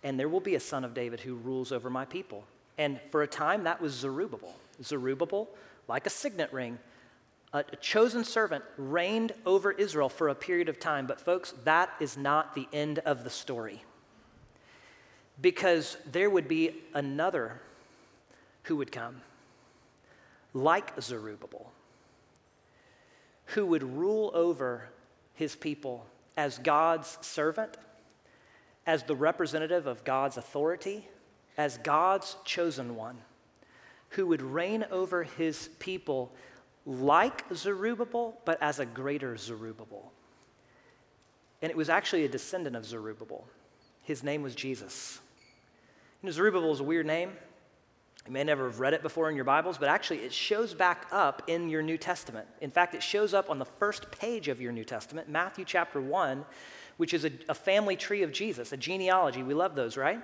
and 0.03 0.19
there 0.19 0.29
will 0.29 0.41
be 0.41 0.55
a 0.55 0.59
son 0.59 0.83
of 0.83 0.93
David 0.93 1.21
who 1.21 1.35
rules 1.35 1.71
over 1.71 1.89
my 1.89 2.05
people. 2.05 2.43
And 2.77 2.99
for 3.09 3.23
a 3.23 3.27
time, 3.27 3.63
that 3.63 3.81
was 3.81 3.93
Zerubbabel. 3.93 4.53
Zerubbabel, 4.83 5.49
like 5.87 6.05
a 6.05 6.09
signet 6.09 6.51
ring, 6.51 6.77
a, 7.53 7.63
chosen 7.77 8.23
servant 8.23 8.63
reigned 8.77 9.31
over 9.45 9.71
Israel 9.71 10.09
for 10.09 10.27
a 10.27 10.35
period 10.35 10.67
of 10.67 10.79
time. 10.79 11.07
But, 11.07 11.21
folks, 11.21 11.53
that 11.63 11.89
is 11.99 12.17
not 12.17 12.55
the 12.55 12.67
end 12.73 12.99
of 12.99 13.23
the 13.23 13.29
story. 13.29 13.83
Because 15.39 15.97
there 16.11 16.29
would 16.29 16.47
be 16.47 16.75
another 16.93 17.61
who 18.63 18.75
would 18.77 18.91
come, 18.91 19.21
like 20.53 21.01
Zerubbabel, 21.01 21.71
who 23.47 23.65
would 23.65 23.83
rule 23.83 24.31
over 24.33 24.89
his 25.33 25.55
people 25.55 26.05
as 26.37 26.57
God's 26.59 27.17
servant 27.21 27.77
as 28.85 29.03
the 29.03 29.15
representative 29.15 29.87
of 29.87 30.03
God's 30.03 30.37
authority, 30.37 31.07
as 31.57 31.77
God's 31.79 32.35
chosen 32.43 32.95
one, 32.95 33.17
who 34.09 34.27
would 34.27 34.41
reign 34.41 34.85
over 34.91 35.23
his 35.23 35.69
people 35.79 36.31
like 36.85 37.43
Zerubbabel, 37.53 38.37
but 38.45 38.61
as 38.61 38.79
a 38.79 38.85
greater 38.85 39.37
Zerubbabel. 39.37 40.11
And 41.61 41.69
it 41.69 41.77
was 41.77 41.89
actually 41.89 42.25
a 42.25 42.29
descendant 42.29 42.75
of 42.75 42.85
Zerubbabel. 42.85 43.47
His 44.01 44.21
name 44.21 44.43
was 44.43 44.53
Jesus. 44.53 45.19
You 46.21 46.27
know, 46.27 46.31
Zerubbabel 46.33 46.73
is 46.73 46.81
a 46.81 46.83
weird 46.83 47.05
name. 47.05 47.31
You 48.25 48.31
may 48.31 48.43
never 48.43 48.65
have 48.65 48.79
read 48.79 48.93
it 48.93 49.01
before 49.01 49.29
in 49.29 49.35
your 49.35 49.43
Bibles, 49.43 49.77
but 49.77 49.89
actually 49.89 50.19
it 50.19 50.31
shows 50.31 50.73
back 50.73 51.07
up 51.11 51.43
in 51.47 51.69
your 51.69 51.81
New 51.81 51.97
Testament. 51.97 52.47
In 52.61 52.71
fact, 52.71 52.95
it 52.95 53.03
shows 53.03 53.33
up 53.33 53.49
on 53.49 53.59
the 53.59 53.65
first 53.65 54.11
page 54.11 54.47
of 54.47 54.61
your 54.61 54.71
New 54.71 54.85
Testament, 54.85 55.27
Matthew 55.27 55.65
chapter 55.65 55.99
1, 55.99 56.45
which 56.95 57.13
is 57.13 57.25
a, 57.25 57.31
a 57.49 57.53
family 57.53 57.97
tree 57.97 58.23
of 58.23 58.31
Jesus, 58.31 58.71
a 58.71 58.77
genealogy. 58.77 59.43
We 59.43 59.53
love 59.53 59.75
those, 59.75 59.97
right? 59.97 60.21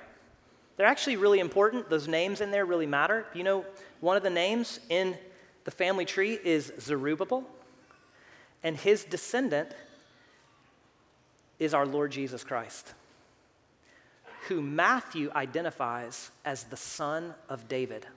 They're 0.77 0.87
actually 0.87 1.17
really 1.17 1.41
important. 1.41 1.89
Those 1.89 2.07
names 2.07 2.39
in 2.39 2.51
there 2.51 2.65
really 2.65 2.85
matter. 2.85 3.25
You 3.33 3.43
know, 3.43 3.65
one 3.99 4.15
of 4.15 4.23
the 4.23 4.29
names 4.29 4.79
in 4.87 5.17
the 5.65 5.71
family 5.71 6.05
tree 6.05 6.39
is 6.41 6.71
Zerubbabel, 6.79 7.43
and 8.63 8.77
his 8.77 9.03
descendant 9.03 9.71
is 11.59 11.73
our 11.73 11.85
Lord 11.85 12.11
Jesus 12.13 12.45
Christ, 12.45 12.93
who 14.49 14.61
Matthew 14.63 15.31
identifies 15.35 16.31
as 16.43 16.63
the 16.65 16.75
son 16.75 17.35
of 17.47 17.67
David. 17.67 18.07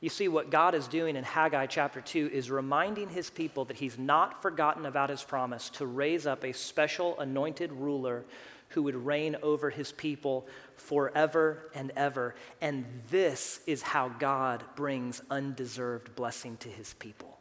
You 0.00 0.08
see, 0.08 0.26
what 0.26 0.50
God 0.50 0.74
is 0.74 0.88
doing 0.88 1.14
in 1.14 1.22
Haggai 1.22 1.66
chapter 1.66 2.00
2 2.00 2.30
is 2.32 2.50
reminding 2.50 3.08
his 3.08 3.30
people 3.30 3.64
that 3.66 3.76
he's 3.76 3.96
not 3.96 4.42
forgotten 4.42 4.84
about 4.84 5.08
his 5.08 5.22
promise 5.22 5.70
to 5.70 5.86
raise 5.86 6.26
up 6.26 6.42
a 6.42 6.52
special 6.52 7.18
anointed 7.20 7.70
ruler 7.72 8.24
who 8.70 8.82
would 8.82 8.96
reign 8.96 9.36
over 9.40 9.70
his 9.70 9.92
people 9.92 10.48
forever 10.74 11.70
and 11.76 11.92
ever. 11.94 12.34
And 12.60 12.84
this 13.08 13.60
is 13.68 13.82
how 13.82 14.08
God 14.08 14.64
brings 14.74 15.22
undeserved 15.30 16.16
blessing 16.16 16.56
to 16.56 16.68
his 16.68 16.92
people. 16.94 17.38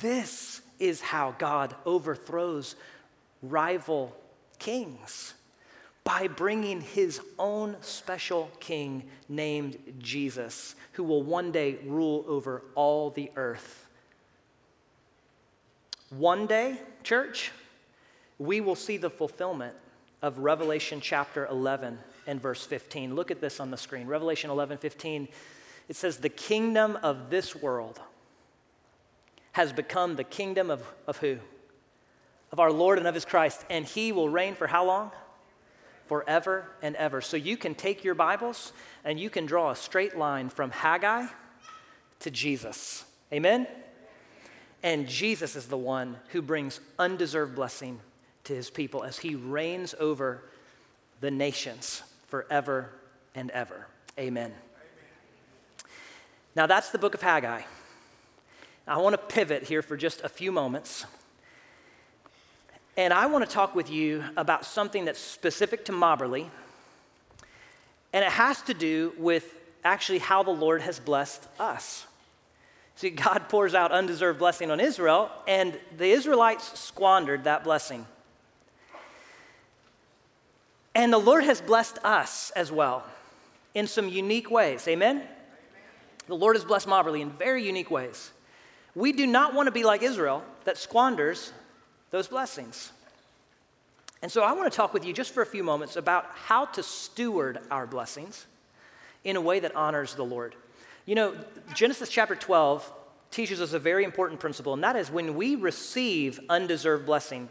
This 0.00 0.62
is 0.78 1.02
how 1.02 1.34
God 1.38 1.74
overthrows 1.84 2.76
rival 3.42 4.16
kings 4.58 5.34
by 6.08 6.26
bringing 6.26 6.80
his 6.80 7.20
own 7.38 7.76
special 7.82 8.50
king 8.60 9.02
named 9.28 9.76
Jesus, 9.98 10.74
who 10.92 11.04
will 11.04 11.22
one 11.22 11.52
day 11.52 11.76
rule 11.84 12.24
over 12.26 12.62
all 12.74 13.10
the 13.10 13.30
earth. 13.36 13.90
One 16.08 16.46
day, 16.46 16.80
church, 17.02 17.52
we 18.38 18.62
will 18.62 18.74
see 18.74 18.96
the 18.96 19.10
fulfillment 19.10 19.74
of 20.22 20.38
Revelation 20.38 21.02
chapter 21.02 21.46
11 21.48 21.98
and 22.26 22.40
verse 22.40 22.64
15. 22.64 23.14
Look 23.14 23.30
at 23.30 23.42
this 23.42 23.60
on 23.60 23.70
the 23.70 23.76
screen. 23.76 24.06
Revelation 24.06 24.48
11 24.48 24.78
15. 24.78 25.28
It 25.90 25.96
says, 25.96 26.16
The 26.16 26.30
kingdom 26.30 26.98
of 27.02 27.28
this 27.28 27.54
world 27.54 28.00
has 29.52 29.74
become 29.74 30.16
the 30.16 30.24
kingdom 30.24 30.70
of, 30.70 30.90
of 31.06 31.18
who? 31.18 31.36
Of 32.50 32.60
our 32.60 32.72
Lord 32.72 32.96
and 32.96 33.06
of 33.06 33.14
his 33.14 33.26
Christ. 33.26 33.66
And 33.68 33.84
he 33.84 34.10
will 34.10 34.30
reign 34.30 34.54
for 34.54 34.68
how 34.68 34.86
long? 34.86 35.10
Forever 36.08 36.68
and 36.82 36.96
ever. 36.96 37.20
So 37.20 37.36
you 37.36 37.56
can 37.56 37.74
take 37.74 38.02
your 38.02 38.14
Bibles 38.14 38.72
and 39.04 39.20
you 39.20 39.30
can 39.30 39.46
draw 39.46 39.70
a 39.70 39.76
straight 39.76 40.16
line 40.16 40.48
from 40.48 40.70
Haggai 40.70 41.26
to 42.20 42.30
Jesus. 42.30 43.04
Amen? 43.32 43.66
And 44.82 45.06
Jesus 45.06 45.54
is 45.54 45.66
the 45.66 45.76
one 45.76 46.16
who 46.28 46.42
brings 46.42 46.80
undeserved 46.98 47.54
blessing 47.54 48.00
to 48.44 48.54
his 48.54 48.70
people 48.70 49.04
as 49.04 49.18
he 49.18 49.34
reigns 49.34 49.94
over 50.00 50.42
the 51.20 51.30
nations 51.30 52.02
forever 52.28 52.90
and 53.34 53.50
ever. 53.50 53.86
Amen. 54.18 54.52
Now 56.56 56.66
that's 56.66 56.90
the 56.90 56.98
book 56.98 57.14
of 57.14 57.22
Haggai. 57.22 57.62
I 58.86 58.98
want 58.98 59.12
to 59.12 59.34
pivot 59.34 59.64
here 59.64 59.82
for 59.82 59.96
just 59.96 60.22
a 60.22 60.28
few 60.28 60.50
moments 60.50 61.04
and 62.98 63.14
I 63.14 63.26
want 63.26 63.48
to 63.48 63.50
talk 63.50 63.76
with 63.76 63.92
you 63.92 64.24
about 64.36 64.64
something 64.64 65.04
that's 65.04 65.20
specific 65.20 65.84
to 65.84 65.92
Mobberly. 65.92 66.48
And 68.12 68.24
it 68.24 68.30
has 68.32 68.60
to 68.62 68.74
do 68.74 69.12
with 69.16 69.54
actually 69.84 70.18
how 70.18 70.42
the 70.42 70.50
Lord 70.50 70.82
has 70.82 70.98
blessed 70.98 71.46
us. 71.60 72.08
See, 72.96 73.10
God 73.10 73.48
pours 73.48 73.72
out 73.72 73.92
undeserved 73.92 74.40
blessing 74.40 74.72
on 74.72 74.80
Israel, 74.80 75.30
and 75.46 75.78
the 75.96 76.10
Israelites 76.10 76.76
squandered 76.76 77.44
that 77.44 77.62
blessing. 77.62 78.04
And 80.92 81.12
the 81.12 81.18
Lord 81.18 81.44
has 81.44 81.60
blessed 81.60 81.98
us 82.02 82.50
as 82.56 82.72
well 82.72 83.04
in 83.74 83.86
some 83.86 84.08
unique 84.08 84.50
ways. 84.50 84.88
Amen? 84.88 85.18
Amen? 85.18 85.28
The 86.26 86.34
Lord 86.34 86.56
has 86.56 86.64
blessed 86.64 86.88
Mobberly 86.88 87.20
in 87.20 87.30
very 87.30 87.64
unique 87.64 87.92
ways. 87.92 88.32
We 88.96 89.12
do 89.12 89.24
not 89.24 89.54
want 89.54 89.68
to 89.68 89.72
be 89.72 89.84
like 89.84 90.02
Israel 90.02 90.42
that 90.64 90.76
squanders 90.76 91.52
those 92.10 92.26
blessings. 92.26 92.90
And 94.22 94.30
so 94.30 94.42
I 94.42 94.52
want 94.52 94.70
to 94.70 94.76
talk 94.76 94.92
with 94.92 95.04
you 95.04 95.12
just 95.12 95.32
for 95.32 95.42
a 95.42 95.46
few 95.46 95.62
moments 95.62 95.96
about 95.96 96.26
how 96.34 96.64
to 96.66 96.82
steward 96.82 97.60
our 97.70 97.86
blessings 97.86 98.46
in 99.24 99.36
a 99.36 99.40
way 99.40 99.60
that 99.60 99.74
honors 99.76 100.14
the 100.14 100.24
Lord. 100.24 100.54
You 101.06 101.14
know, 101.14 101.34
Genesis 101.74 102.08
chapter 102.08 102.34
12 102.34 102.92
teaches 103.30 103.60
us 103.60 103.72
a 103.72 103.78
very 103.78 104.04
important 104.04 104.40
principle, 104.40 104.74
and 104.74 104.82
that 104.82 104.96
is 104.96 105.10
when 105.10 105.36
we 105.36 105.54
receive 105.54 106.40
undeserved 106.48 107.06
blessing, 107.06 107.48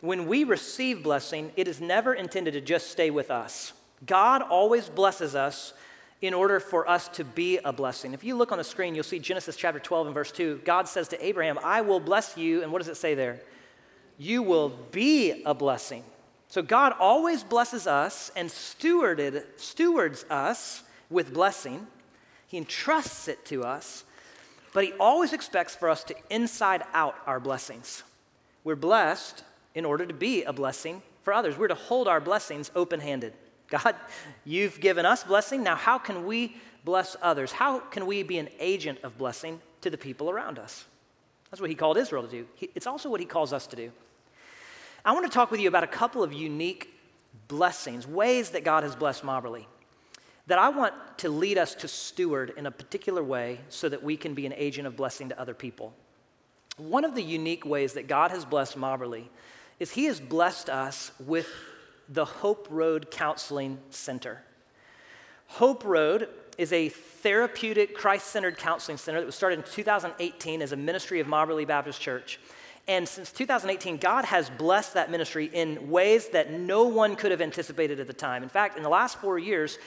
when 0.00 0.26
we 0.26 0.44
receive 0.44 1.02
blessing, 1.02 1.52
it 1.56 1.66
is 1.66 1.80
never 1.80 2.12
intended 2.12 2.52
to 2.52 2.60
just 2.60 2.90
stay 2.90 3.10
with 3.10 3.30
us. 3.30 3.72
God 4.04 4.42
always 4.42 4.88
blesses 4.88 5.34
us 5.34 5.72
in 6.20 6.34
order 6.34 6.60
for 6.60 6.88
us 6.88 7.08
to 7.08 7.24
be 7.24 7.58
a 7.64 7.72
blessing. 7.72 8.12
If 8.12 8.24
you 8.24 8.34
look 8.34 8.52
on 8.52 8.58
the 8.58 8.64
screen, 8.64 8.94
you'll 8.94 9.04
see 9.04 9.18
Genesis 9.18 9.56
chapter 9.56 9.80
12 9.80 10.08
and 10.08 10.14
verse 10.14 10.32
2. 10.32 10.62
God 10.64 10.88
says 10.88 11.08
to 11.08 11.24
Abraham, 11.24 11.58
I 11.62 11.80
will 11.80 12.00
bless 12.00 12.36
you. 12.36 12.62
And 12.62 12.72
what 12.72 12.78
does 12.78 12.88
it 12.88 12.96
say 12.96 13.14
there? 13.14 13.40
You 14.18 14.42
will 14.42 14.70
be 14.92 15.42
a 15.44 15.54
blessing. 15.54 16.04
So 16.48 16.62
God 16.62 16.94
always 17.00 17.42
blesses 17.42 17.86
us 17.86 18.30
and 18.36 18.48
stewarded, 18.48 19.44
stewards 19.56 20.24
us 20.30 20.82
with 21.10 21.34
blessing. 21.34 21.86
He 22.46 22.58
entrusts 22.58 23.26
it 23.26 23.44
to 23.46 23.64
us, 23.64 24.04
but 24.72 24.84
He 24.84 24.92
always 25.00 25.32
expects 25.32 25.74
for 25.74 25.88
us 25.90 26.04
to 26.04 26.14
inside 26.30 26.82
out 26.92 27.16
our 27.26 27.40
blessings. 27.40 28.04
We're 28.62 28.76
blessed 28.76 29.42
in 29.74 29.84
order 29.84 30.06
to 30.06 30.14
be 30.14 30.44
a 30.44 30.52
blessing 30.52 31.02
for 31.22 31.32
others. 31.32 31.58
We're 31.58 31.68
to 31.68 31.74
hold 31.74 32.06
our 32.06 32.20
blessings 32.20 32.70
open 32.76 33.00
handed. 33.00 33.32
God, 33.68 33.96
you've 34.44 34.80
given 34.80 35.04
us 35.04 35.24
blessing. 35.24 35.62
Now, 35.62 35.74
how 35.74 35.98
can 35.98 36.26
we 36.26 36.56
bless 36.84 37.16
others? 37.20 37.50
How 37.50 37.80
can 37.80 38.06
we 38.06 38.22
be 38.22 38.38
an 38.38 38.48
agent 38.60 39.00
of 39.02 39.18
blessing 39.18 39.60
to 39.80 39.90
the 39.90 39.98
people 39.98 40.30
around 40.30 40.58
us? 40.58 40.84
That's 41.50 41.60
what 41.60 41.70
he 41.70 41.76
called 41.76 41.96
Israel 41.96 42.22
to 42.22 42.28
do. 42.28 42.46
It's 42.74 42.86
also 42.86 43.10
what 43.10 43.20
he 43.20 43.26
calls 43.26 43.52
us 43.52 43.66
to 43.68 43.76
do. 43.76 43.90
I 45.06 45.12
want 45.12 45.26
to 45.26 45.30
talk 45.30 45.50
with 45.50 45.60
you 45.60 45.68
about 45.68 45.84
a 45.84 45.88
couple 45.88 46.22
of 46.22 46.32
unique 46.32 46.88
blessings, 47.46 48.06
ways 48.06 48.50
that 48.50 48.64
God 48.64 48.84
has 48.84 48.96
blessed 48.96 49.22
Mobberly, 49.22 49.66
that 50.46 50.58
I 50.58 50.70
want 50.70 50.94
to 51.18 51.28
lead 51.28 51.58
us 51.58 51.74
to 51.76 51.88
steward 51.88 52.54
in 52.56 52.64
a 52.64 52.70
particular 52.70 53.22
way 53.22 53.60
so 53.68 53.90
that 53.90 54.02
we 54.02 54.16
can 54.16 54.32
be 54.32 54.46
an 54.46 54.54
agent 54.54 54.86
of 54.86 54.96
blessing 54.96 55.28
to 55.28 55.38
other 55.38 55.52
people. 55.52 55.92
One 56.78 57.04
of 57.04 57.14
the 57.14 57.22
unique 57.22 57.66
ways 57.66 57.92
that 57.92 58.08
God 58.08 58.30
has 58.30 58.46
blessed 58.46 58.78
Mobberly 58.78 59.24
is 59.78 59.90
he 59.90 60.06
has 60.06 60.20
blessed 60.20 60.70
us 60.70 61.12
with 61.20 61.48
the 62.08 62.24
Hope 62.24 62.66
Road 62.70 63.10
Counseling 63.10 63.78
Center. 63.90 64.42
Hope 65.48 65.84
Road 65.84 66.30
is 66.56 66.72
a 66.72 66.88
therapeutic, 66.88 67.94
Christ 67.94 68.28
centered 68.28 68.56
counseling 68.56 68.96
center 68.96 69.20
that 69.20 69.26
was 69.26 69.34
started 69.34 69.58
in 69.58 69.64
2018 69.66 70.62
as 70.62 70.72
a 70.72 70.76
ministry 70.76 71.20
of 71.20 71.26
Mobberly 71.26 71.66
Baptist 71.66 72.00
Church. 72.00 72.38
And 72.86 73.08
since 73.08 73.32
2018, 73.32 73.96
God 73.96 74.26
has 74.26 74.50
blessed 74.50 74.94
that 74.94 75.10
ministry 75.10 75.50
in 75.52 75.90
ways 75.90 76.28
that 76.30 76.52
no 76.52 76.84
one 76.84 77.16
could 77.16 77.30
have 77.30 77.40
anticipated 77.40 77.98
at 77.98 78.06
the 78.06 78.12
time. 78.12 78.42
In 78.42 78.48
fact, 78.50 78.76
in 78.76 78.82
the 78.82 78.90
last 78.90 79.18
four 79.18 79.38
years, 79.38 79.78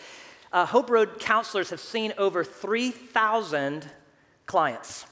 uh, 0.51 0.65
Hope 0.65 0.89
Road 0.89 1.19
counselors 1.19 1.69
have 1.69 1.79
seen 1.79 2.13
over 2.17 2.43
3,000 2.43 3.85
clients. 4.47 5.05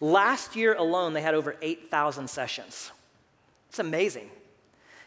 Last 0.00 0.56
year 0.56 0.74
alone, 0.74 1.12
they 1.12 1.22
had 1.22 1.34
over 1.34 1.56
8,000 1.62 2.28
sessions. 2.28 2.90
It's 3.68 3.78
amazing. 3.78 4.30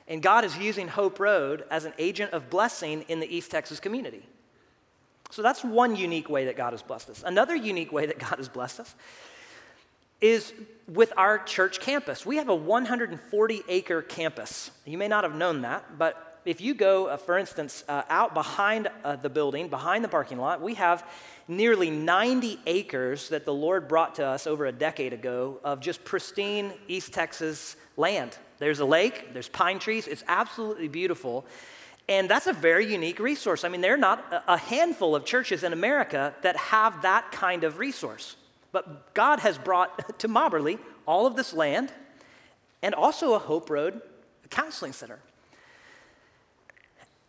And 0.08 0.22
God 0.24 0.46
is 0.46 0.58
using 0.58 0.88
Hope 0.88 1.20
Road 1.20 1.66
as 1.70 1.84
an 1.84 1.94
agent 1.98 2.32
of 2.32 2.50
blessing 2.50 3.04
in 3.10 3.20
the 3.20 3.36
East 3.36 3.52
Texas 3.52 3.82
community. 3.82 4.24
So 5.32 5.42
that's 5.42 5.64
one 5.64 5.98
unique 5.98 6.30
way 6.30 6.46
that 6.46 6.56
God 6.56 6.72
has 6.72 6.82
blessed 6.82 7.10
us. 7.10 7.24
Another 7.26 7.56
unique 7.56 7.92
way 7.92 8.06
that 8.06 8.18
God 8.18 8.38
has 8.38 8.48
blessed 8.48 8.80
us 8.80 8.96
is 10.22 10.54
with 10.88 11.12
our 11.18 11.40
church 11.40 11.80
campus. 11.80 12.26
We 12.26 12.38
have 12.38 12.50
a 12.50 12.56
140 12.56 13.64
acre 13.68 14.02
campus. 14.02 14.72
You 14.86 14.98
may 14.98 15.08
not 15.08 15.24
have 15.24 15.36
known 15.36 15.62
that, 15.62 15.98
but 15.98 16.40
if 16.46 16.62
you 16.62 16.74
go, 16.74 17.08
uh, 17.08 17.18
for 17.18 17.38
instance, 17.38 17.84
uh, 17.90 18.04
out 18.10 18.34
behind 18.34 18.88
uh, 19.04 19.18
the 19.18 19.30
building, 19.30 19.68
behind 19.68 20.04
the 20.04 20.08
parking 20.08 20.38
lot, 20.38 20.62
we 20.62 20.76
have 20.76 21.06
nearly 21.50 21.90
90 21.90 22.60
acres 22.66 23.30
that 23.30 23.44
the 23.44 23.54
Lord 23.54 23.88
brought 23.90 24.16
to 24.16 24.26
us 24.26 24.48
over 24.48 24.66
a 24.66 24.72
decade 24.72 25.12
ago 25.12 25.60
of 25.64 25.82
just 25.82 26.06
pristine 26.06 26.74
East 26.88 27.14
Texas 27.14 27.76
land. 27.98 28.38
There's 28.60 28.80
a 28.80 28.86
lake, 28.86 29.34
there's 29.34 29.50
pine 29.50 29.78
trees, 29.80 30.08
it's 30.08 30.24
absolutely 30.28 30.88
beautiful. 30.88 31.46
And 32.10 32.30
that's 32.30 32.48
a 32.48 32.54
very 32.54 32.90
unique 32.90 33.20
resource. 33.20 33.66
I 33.66 33.68
mean, 33.68 33.82
there 33.82 33.94
are 33.94 33.98
not 33.98 34.44
a 34.48 34.58
handful 34.58 35.16
of 35.16 35.26
churches 35.26 35.64
in 35.64 35.74
America 35.74 36.34
that 36.42 36.56
have 36.56 37.02
that 37.02 37.34
kind 37.34 37.66
of 37.66 37.78
resource. 37.78 38.38
But 38.72 39.14
God 39.14 39.40
has 39.40 39.58
brought 39.58 40.20
to 40.20 40.28
Mobberly 40.28 40.80
all 41.06 41.26
of 41.26 41.36
this 41.36 41.54
land 41.54 41.92
and 42.82 42.94
also 42.94 43.34
a 43.34 43.40
Hope 43.40 43.70
Road 43.70 44.02
a 44.46 44.48
counseling 44.48 44.94
center. 44.94 45.20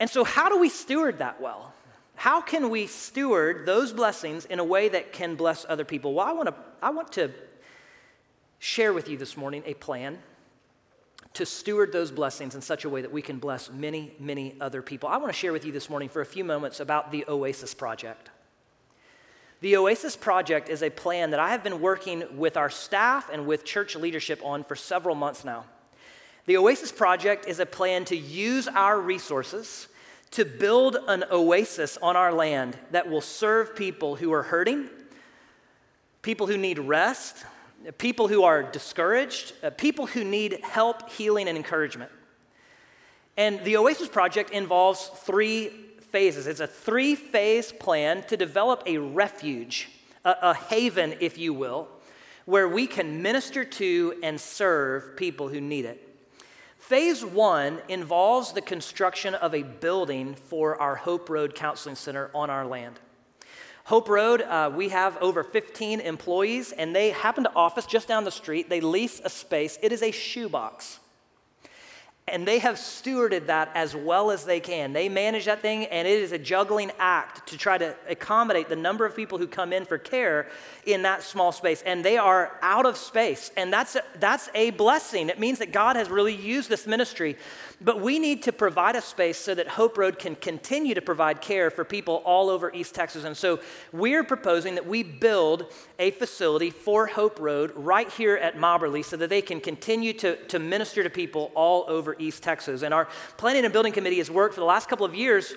And 0.01 0.09
so, 0.09 0.25
how 0.25 0.49
do 0.49 0.59
we 0.59 0.69
steward 0.69 1.19
that 1.19 1.41
well? 1.41 1.73
How 2.15 2.41
can 2.41 2.71
we 2.71 2.87
steward 2.87 3.67
those 3.67 3.93
blessings 3.93 4.45
in 4.45 4.59
a 4.59 4.65
way 4.65 4.89
that 4.89 5.13
can 5.13 5.35
bless 5.35 5.65
other 5.69 5.85
people? 5.85 6.15
Well, 6.15 6.27
I 6.27 6.33
want 6.33 6.49
to, 6.49 6.55
I 6.83 6.91
want 6.91 7.13
to 7.13 7.33
share 8.59 8.93
with 8.93 9.09
you 9.09 9.17
this 9.17 9.37
morning 9.37 9.63
a 9.67 9.75
plan 9.75 10.19
to 11.35 11.47
steward 11.47 11.93
those 11.93 12.11
blessings 12.11 12.55
in 12.55 12.61
such 12.61 12.85
a 12.85 12.89
way 12.89 13.03
that 13.03 13.13
we 13.13 13.23
can 13.23 13.39
bless 13.39 13.71
many, 13.71 14.15
many 14.19 14.57
other 14.61 14.83
people. 14.83 15.09
I 15.09 15.17
want 15.19 15.33
to 15.33 15.39
share 15.39 15.53
with 15.53 15.65
you 15.65 15.73
this 15.73 15.89
morning 15.89 16.09
for 16.09 16.21
a 16.21 16.27
few 16.27 16.45
moments 16.45 16.81
about 16.81 17.13
the 17.13 17.25
Oasis 17.29 17.75
Project. 17.75 18.31
The 19.61 19.77
Oasis 19.77 20.15
Project 20.15 20.69
is 20.69 20.83
a 20.85 20.91
plan 20.91 21.31
that 21.31 21.41
I 21.41 21.51
have 21.51 21.65
been 21.65 21.81
working 21.81 22.25
with 22.37 22.57
our 22.57 22.71
staff 22.71 23.29
and 23.33 23.45
with 23.45 23.65
church 23.65 23.97
leadership 23.97 24.41
on 24.45 24.63
for 24.63 24.77
several 24.77 25.17
months 25.17 25.45
now. 25.45 25.65
The 26.47 26.57
Oasis 26.57 26.93
Project 26.93 27.47
is 27.49 27.59
a 27.59 27.67
plan 27.67 28.05
to 28.07 28.17
use 28.17 28.69
our 28.69 29.01
resources 29.01 29.89
to 30.31 30.45
build 30.45 30.97
an 31.09 31.25
oasis 31.33 31.99
on 32.01 32.15
our 32.15 32.33
land 32.33 32.79
that 32.93 33.11
will 33.11 33.21
serve 33.21 33.75
people 33.75 34.15
who 34.15 34.33
are 34.33 34.45
hurting, 34.45 34.89
people 36.23 36.47
who 36.47 36.57
need 36.57 36.79
rest, 36.79 37.45
people 37.99 38.29
who 38.29 38.45
are 38.45 38.63
discouraged, 38.63 39.55
uh, 39.65 39.71
people 39.71 40.07
who 40.07 40.23
need 40.23 40.61
help, 40.63 41.11
healing, 41.11 41.49
and 41.49 41.57
encouragement. 41.57 42.13
And 43.37 43.65
the 43.65 43.77
Oasis 43.77 44.09
Project 44.09 44.51
involves 44.51 45.09
three 45.09 45.71
phases. 46.11 46.47
It's 46.47 46.61
a 46.61 46.67
three 46.67 47.15
phase 47.15 47.73
plan 47.73 48.23
to 48.25 48.37
develop 48.37 48.83
a 48.87 48.99
refuge, 48.99 49.89
a, 50.25 50.35
a 50.43 50.55
haven, 50.55 51.15
if 51.21 51.39
you 51.39 51.53
will, 51.55 51.89
where 52.45 52.69
we 52.69 52.87
can 52.87 53.23
minister 53.23 53.65
to 53.65 54.15
and 54.23 54.41
serve 54.41 55.17
people 55.17 55.49
who 55.49 55.61
need 55.61 55.85
it. 55.85 56.05
Phase 56.79 57.25
one 57.25 57.81
involves 57.89 58.53
the 58.53 58.63
construction 58.63 59.35
of 59.35 59.55
a 59.55 59.63
building 59.63 60.35
for 60.35 60.81
our 60.81 60.97
Hope 60.97 61.29
Road 61.29 61.55
Counseling 61.55 61.97
Center 61.97 62.31
on 62.35 62.49
our 62.49 62.67
land. 62.67 62.99
Hope 63.85 64.09
Road, 64.09 64.43
uh, 64.43 64.71
we 64.75 64.91
have 64.91 65.17
over 65.19 65.43
15 65.43 66.01
employees, 66.01 66.73
and 66.73 66.95
they 66.95 67.11
happen 67.11 67.45
to 67.45 67.53
office 67.55 67.87
just 67.87 68.09
down 68.09 68.25
the 68.25 68.31
street. 68.31 68.69
They 68.69 68.81
lease 68.81 69.21
a 69.25 69.31
space. 69.31 69.79
It 69.83 69.93
is 69.93 70.03
a 70.03 70.11
shoebox. 70.11 70.99
And 72.29 72.47
they 72.47 72.59
have 72.59 72.77
stewarded 72.77 73.47
that 73.47 73.71
as 73.75 73.95
well 73.95 74.31
as 74.31 74.45
they 74.45 74.61
can. 74.61 74.93
They 74.93 75.09
manage 75.09 75.47
that 75.47 75.63
thing, 75.63 75.87
and 75.87 76.07
it 76.07 76.21
is 76.21 76.33
a 76.33 76.39
juggling 76.39 76.91
act 76.99 77.49
to 77.49 77.59
try 77.59 77.79
to 77.79 77.95
accommodate 78.09 78.69
the 78.69 78.77
number 78.77 79.05
of 79.05 79.17
people 79.17 79.39
who 79.39 79.47
come 79.47 79.73
in 79.73 79.85
for 79.85 79.99
care 79.99 80.49
in 80.87 81.03
that 81.03 81.23
small 81.23 81.53
space. 81.53 81.83
And 81.83 82.05
they 82.05 82.17
are 82.17 82.59
out 82.63 82.87
of 82.87 82.97
space. 82.97 83.51
And 83.57 83.73
that's 83.73 83.97
a, 83.97 84.03
that's 84.19 84.49
a 84.55 84.71
blessing. 84.71 85.29
It 85.29 85.39
means 85.39 85.59
that 85.59 85.73
God 85.73 85.97
has 85.97 86.09
really 86.09 86.35
used 86.35 86.69
this 86.69 86.87
ministry 86.87 87.37
but 87.81 88.01
we 88.01 88.19
need 88.19 88.43
to 88.43 88.53
provide 88.53 88.97
a 88.97 89.01
space 89.01 89.39
so 89.39 89.55
that 89.55 89.69
Hope 89.69 89.97
Road 89.97 90.19
can 90.19 90.35
continue 90.35 90.95
to 90.95 91.03
provide 91.03 91.41
care 91.41 91.71
for 91.71 91.85
people 91.85 92.23
all 92.25 92.51
over 92.51 92.73
East 92.73 92.95
Texas. 92.95 93.25
And 93.25 93.37
so 93.37 93.61
we're 93.93 94.25
proposing 94.25 94.75
that 94.75 94.87
we 94.87 95.03
build 95.03 95.73
a 95.99 96.11
facility 96.13 96.71
for 96.71 97.07
Hope 97.07 97.39
Road 97.39 97.73
right 97.77 98.11
here 98.11 98.37
at 98.37 98.57
Mobberly 98.57 99.05
so 99.05 99.17
that 99.17 99.31
they 99.31 99.43
can 99.43 99.61
continue 99.61 100.13
to, 100.15 100.37
to 100.47 100.59
minister 100.59 101.03
to 101.03 101.11
people 101.11 101.53
all 101.55 101.85
over 101.89 102.17
East 102.19 102.43
Texas. 102.43 102.83
And 102.83 102.93
our 102.93 103.07
Planning 103.37 103.65
and 103.65 103.73
Building 103.73 103.93
Committee 103.93 104.19
has 104.19 104.31
worked 104.31 104.55
for 104.55 104.61
the 104.61 104.67
last 104.67 104.89
couple 104.89 105.07
of 105.07 105.15
years 105.15 105.55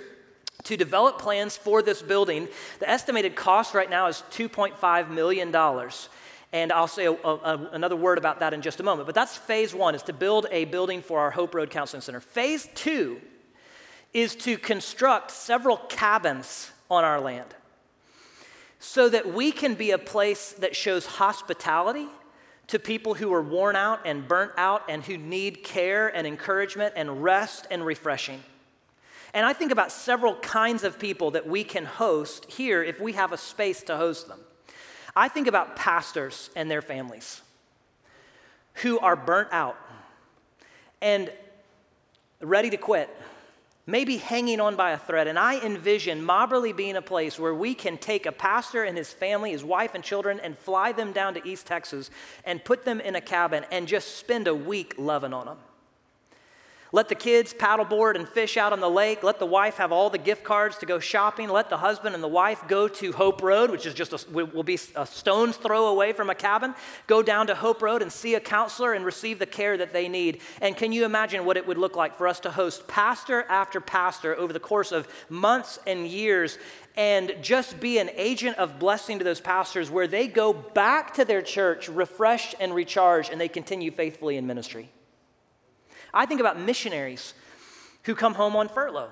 to 0.64 0.78
develop 0.78 1.18
plans 1.18 1.58
for 1.58 1.82
this 1.82 2.04
building. 2.04 2.48
The 2.80 2.90
estimated 2.90 3.36
cost 3.36 3.74
right 3.74 3.90
now 3.90 4.08
is 4.08 4.24
$2.5 4.32 5.10
million. 5.10 5.52
And 6.54 6.72
I'll 6.72 6.88
say 6.88 7.06
a, 7.06 7.14
a, 7.14 7.70
another 7.72 7.96
word 7.96 8.18
about 8.18 8.42
that 8.42 8.54
in 8.54 8.62
just 8.62 8.80
a 8.80 8.84
moment. 8.84 9.06
But 9.06 9.16
that's 9.16 9.38
phase 9.38 9.74
one, 9.74 9.96
is 9.96 10.04
to 10.04 10.14
build 10.14 10.48
a 10.52 10.66
building 10.66 11.02
for 11.02 11.20
our 11.20 11.32
Hope 11.32 11.56
Road 11.56 11.70
Counseling 11.70 12.02
Center. 12.02 12.20
Phase 12.20 12.68
two 12.76 13.22
is 14.14 14.36
to 14.36 14.58
construct 14.58 15.32
several 15.32 15.78
cabins 15.78 16.72
on 16.90 17.06
our 17.06 17.22
land 17.22 17.56
so 18.80 19.08
that 19.08 19.34
we 19.34 19.52
can 19.52 19.76
be 19.76 19.92
a 19.92 19.98
place 19.98 20.52
that 20.54 20.76
shows 20.76 21.06
hospitality 21.06 22.08
to 22.68 22.80
people 22.80 23.14
who 23.14 23.34
are 23.34 23.42
worn 23.42 23.76
out 23.76 24.02
and 24.06 24.28
burnt 24.28 24.52
out 24.58 24.84
and 24.90 25.04
who 25.04 25.18
need 25.18 25.64
care 25.64 26.10
and 26.10 26.26
encouragement 26.28 26.94
and 26.98 27.24
rest 27.24 27.68
and 27.72 27.86
refreshing. 27.86 28.44
And 29.34 29.46
I 29.46 29.54
think 29.54 29.72
about 29.72 29.92
several 29.92 30.36
kinds 30.36 30.84
of 30.84 31.00
people 31.00 31.32
that 31.32 31.48
we 31.48 31.64
can 31.64 31.86
host 31.86 32.52
here 32.52 32.84
if 32.84 33.00
we 33.00 33.14
have 33.14 33.32
a 33.32 33.38
space 33.38 33.84
to 33.84 33.96
host 33.96 34.28
them. 34.28 34.40
I 35.16 35.28
think 35.28 35.48
about 35.48 35.76
pastors 35.76 36.50
and 36.56 36.70
their 36.72 36.82
families 36.82 37.42
who 38.76 39.00
are 39.00 39.16
burnt 39.16 39.50
out 39.52 39.78
and 41.02 41.32
ready 42.42 42.70
to 42.70 42.78
quit. 42.78 43.10
maybe 43.86 44.18
hanging 44.18 44.60
on 44.60 44.76
by 44.76 44.92
a 44.92 44.98
thread. 44.98 45.28
And 45.28 45.38
I 45.38 45.60
envision 45.60 46.22
Mobberly 46.22 46.76
being 46.76 46.96
a 46.96 47.02
place 47.02 47.40
where 47.40 47.54
we 47.54 47.74
can 47.74 47.98
take 47.98 48.26
a 48.26 48.32
pastor 48.32 48.84
and 48.84 48.98
his 48.98 49.12
family, 49.12 49.52
his 49.52 49.64
wife 49.64 49.96
and 49.96 50.04
children, 50.04 50.40
and 50.40 50.58
fly 50.58 50.92
them 50.92 51.12
down 51.12 51.34
to 51.34 51.48
East 51.48 51.68
Texas 51.68 52.10
and 52.46 52.64
put 52.64 52.86
them 52.86 53.02
in 53.02 53.16
a 53.16 53.22
cabin 53.22 53.66
and 53.72 53.88
just 53.88 54.18
spend 54.18 54.48
a 54.48 54.56
week 54.56 54.96
loving 54.98 55.34
on 55.34 55.46
them. 55.46 55.58
Let 56.94 57.08
the 57.08 57.16
kids 57.16 57.54
paddleboard 57.54 58.16
and 58.16 58.28
fish 58.28 58.58
out 58.58 58.74
on 58.74 58.82
the 58.82 58.90
lake. 58.90 59.24
Let 59.24 59.40
the 59.40 59.46
wife 59.46 59.78
have 59.78 59.94
all 59.94 60.10
the 60.10 60.18
gift 60.18 60.44
cards 60.44 60.78
to 60.80 60.86
go 60.86 61.00
shopping. 61.00 61.48
Let 61.48 61.70
the 61.70 61.78
husband 61.78 62.16
and 62.16 62.24
the 62.24 62.28
wife 62.28 62.64
go 62.68 62.90
to 62.90 63.14
Hope 63.14 63.42
Road, 63.42 63.72
which 63.72 63.86
is 63.86 63.94
just 63.94 64.12
a, 64.12 64.30
will 64.30 64.64
be 64.64 64.78
a 64.98 65.06
stone's 65.06 65.56
throw 65.56 65.88
away 65.88 66.12
from 66.12 66.30
a 66.30 66.36
cabin. 66.36 66.76
Go 67.08 67.24
down 67.24 67.48
to 67.48 67.56
Hope 67.56 67.82
Road 67.82 68.02
and 68.02 68.12
see 68.12 68.36
a 68.36 68.42
counselor 68.42 68.92
and 68.92 69.06
receive 69.06 69.40
the 69.40 69.46
care 69.46 69.78
that 69.78 69.94
they 69.94 70.10
need. 70.10 70.42
And 70.60 70.76
can 70.76 70.92
you 70.92 71.06
imagine 71.06 71.46
what 71.46 71.56
it 71.56 71.66
would 71.66 71.78
look 71.78 71.96
like 71.96 72.18
for 72.18 72.28
us 72.28 72.42
to 72.42 72.52
host 72.52 72.86
pastor 72.90 73.44
after 73.44 73.80
pastor 73.80 74.36
over 74.36 74.52
the 74.52 74.60
course 74.60 74.92
of 74.92 75.08
months 75.30 75.80
and 75.88 76.06
years 76.06 76.58
and 76.98 77.34
just 77.42 77.80
be 77.80 78.00
an 78.00 78.10
agent 78.16 78.58
of 78.58 78.80
blessing 78.80 79.18
to 79.20 79.24
those 79.24 79.40
pastors 79.40 79.90
where 79.90 80.08
they 80.08 80.28
go 80.28 80.52
back 80.52 81.14
to 81.14 81.24
their 81.24 81.42
church 81.42 81.88
refreshed 81.88 82.54
and 82.60 82.76
recharged 82.76 83.32
and 83.32 83.40
they 83.40 83.48
continue 83.48 83.92
faithfully 83.92 84.36
in 84.36 84.46
ministry? 84.46 84.90
I 86.14 86.26
think 86.26 86.40
about 86.40 86.60
missionaries 86.60 87.34
who 88.04 88.16
come 88.16 88.34
home 88.34 88.56
on 88.56 88.68
furlough 88.68 89.10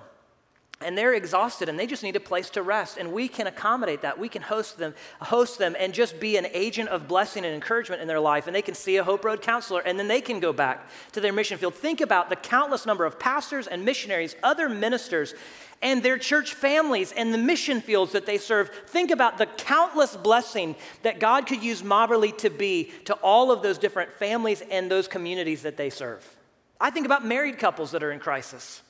and 0.82 0.97
they're 0.97 1.14
exhausted 1.14 1.68
and 1.68 1.78
they 1.78 1.88
just 1.88 2.04
need 2.04 2.16
a 2.16 2.22
place 2.22 2.50
to 2.52 2.62
rest 2.62 2.97
and 2.97 3.12
we 3.12 3.28
can 3.28 3.47
accommodate 3.47 4.02
that. 4.02 4.18
We 4.18 4.30
can 4.30 4.41
host 4.41 4.78
them 4.78 4.93
host 5.20 5.58
them 5.58 5.76
and 5.78 5.93
just 5.93 6.20
be 6.20 6.38
an 6.38 6.47
agent 6.54 6.89
of 6.89 7.08
blessing 7.08 7.43
and 7.43 7.54
encouragement 7.54 8.02
in 8.02 8.08
their 8.08 8.20
life 8.20 8.47
and 8.47 8.56
they 8.56 8.62
can 8.62 8.76
see 8.76 8.95
a 8.97 9.04
hope 9.04 9.26
road 9.26 9.41
counselor 9.41 9.82
and 9.82 10.00
then 10.00 10.08
they 10.08 10.22
can 10.22 10.39
go 10.39 10.54
back 10.54 10.89
to 11.12 11.22
their 11.22 11.34
mission 11.34 11.58
field. 11.58 11.76
Think 11.76 12.00
about 12.02 12.30
the 12.30 12.36
countless 12.36 12.86
number 12.86 13.06
of 13.06 13.20
pastors 13.20 13.68
and 13.68 13.84
missionaries 13.84 14.36
other 14.41 14.70
ministers 14.70 15.34
and 15.82 16.04
their 16.04 16.18
church 16.18 16.54
families 16.54 17.12
and 17.12 17.34
the 17.34 17.38
mission 17.38 17.82
fields 17.82 18.14
that 18.14 18.26
they 18.26 18.38
serve. 18.38 18.70
Think 18.88 19.12
about 19.12 19.38
the 19.38 19.45
countless 19.45 20.16
blessing 20.16 20.76
that 21.04 21.20
god 21.20 21.45
could 21.45 21.62
use 21.62 21.82
mobberly 21.82 22.38
to 22.38 22.50
be 22.50 22.91
to 23.06 23.14
all 23.16 23.52
of 23.52 23.62
those 23.62 23.78
different 23.78 24.14
families 24.14 24.62
and 24.72 24.89
those 24.89 25.10
communities 25.10 25.64
that 25.64 25.76
they 25.76 25.89
serve 25.89 26.39
I 26.80 26.90
think 26.90 27.06
about 27.06 27.26
married 27.26 27.60
couples 27.60 27.92
that 27.92 28.04
are 28.04 28.12
in 28.12 28.20
crisis. 28.20 28.82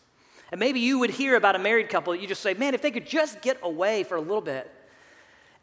And 0.52 0.60
maybe 0.60 0.80
you 0.80 1.00
would 1.00 1.10
hear 1.10 1.36
about 1.36 1.56
a 1.56 1.60
married 1.60 1.90
couple 1.90 2.14
that 2.14 2.22
you 2.22 2.28
just 2.28 2.42
say, 2.42 2.54
man, 2.54 2.74
if 2.74 2.82
they 2.82 2.92
could 2.92 3.08
just 3.08 3.42
get 3.42 3.58
away 3.62 4.04
for 4.04 4.16
a 4.16 4.22
little 4.22 4.42
bit 4.42 4.72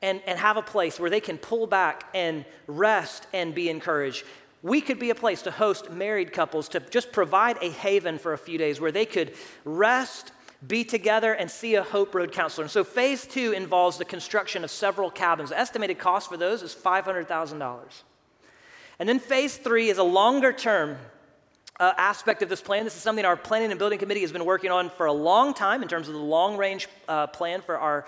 and, 0.03 0.20
and 0.27 0.39
have 0.39 0.57
a 0.57 0.62
place 0.62 1.01
where 1.01 1.11
they 1.11 1.20
can 1.20 1.39
pull 1.39 1.66
back 1.66 2.05
and 2.14 2.45
rest 2.66 3.27
and 3.33 3.55
be 3.55 3.68
encouraged. 3.68 4.24
We 4.62 4.81
could 4.81 4.99
be 4.99 5.11
a 5.11 5.14
place 5.14 5.43
to 5.43 5.51
host 5.51 5.91
married 5.91 6.33
couples 6.33 6.68
to 6.70 6.81
just 6.81 7.12
provide 7.12 7.59
a 7.62 7.70
haven 7.70 8.18
for 8.18 8.33
a 8.33 8.39
few 8.39 8.59
days 8.59 8.81
where 8.81 8.93
they 8.93 9.07
could 9.07 9.35
rest, 9.64 10.33
be 10.66 10.85
together, 10.85 11.33
and 11.33 11.51
see 11.51 11.74
a 11.74 11.83
Hope 11.83 12.14
Road 12.14 12.33
counselor. 12.33 12.64
And 12.64 12.70
so 12.70 12.85
phase 12.85 13.27
two 13.27 13.53
involves 13.53 13.99
the 13.99 14.05
construction 14.05 14.64
of 14.64 14.70
several 14.70 15.11
cabins. 15.11 15.51
The 15.51 15.59
estimated 15.59 15.99
cost 15.99 16.29
for 16.29 16.37
those 16.37 16.62
is 16.62 16.74
$500,000. 16.74 18.03
And 18.99 19.09
then 19.09 19.18
phase 19.18 19.57
three 19.57 19.89
is 19.89 19.99
a 19.99 20.03
longer 20.03 20.53
term 20.53 20.99
uh, 21.79 21.93
aspect 21.97 22.43
of 22.43 22.49
this 22.49 22.61
plan. 22.61 22.85
This 22.85 22.97
is 22.97 23.03
something 23.03 23.24
our 23.24 23.37
planning 23.37 23.70
and 23.70 23.79
building 23.79 23.99
committee 23.99 24.22
has 24.22 24.33
been 24.33 24.45
working 24.45 24.70
on 24.70 24.91
for 24.91 25.07
a 25.07 25.12
long 25.12 25.55
time 25.55 25.83
in 25.83 25.89
terms 25.89 26.09
of 26.09 26.14
the 26.14 26.20
long 26.20 26.57
range 26.57 26.89
uh, 27.09 27.27
plan 27.27 27.62
for 27.62 27.79
our 27.79 28.07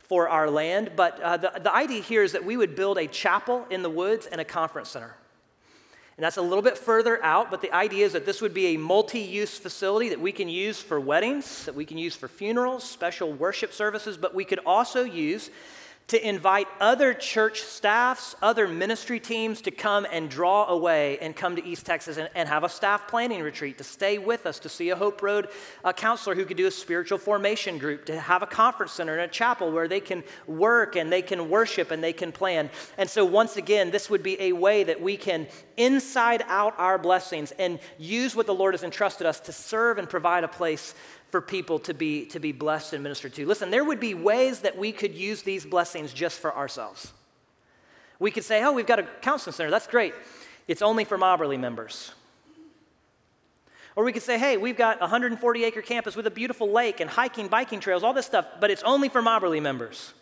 for 0.00 0.28
our 0.28 0.50
land. 0.50 0.92
But 0.96 1.20
uh, 1.20 1.36
the, 1.38 1.52
the 1.62 1.74
idea 1.74 2.02
here 2.02 2.22
is 2.22 2.32
that 2.32 2.44
we 2.44 2.56
would 2.56 2.76
build 2.76 2.98
a 2.98 3.06
chapel 3.06 3.66
in 3.70 3.82
the 3.82 3.88
woods 3.88 4.26
and 4.26 4.40
a 4.40 4.44
conference 4.44 4.90
center. 4.90 5.16
And 6.16 6.22
that's 6.22 6.36
a 6.36 6.42
little 6.42 6.62
bit 6.62 6.78
further 6.78 7.22
out, 7.24 7.50
but 7.50 7.60
the 7.60 7.74
idea 7.74 8.06
is 8.06 8.12
that 8.12 8.24
this 8.24 8.40
would 8.40 8.54
be 8.54 8.74
a 8.74 8.76
multi 8.76 9.18
use 9.18 9.58
facility 9.58 10.10
that 10.10 10.20
we 10.20 10.30
can 10.30 10.48
use 10.48 10.80
for 10.80 11.00
weddings, 11.00 11.64
that 11.64 11.74
we 11.74 11.84
can 11.84 11.98
use 11.98 12.14
for 12.14 12.28
funerals, 12.28 12.84
special 12.84 13.32
worship 13.32 13.72
services, 13.72 14.16
but 14.16 14.32
we 14.34 14.44
could 14.44 14.60
also 14.64 15.02
use 15.02 15.50
to 16.06 16.28
invite 16.28 16.68
other 16.80 17.14
church 17.14 17.62
staffs, 17.62 18.36
other 18.42 18.68
ministry 18.68 19.18
teams 19.18 19.62
to 19.62 19.70
come 19.70 20.06
and 20.12 20.28
draw 20.28 20.66
away 20.66 21.18
and 21.18 21.34
come 21.34 21.56
to 21.56 21.64
East 21.64 21.86
Texas 21.86 22.18
and, 22.18 22.28
and 22.34 22.46
have 22.46 22.62
a 22.62 22.68
staff 22.68 23.08
planning 23.08 23.42
retreat, 23.42 23.78
to 23.78 23.84
stay 23.84 24.18
with 24.18 24.44
us, 24.44 24.58
to 24.58 24.68
see 24.68 24.90
a 24.90 24.96
Hope 24.96 25.22
Road 25.22 25.48
a 25.82 25.94
counselor 25.94 26.34
who 26.34 26.44
could 26.44 26.58
do 26.58 26.66
a 26.66 26.70
spiritual 26.70 27.16
formation 27.16 27.78
group, 27.78 28.04
to 28.04 28.20
have 28.20 28.42
a 28.42 28.46
conference 28.46 28.92
center 28.92 29.14
and 29.14 29.22
a 29.22 29.28
chapel 29.28 29.72
where 29.72 29.88
they 29.88 30.00
can 30.00 30.22
work 30.46 30.94
and 30.94 31.10
they 31.10 31.22
can 31.22 31.48
worship 31.48 31.90
and 31.90 32.04
they 32.04 32.12
can 32.12 32.32
plan. 32.32 32.68
And 32.98 33.08
so, 33.08 33.24
once 33.24 33.56
again, 33.56 33.90
this 33.90 34.10
would 34.10 34.22
be 34.22 34.40
a 34.40 34.52
way 34.52 34.84
that 34.84 35.00
we 35.00 35.16
can 35.16 35.46
inside 35.78 36.44
out 36.48 36.74
our 36.78 36.98
blessings 36.98 37.52
and 37.52 37.78
use 37.98 38.36
what 38.36 38.46
the 38.46 38.54
Lord 38.54 38.74
has 38.74 38.82
entrusted 38.82 39.26
us 39.26 39.40
to 39.40 39.52
serve 39.52 39.96
and 39.96 40.08
provide 40.08 40.44
a 40.44 40.48
place 40.48 40.94
for 41.34 41.40
people 41.40 41.80
to 41.80 41.92
be, 41.92 42.26
to 42.26 42.38
be 42.38 42.52
blessed 42.52 42.92
and 42.92 43.02
ministered 43.02 43.34
to. 43.34 43.44
Listen, 43.44 43.72
there 43.72 43.82
would 43.82 43.98
be 43.98 44.14
ways 44.14 44.60
that 44.60 44.78
we 44.78 44.92
could 44.92 45.12
use 45.12 45.42
these 45.42 45.66
blessings 45.66 46.12
just 46.12 46.38
for 46.38 46.54
ourselves. 46.54 47.12
We 48.20 48.30
could 48.30 48.44
say, 48.44 48.62
oh, 48.62 48.70
we've 48.70 48.86
got 48.86 49.00
a 49.00 49.02
counseling 49.20 49.52
center. 49.52 49.68
That's 49.68 49.88
great. 49.88 50.14
It's 50.68 50.80
only 50.80 51.04
for 51.04 51.18
Mobberly 51.18 51.58
members. 51.58 52.12
Or 53.96 54.04
we 54.04 54.12
could 54.12 54.22
say, 54.22 54.38
hey, 54.38 54.56
we've 54.58 54.76
got 54.76 54.98
a 54.98 55.10
140 55.10 55.64
acre 55.64 55.82
campus 55.82 56.14
with 56.14 56.28
a 56.28 56.30
beautiful 56.30 56.70
lake 56.70 57.00
and 57.00 57.10
hiking, 57.10 57.48
biking 57.48 57.80
trails, 57.80 58.04
all 58.04 58.12
this 58.12 58.26
stuff, 58.26 58.46
but 58.60 58.70
it's 58.70 58.84
only 58.84 59.08
for 59.08 59.20
Mobberly 59.20 59.60
members. 59.60 60.14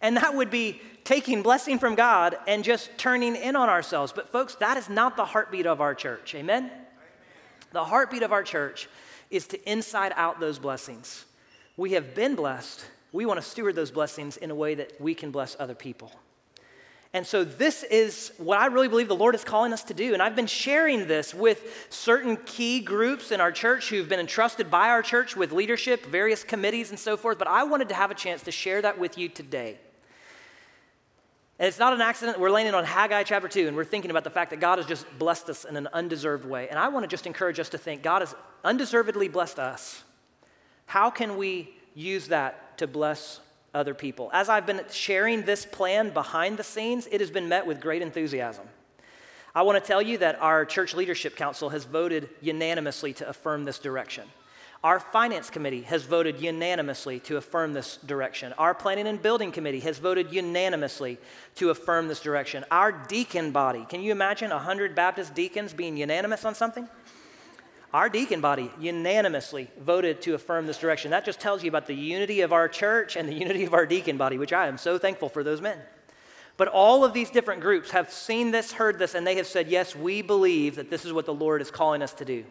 And 0.00 0.16
that 0.18 0.36
would 0.36 0.50
be 0.50 0.80
taking 1.02 1.42
blessing 1.42 1.80
from 1.80 1.96
God 1.96 2.36
and 2.46 2.62
just 2.62 2.96
turning 2.96 3.34
in 3.34 3.56
on 3.56 3.68
ourselves. 3.68 4.12
But, 4.12 4.28
folks, 4.28 4.54
that 4.60 4.76
is 4.76 4.88
not 4.88 5.16
the 5.16 5.24
heartbeat 5.24 5.66
of 5.66 5.80
our 5.80 5.96
church. 5.96 6.36
Amen? 6.36 6.66
Amen. 6.66 6.86
The 7.72 7.82
heartbeat 7.86 8.22
of 8.22 8.30
our 8.30 8.44
church 8.44 8.88
is 9.30 9.46
to 9.48 9.70
inside 9.70 10.12
out 10.16 10.40
those 10.40 10.58
blessings. 10.58 11.24
We 11.76 11.92
have 11.92 12.14
been 12.14 12.34
blessed. 12.34 12.84
We 13.12 13.26
want 13.26 13.38
to 13.40 13.46
steward 13.46 13.74
those 13.74 13.90
blessings 13.90 14.36
in 14.36 14.50
a 14.50 14.54
way 14.54 14.74
that 14.74 15.00
we 15.00 15.14
can 15.14 15.30
bless 15.30 15.56
other 15.58 15.74
people. 15.74 16.12
And 17.12 17.26
so, 17.26 17.42
this 17.42 17.82
is 17.82 18.30
what 18.38 18.60
I 18.60 18.66
really 18.66 18.86
believe 18.86 19.08
the 19.08 19.16
Lord 19.16 19.34
is 19.34 19.42
calling 19.42 19.72
us 19.72 19.82
to 19.84 19.94
do. 19.94 20.12
And 20.12 20.22
I've 20.22 20.36
been 20.36 20.46
sharing 20.46 21.08
this 21.08 21.34
with 21.34 21.88
certain 21.90 22.36
key 22.36 22.78
groups 22.80 23.32
in 23.32 23.40
our 23.40 23.50
church 23.50 23.88
who've 23.88 24.08
been 24.08 24.20
entrusted 24.20 24.70
by 24.70 24.90
our 24.90 25.02
church 25.02 25.34
with 25.34 25.50
leadership, 25.50 26.06
various 26.06 26.44
committees, 26.44 26.90
and 26.90 26.98
so 26.98 27.16
forth. 27.16 27.36
But 27.36 27.48
I 27.48 27.64
wanted 27.64 27.88
to 27.88 27.96
have 27.96 28.12
a 28.12 28.14
chance 28.14 28.42
to 28.42 28.52
share 28.52 28.80
that 28.82 28.96
with 28.96 29.18
you 29.18 29.28
today. 29.28 29.78
And 31.60 31.68
it's 31.68 31.78
not 31.78 31.92
an 31.92 32.00
accident. 32.00 32.40
We're 32.40 32.50
landing 32.50 32.74
on 32.74 32.86
Haggai 32.86 33.22
chapter 33.24 33.46
2, 33.46 33.68
and 33.68 33.76
we're 33.76 33.84
thinking 33.84 34.10
about 34.10 34.24
the 34.24 34.30
fact 34.30 34.48
that 34.48 34.60
God 34.60 34.78
has 34.78 34.86
just 34.86 35.06
blessed 35.18 35.50
us 35.50 35.66
in 35.66 35.76
an 35.76 35.88
undeserved 35.92 36.46
way. 36.46 36.70
And 36.70 36.78
I 36.78 36.88
want 36.88 37.04
to 37.04 37.06
just 37.06 37.26
encourage 37.26 37.60
us 37.60 37.68
to 37.68 37.78
think 37.78 38.02
God 38.02 38.22
has 38.22 38.34
undeservedly 38.64 39.28
blessed 39.28 39.58
us. 39.58 40.02
How 40.86 41.10
can 41.10 41.36
we 41.36 41.74
use 41.94 42.28
that 42.28 42.78
to 42.78 42.86
bless 42.86 43.40
other 43.74 43.92
people? 43.92 44.30
As 44.32 44.48
I've 44.48 44.64
been 44.64 44.80
sharing 44.90 45.42
this 45.42 45.66
plan 45.66 46.14
behind 46.14 46.56
the 46.56 46.64
scenes, 46.64 47.06
it 47.12 47.20
has 47.20 47.30
been 47.30 47.50
met 47.50 47.66
with 47.66 47.78
great 47.78 48.00
enthusiasm. 48.00 48.66
I 49.54 49.60
want 49.60 49.78
to 49.78 49.86
tell 49.86 50.00
you 50.00 50.16
that 50.16 50.40
our 50.40 50.64
church 50.64 50.94
leadership 50.94 51.36
council 51.36 51.68
has 51.68 51.84
voted 51.84 52.30
unanimously 52.40 53.12
to 53.14 53.28
affirm 53.28 53.66
this 53.66 53.78
direction. 53.78 54.24
Our 54.82 54.98
finance 54.98 55.50
committee 55.50 55.82
has 55.82 56.04
voted 56.04 56.40
unanimously 56.40 57.20
to 57.20 57.36
affirm 57.36 57.74
this 57.74 57.98
direction. 57.98 58.54
Our 58.54 58.72
planning 58.72 59.06
and 59.06 59.20
building 59.20 59.52
committee 59.52 59.80
has 59.80 59.98
voted 59.98 60.32
unanimously 60.32 61.18
to 61.56 61.68
affirm 61.68 62.08
this 62.08 62.20
direction. 62.20 62.64
Our 62.70 62.90
deacon 62.90 63.50
body, 63.50 63.84
can 63.86 64.00
you 64.00 64.10
imagine 64.10 64.48
100 64.50 64.94
Baptist 64.94 65.34
deacons 65.34 65.74
being 65.74 65.98
unanimous 65.98 66.46
on 66.46 66.54
something? 66.54 66.88
Our 67.92 68.08
deacon 68.08 68.40
body 68.40 68.70
unanimously 68.80 69.68
voted 69.78 70.22
to 70.22 70.34
affirm 70.34 70.66
this 70.66 70.78
direction. 70.78 71.10
That 71.10 71.26
just 71.26 71.40
tells 71.40 71.62
you 71.62 71.68
about 71.68 71.86
the 71.86 71.94
unity 71.94 72.40
of 72.40 72.52
our 72.52 72.68
church 72.68 73.16
and 73.16 73.28
the 73.28 73.34
unity 73.34 73.64
of 73.64 73.74
our 73.74 73.84
deacon 73.84 74.16
body, 74.16 74.38
which 74.38 74.52
I 74.52 74.66
am 74.66 74.78
so 74.78 74.96
thankful 74.96 75.28
for 75.28 75.44
those 75.44 75.60
men. 75.60 75.78
But 76.56 76.68
all 76.68 77.04
of 77.04 77.12
these 77.12 77.28
different 77.28 77.60
groups 77.60 77.90
have 77.90 78.10
seen 78.10 78.50
this, 78.50 78.72
heard 78.72 78.98
this, 78.98 79.14
and 79.14 79.26
they 79.26 79.36
have 79.36 79.46
said, 79.46 79.68
Yes, 79.68 79.94
we 79.94 80.22
believe 80.22 80.76
that 80.76 80.88
this 80.88 81.04
is 81.04 81.12
what 81.12 81.26
the 81.26 81.34
Lord 81.34 81.60
is 81.60 81.70
calling 81.70 82.00
us 82.00 82.14
to 82.14 82.24
do. 82.24 82.44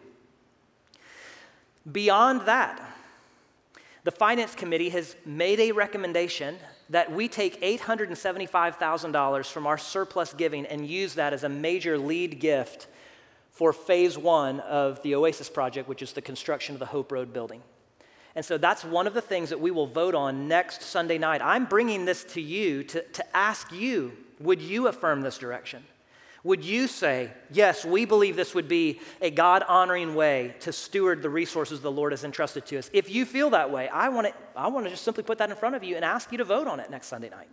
Beyond 1.90 2.42
that, 2.42 2.80
the 4.04 4.10
Finance 4.10 4.54
Committee 4.54 4.90
has 4.90 5.16
made 5.24 5.60
a 5.60 5.72
recommendation 5.72 6.56
that 6.90 7.12
we 7.12 7.28
take 7.28 7.60
$875,000 7.62 9.46
from 9.46 9.66
our 9.66 9.78
surplus 9.78 10.32
giving 10.32 10.66
and 10.66 10.86
use 10.86 11.14
that 11.14 11.32
as 11.32 11.44
a 11.44 11.48
major 11.48 11.98
lead 11.98 12.40
gift 12.40 12.86
for 13.50 13.72
phase 13.72 14.16
one 14.16 14.60
of 14.60 15.02
the 15.02 15.14
Oasis 15.14 15.48
project, 15.48 15.88
which 15.88 16.02
is 16.02 16.12
the 16.12 16.22
construction 16.22 16.74
of 16.74 16.78
the 16.78 16.86
Hope 16.86 17.12
Road 17.12 17.32
building. 17.32 17.62
And 18.34 18.44
so 18.44 18.58
that's 18.58 18.84
one 18.84 19.06
of 19.06 19.14
the 19.14 19.20
things 19.20 19.50
that 19.50 19.60
we 19.60 19.70
will 19.70 19.86
vote 19.86 20.14
on 20.14 20.48
next 20.48 20.82
Sunday 20.82 21.18
night. 21.18 21.42
I'm 21.42 21.66
bringing 21.66 22.04
this 22.04 22.24
to 22.24 22.40
you 22.40 22.84
to, 22.84 23.02
to 23.02 23.36
ask 23.36 23.72
you 23.72 24.16
would 24.38 24.62
you 24.62 24.88
affirm 24.88 25.20
this 25.20 25.36
direction? 25.36 25.84
Would 26.42 26.64
you 26.64 26.86
say, 26.86 27.30
yes, 27.50 27.84
we 27.84 28.06
believe 28.06 28.34
this 28.34 28.54
would 28.54 28.68
be 28.68 29.00
a 29.20 29.30
God 29.30 29.62
honoring 29.68 30.14
way 30.14 30.54
to 30.60 30.72
steward 30.72 31.20
the 31.20 31.28
resources 31.28 31.80
the 31.80 31.92
Lord 31.92 32.12
has 32.12 32.24
entrusted 32.24 32.64
to 32.66 32.78
us? 32.78 32.88
If 32.94 33.10
you 33.10 33.26
feel 33.26 33.50
that 33.50 33.70
way, 33.70 33.88
I 33.88 34.08
want 34.08 34.28
to 34.28 34.34
I 34.56 34.68
want 34.68 34.86
to 34.86 34.90
just 34.90 35.04
simply 35.04 35.22
put 35.22 35.38
that 35.38 35.50
in 35.50 35.56
front 35.56 35.74
of 35.74 35.84
you 35.84 35.96
and 35.96 36.04
ask 36.04 36.32
you 36.32 36.38
to 36.38 36.44
vote 36.44 36.66
on 36.66 36.80
it 36.80 36.90
next 36.90 37.08
Sunday 37.08 37.28
night. 37.28 37.50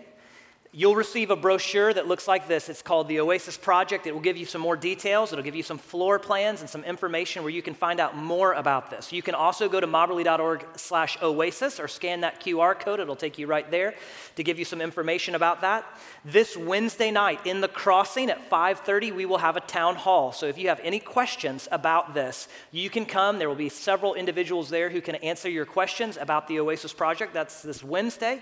You'll 0.76 0.96
receive 0.96 1.30
a 1.30 1.36
brochure 1.36 1.94
that 1.94 2.08
looks 2.08 2.28
like 2.28 2.48
this. 2.48 2.68
It's 2.68 2.82
called 2.82 3.08
the 3.08 3.20
Oasis 3.20 3.58
Project. 3.58 4.08
It 4.08 4.12
will 4.12 4.22
give 4.22 4.38
you 4.38 4.48
some 4.48 4.60
more 4.60 4.76
details. 4.76 5.32
It'll 5.32 5.44
give 5.44 5.54
you 5.54 5.62
some 5.62 5.78
floor 5.78 6.18
plans 6.18 6.62
and 6.62 6.70
some 6.70 6.84
information 6.84 7.44
where 7.44 7.52
you 7.52 7.62
can 7.62 7.76
find 7.76 8.00
out 8.00 8.18
more 8.18 8.54
about 8.54 8.90
this. 8.90 9.14
You 9.14 9.22
can 9.22 9.36
also 9.36 9.70
go 9.70 9.80
to 9.80 9.86
mobberly.org 9.86 10.66
slash 10.76 11.16
oasis 11.22 11.80
or 11.80 11.88
scan 11.88 12.22
that 12.22 12.42
QR 12.42 12.80
code. 12.80 13.00
It'll 13.00 13.16
take 13.16 13.38
you 13.38 13.46
right 13.46 13.70
there 13.70 13.94
to 14.36 14.44
give 14.44 14.58
you 14.58 14.66
some 14.66 14.82
information 14.82 15.36
about 15.36 15.62
that. 15.62 15.86
This 16.26 16.58
Wednesday 16.58 17.12
night 17.12 17.46
in 17.46 17.62
the 17.62 17.68
crossing 17.68 18.32
at 18.32 18.50
5.30, 18.50 19.16
we 19.16 19.28
will 19.28 19.38
have 19.38 19.56
a 19.56 19.62
town 19.62 19.96
hall. 19.96 20.32
So 20.32 20.48
if 20.48 20.58
you 20.58 20.70
have 20.70 20.80
any 20.82 21.00
questions 21.00 21.68
about 21.72 22.16
this, 22.16 22.48
you 22.72 22.90
can 22.90 23.06
come. 23.06 23.38
There 23.38 23.48
will 23.48 23.56
be 23.56 23.70
several 23.70 24.16
individuals 24.16 24.72
there 24.72 24.90
who 24.90 25.02
can 25.02 25.18
answer 25.18 25.52
your 25.52 25.66
questions 25.66 26.18
about 26.20 26.48
the 26.48 26.60
Oasis 26.60 26.94
Project. 26.94 27.32
That's 27.32 27.62
this 27.62 27.84
Wednesday. 27.84 28.42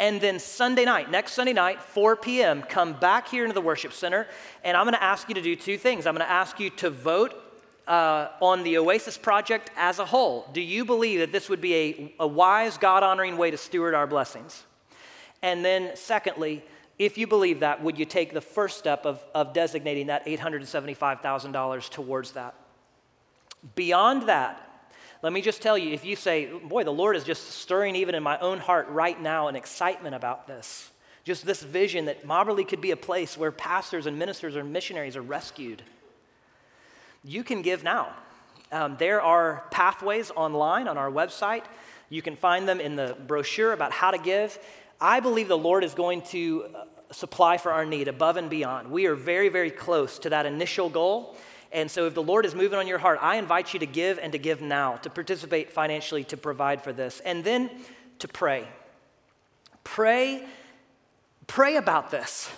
And 0.00 0.18
then 0.18 0.38
Sunday 0.38 0.86
night, 0.86 1.10
next 1.10 1.34
Sunday 1.34 1.52
night, 1.52 1.82
4 1.82 2.16
p.m., 2.16 2.62
come 2.62 2.94
back 2.94 3.28
here 3.28 3.44
into 3.44 3.52
the 3.52 3.60
worship 3.60 3.92
center, 3.92 4.26
and 4.64 4.74
I'm 4.74 4.86
going 4.86 4.94
to 4.94 5.02
ask 5.02 5.28
you 5.28 5.34
to 5.34 5.42
do 5.42 5.54
two 5.54 5.76
things. 5.76 6.06
I'm 6.06 6.14
going 6.14 6.26
to 6.26 6.32
ask 6.32 6.58
you 6.58 6.70
to 6.70 6.88
vote 6.88 7.34
uh, 7.86 8.28
on 8.40 8.62
the 8.62 8.78
Oasis 8.78 9.18
project 9.18 9.70
as 9.76 9.98
a 9.98 10.06
whole. 10.06 10.48
Do 10.54 10.62
you 10.62 10.86
believe 10.86 11.20
that 11.20 11.32
this 11.32 11.50
would 11.50 11.60
be 11.60 11.74
a, 11.74 12.14
a 12.20 12.26
wise, 12.26 12.78
God 12.78 13.02
honoring 13.02 13.36
way 13.36 13.50
to 13.50 13.58
steward 13.58 13.92
our 13.92 14.06
blessings? 14.06 14.64
And 15.42 15.62
then, 15.62 15.90
secondly, 15.96 16.64
if 16.98 17.18
you 17.18 17.26
believe 17.26 17.60
that, 17.60 17.82
would 17.82 17.98
you 17.98 18.06
take 18.06 18.32
the 18.32 18.40
first 18.40 18.78
step 18.78 19.04
of, 19.04 19.22
of 19.34 19.52
designating 19.52 20.06
that 20.06 20.24
$875,000 20.24 21.90
towards 21.90 22.32
that? 22.32 22.54
Beyond 23.74 24.30
that, 24.30 24.69
let 25.22 25.32
me 25.32 25.42
just 25.42 25.60
tell 25.60 25.76
you 25.76 25.92
if 25.92 26.04
you 26.04 26.16
say, 26.16 26.46
boy, 26.46 26.84
the 26.84 26.92
Lord 26.92 27.16
is 27.16 27.24
just 27.24 27.50
stirring 27.50 27.96
even 27.96 28.14
in 28.14 28.22
my 28.22 28.38
own 28.38 28.58
heart 28.58 28.88
right 28.88 29.20
now 29.20 29.48
an 29.48 29.56
excitement 29.56 30.14
about 30.14 30.46
this, 30.46 30.90
just 31.24 31.44
this 31.44 31.62
vision 31.62 32.06
that 32.06 32.26
Mobberly 32.26 32.66
could 32.66 32.80
be 32.80 32.90
a 32.90 32.96
place 32.96 33.36
where 33.36 33.52
pastors 33.52 34.06
and 34.06 34.18
ministers 34.18 34.56
or 34.56 34.64
missionaries 34.64 35.16
are 35.16 35.22
rescued, 35.22 35.82
you 37.22 37.44
can 37.44 37.60
give 37.60 37.84
now. 37.84 38.14
Um, 38.72 38.96
there 38.98 39.20
are 39.20 39.64
pathways 39.70 40.30
online 40.30 40.88
on 40.88 40.96
our 40.96 41.10
website. 41.10 41.64
You 42.08 42.22
can 42.22 42.36
find 42.36 42.68
them 42.68 42.80
in 42.80 42.96
the 42.96 43.16
brochure 43.26 43.72
about 43.72 43.92
how 43.92 44.10
to 44.12 44.18
give. 44.18 44.58
I 45.00 45.20
believe 45.20 45.48
the 45.48 45.58
Lord 45.58 45.84
is 45.84 45.92
going 45.92 46.22
to 46.22 46.66
uh, 46.74 46.84
supply 47.12 47.58
for 47.58 47.72
our 47.72 47.84
need 47.84 48.08
above 48.08 48.36
and 48.36 48.48
beyond. 48.48 48.90
We 48.90 49.06
are 49.06 49.14
very, 49.14 49.48
very 49.48 49.70
close 49.70 50.18
to 50.20 50.30
that 50.30 50.46
initial 50.46 50.88
goal. 50.88 51.36
And 51.72 51.90
so, 51.90 52.06
if 52.06 52.14
the 52.14 52.22
Lord 52.22 52.44
is 52.46 52.54
moving 52.54 52.78
on 52.78 52.88
your 52.88 52.98
heart, 52.98 53.20
I 53.22 53.36
invite 53.36 53.72
you 53.72 53.80
to 53.80 53.86
give 53.86 54.18
and 54.18 54.32
to 54.32 54.38
give 54.38 54.60
now, 54.60 54.96
to 54.96 55.10
participate 55.10 55.70
financially, 55.70 56.24
to 56.24 56.36
provide 56.36 56.82
for 56.82 56.92
this, 56.92 57.20
and 57.20 57.44
then 57.44 57.70
to 58.18 58.28
pray. 58.28 58.66
Pray, 59.84 60.44
pray 61.46 61.76
about 61.76 62.10
this. 62.10 62.50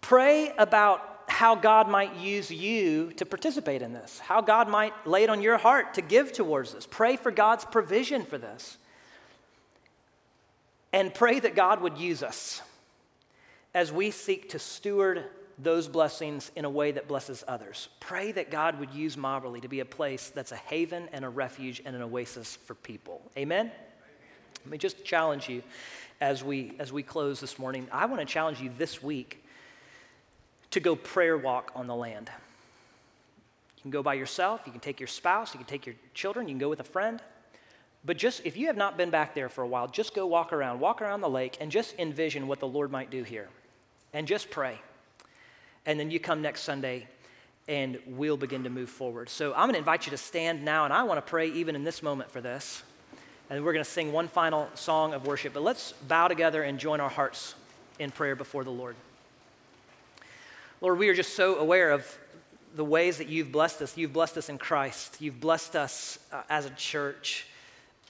Pray 0.00 0.52
about 0.58 1.14
how 1.28 1.54
God 1.54 1.88
might 1.88 2.16
use 2.16 2.50
you 2.50 3.12
to 3.16 3.24
participate 3.24 3.80
in 3.80 3.94
this, 3.94 4.18
how 4.18 4.42
God 4.42 4.68
might 4.68 4.92
lay 5.06 5.24
it 5.24 5.30
on 5.30 5.40
your 5.40 5.56
heart 5.56 5.94
to 5.94 6.02
give 6.02 6.32
towards 6.32 6.74
this. 6.74 6.86
Pray 6.86 7.16
for 7.16 7.30
God's 7.30 7.64
provision 7.64 8.24
for 8.24 8.36
this. 8.36 8.76
And 10.92 11.12
pray 11.12 11.40
that 11.40 11.56
God 11.56 11.80
would 11.80 11.98
use 11.98 12.22
us 12.22 12.62
as 13.74 13.90
we 13.90 14.10
seek 14.10 14.50
to 14.50 14.58
steward 14.58 15.24
those 15.58 15.88
blessings 15.88 16.50
in 16.56 16.64
a 16.64 16.70
way 16.70 16.92
that 16.92 17.06
blesses 17.06 17.44
others. 17.46 17.88
Pray 18.00 18.32
that 18.32 18.50
God 18.50 18.80
would 18.80 18.92
use 18.92 19.16
Mobberly 19.16 19.62
to 19.62 19.68
be 19.68 19.80
a 19.80 19.84
place 19.84 20.30
that's 20.30 20.52
a 20.52 20.56
haven 20.56 21.08
and 21.12 21.24
a 21.24 21.28
refuge 21.28 21.80
and 21.84 21.94
an 21.94 22.02
oasis 22.02 22.56
for 22.56 22.74
people. 22.74 23.22
Amen? 23.36 23.66
Amen. 23.66 23.72
Let 24.64 24.70
me 24.70 24.78
just 24.78 25.04
challenge 25.04 25.48
you 25.48 25.62
as 26.20 26.42
we 26.42 26.74
as 26.78 26.92
we 26.92 27.02
close 27.02 27.40
this 27.40 27.58
morning. 27.58 27.86
I 27.92 28.06
want 28.06 28.20
to 28.20 28.26
challenge 28.26 28.60
you 28.60 28.70
this 28.78 29.02
week 29.02 29.44
to 30.72 30.80
go 30.80 30.96
prayer 30.96 31.38
walk 31.38 31.70
on 31.74 31.86
the 31.86 31.94
land. 31.94 32.30
You 33.76 33.82
can 33.82 33.90
go 33.90 34.02
by 34.02 34.14
yourself, 34.14 34.62
you 34.66 34.72
can 34.72 34.80
take 34.80 34.98
your 34.98 35.06
spouse, 35.06 35.54
you 35.54 35.58
can 35.58 35.66
take 35.66 35.86
your 35.86 35.94
children, 36.14 36.48
you 36.48 36.54
can 36.54 36.58
go 36.58 36.68
with 36.70 36.80
a 36.80 36.84
friend. 36.84 37.20
But 38.04 38.18
just 38.18 38.44
if 38.44 38.56
you 38.56 38.66
have 38.66 38.76
not 38.76 38.96
been 38.96 39.10
back 39.10 39.34
there 39.34 39.48
for 39.48 39.62
a 39.62 39.66
while, 39.66 39.88
just 39.88 40.14
go 40.14 40.26
walk 40.26 40.52
around, 40.52 40.80
walk 40.80 41.00
around 41.00 41.20
the 41.20 41.28
lake 41.28 41.56
and 41.60 41.70
just 41.70 41.94
envision 41.98 42.48
what 42.48 42.60
the 42.60 42.66
Lord 42.66 42.90
might 42.90 43.10
do 43.10 43.22
here. 43.22 43.48
And 44.12 44.26
just 44.26 44.50
pray 44.50 44.78
and 45.86 45.98
then 45.98 46.10
you 46.10 46.20
come 46.20 46.42
next 46.42 46.62
Sunday 46.62 47.06
and 47.66 47.98
we'll 48.06 48.36
begin 48.36 48.64
to 48.64 48.70
move 48.70 48.90
forward. 48.90 49.28
So 49.28 49.52
I'm 49.52 49.60
going 49.60 49.72
to 49.72 49.78
invite 49.78 50.06
you 50.06 50.10
to 50.10 50.18
stand 50.18 50.64
now, 50.64 50.84
and 50.84 50.92
I 50.92 51.02
want 51.04 51.24
to 51.24 51.28
pray 51.28 51.48
even 51.48 51.74
in 51.74 51.84
this 51.84 52.02
moment 52.02 52.30
for 52.30 52.40
this. 52.40 52.82
And 53.48 53.64
we're 53.64 53.72
going 53.72 53.84
to 53.84 53.90
sing 53.90 54.12
one 54.12 54.28
final 54.28 54.68
song 54.74 55.14
of 55.14 55.26
worship, 55.26 55.54
but 55.54 55.62
let's 55.62 55.92
bow 55.92 56.28
together 56.28 56.62
and 56.62 56.78
join 56.78 57.00
our 57.00 57.08
hearts 57.08 57.54
in 57.98 58.10
prayer 58.10 58.36
before 58.36 58.64
the 58.64 58.70
Lord. 58.70 58.96
Lord, 60.80 60.98
we 60.98 61.08
are 61.08 61.14
just 61.14 61.34
so 61.34 61.56
aware 61.56 61.90
of 61.90 62.18
the 62.74 62.84
ways 62.84 63.18
that 63.18 63.28
you've 63.28 63.52
blessed 63.52 63.80
us. 63.80 63.96
You've 63.96 64.12
blessed 64.12 64.36
us 64.36 64.48
in 64.48 64.58
Christ, 64.58 65.20
you've 65.20 65.40
blessed 65.40 65.76
us 65.76 66.18
uh, 66.32 66.42
as 66.50 66.66
a 66.66 66.70
church 66.70 67.46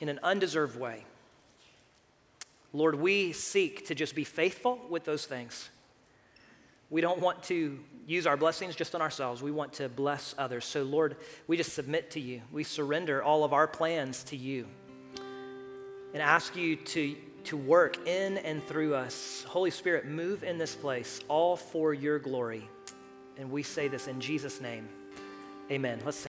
in 0.01 0.09
an 0.09 0.18
undeserved 0.22 0.79
way. 0.79 1.05
Lord, 2.72 2.97
we 2.97 3.33
seek 3.33 3.87
to 3.87 3.95
just 3.95 4.16
be 4.16 4.25
faithful 4.25 4.81
with 4.91 5.05
those 5.05 5.27
things. 5.27 5.68
We 6.95 7.01
don't 7.01 7.18
want 7.18 7.42
to 7.45 7.76
use 8.07 8.24
our 8.24 8.36
blessings 8.36 8.76
just 8.76 8.95
on 8.95 9.03
ourselves. 9.03 9.42
We 9.42 9.51
want 9.51 9.72
to 9.74 9.88
bless 9.88 10.32
others. 10.38 10.64
So, 10.64 10.84
Lord, 10.84 11.16
we 11.49 11.57
just 11.57 11.72
submit 11.72 12.12
to 12.12 12.20
you. 12.20 12.40
We 12.53 12.62
surrender 12.62 13.20
all 13.20 13.42
of 13.42 13.53
our 13.53 13.66
plans 13.66 14.22
to 14.24 14.36
you 14.36 14.68
and 16.12 16.22
ask 16.22 16.55
you 16.55 16.76
to, 16.76 17.16
to 17.47 17.57
work 17.57 18.07
in 18.07 18.38
and 18.38 18.64
through 18.64 18.95
us. 18.95 19.45
Holy 19.49 19.72
Spirit, 19.72 20.07
move 20.07 20.45
in 20.45 20.57
this 20.57 20.76
place, 20.76 21.18
all 21.26 21.57
for 21.57 21.92
your 21.92 22.20
glory. 22.20 22.68
And 23.38 23.51
we 23.51 23.64
say 23.64 23.88
this 23.88 24.07
in 24.07 24.20
Jesus' 24.20 24.61
name. 24.61 24.88
Amen. 25.72 25.99
Let's 26.05 26.16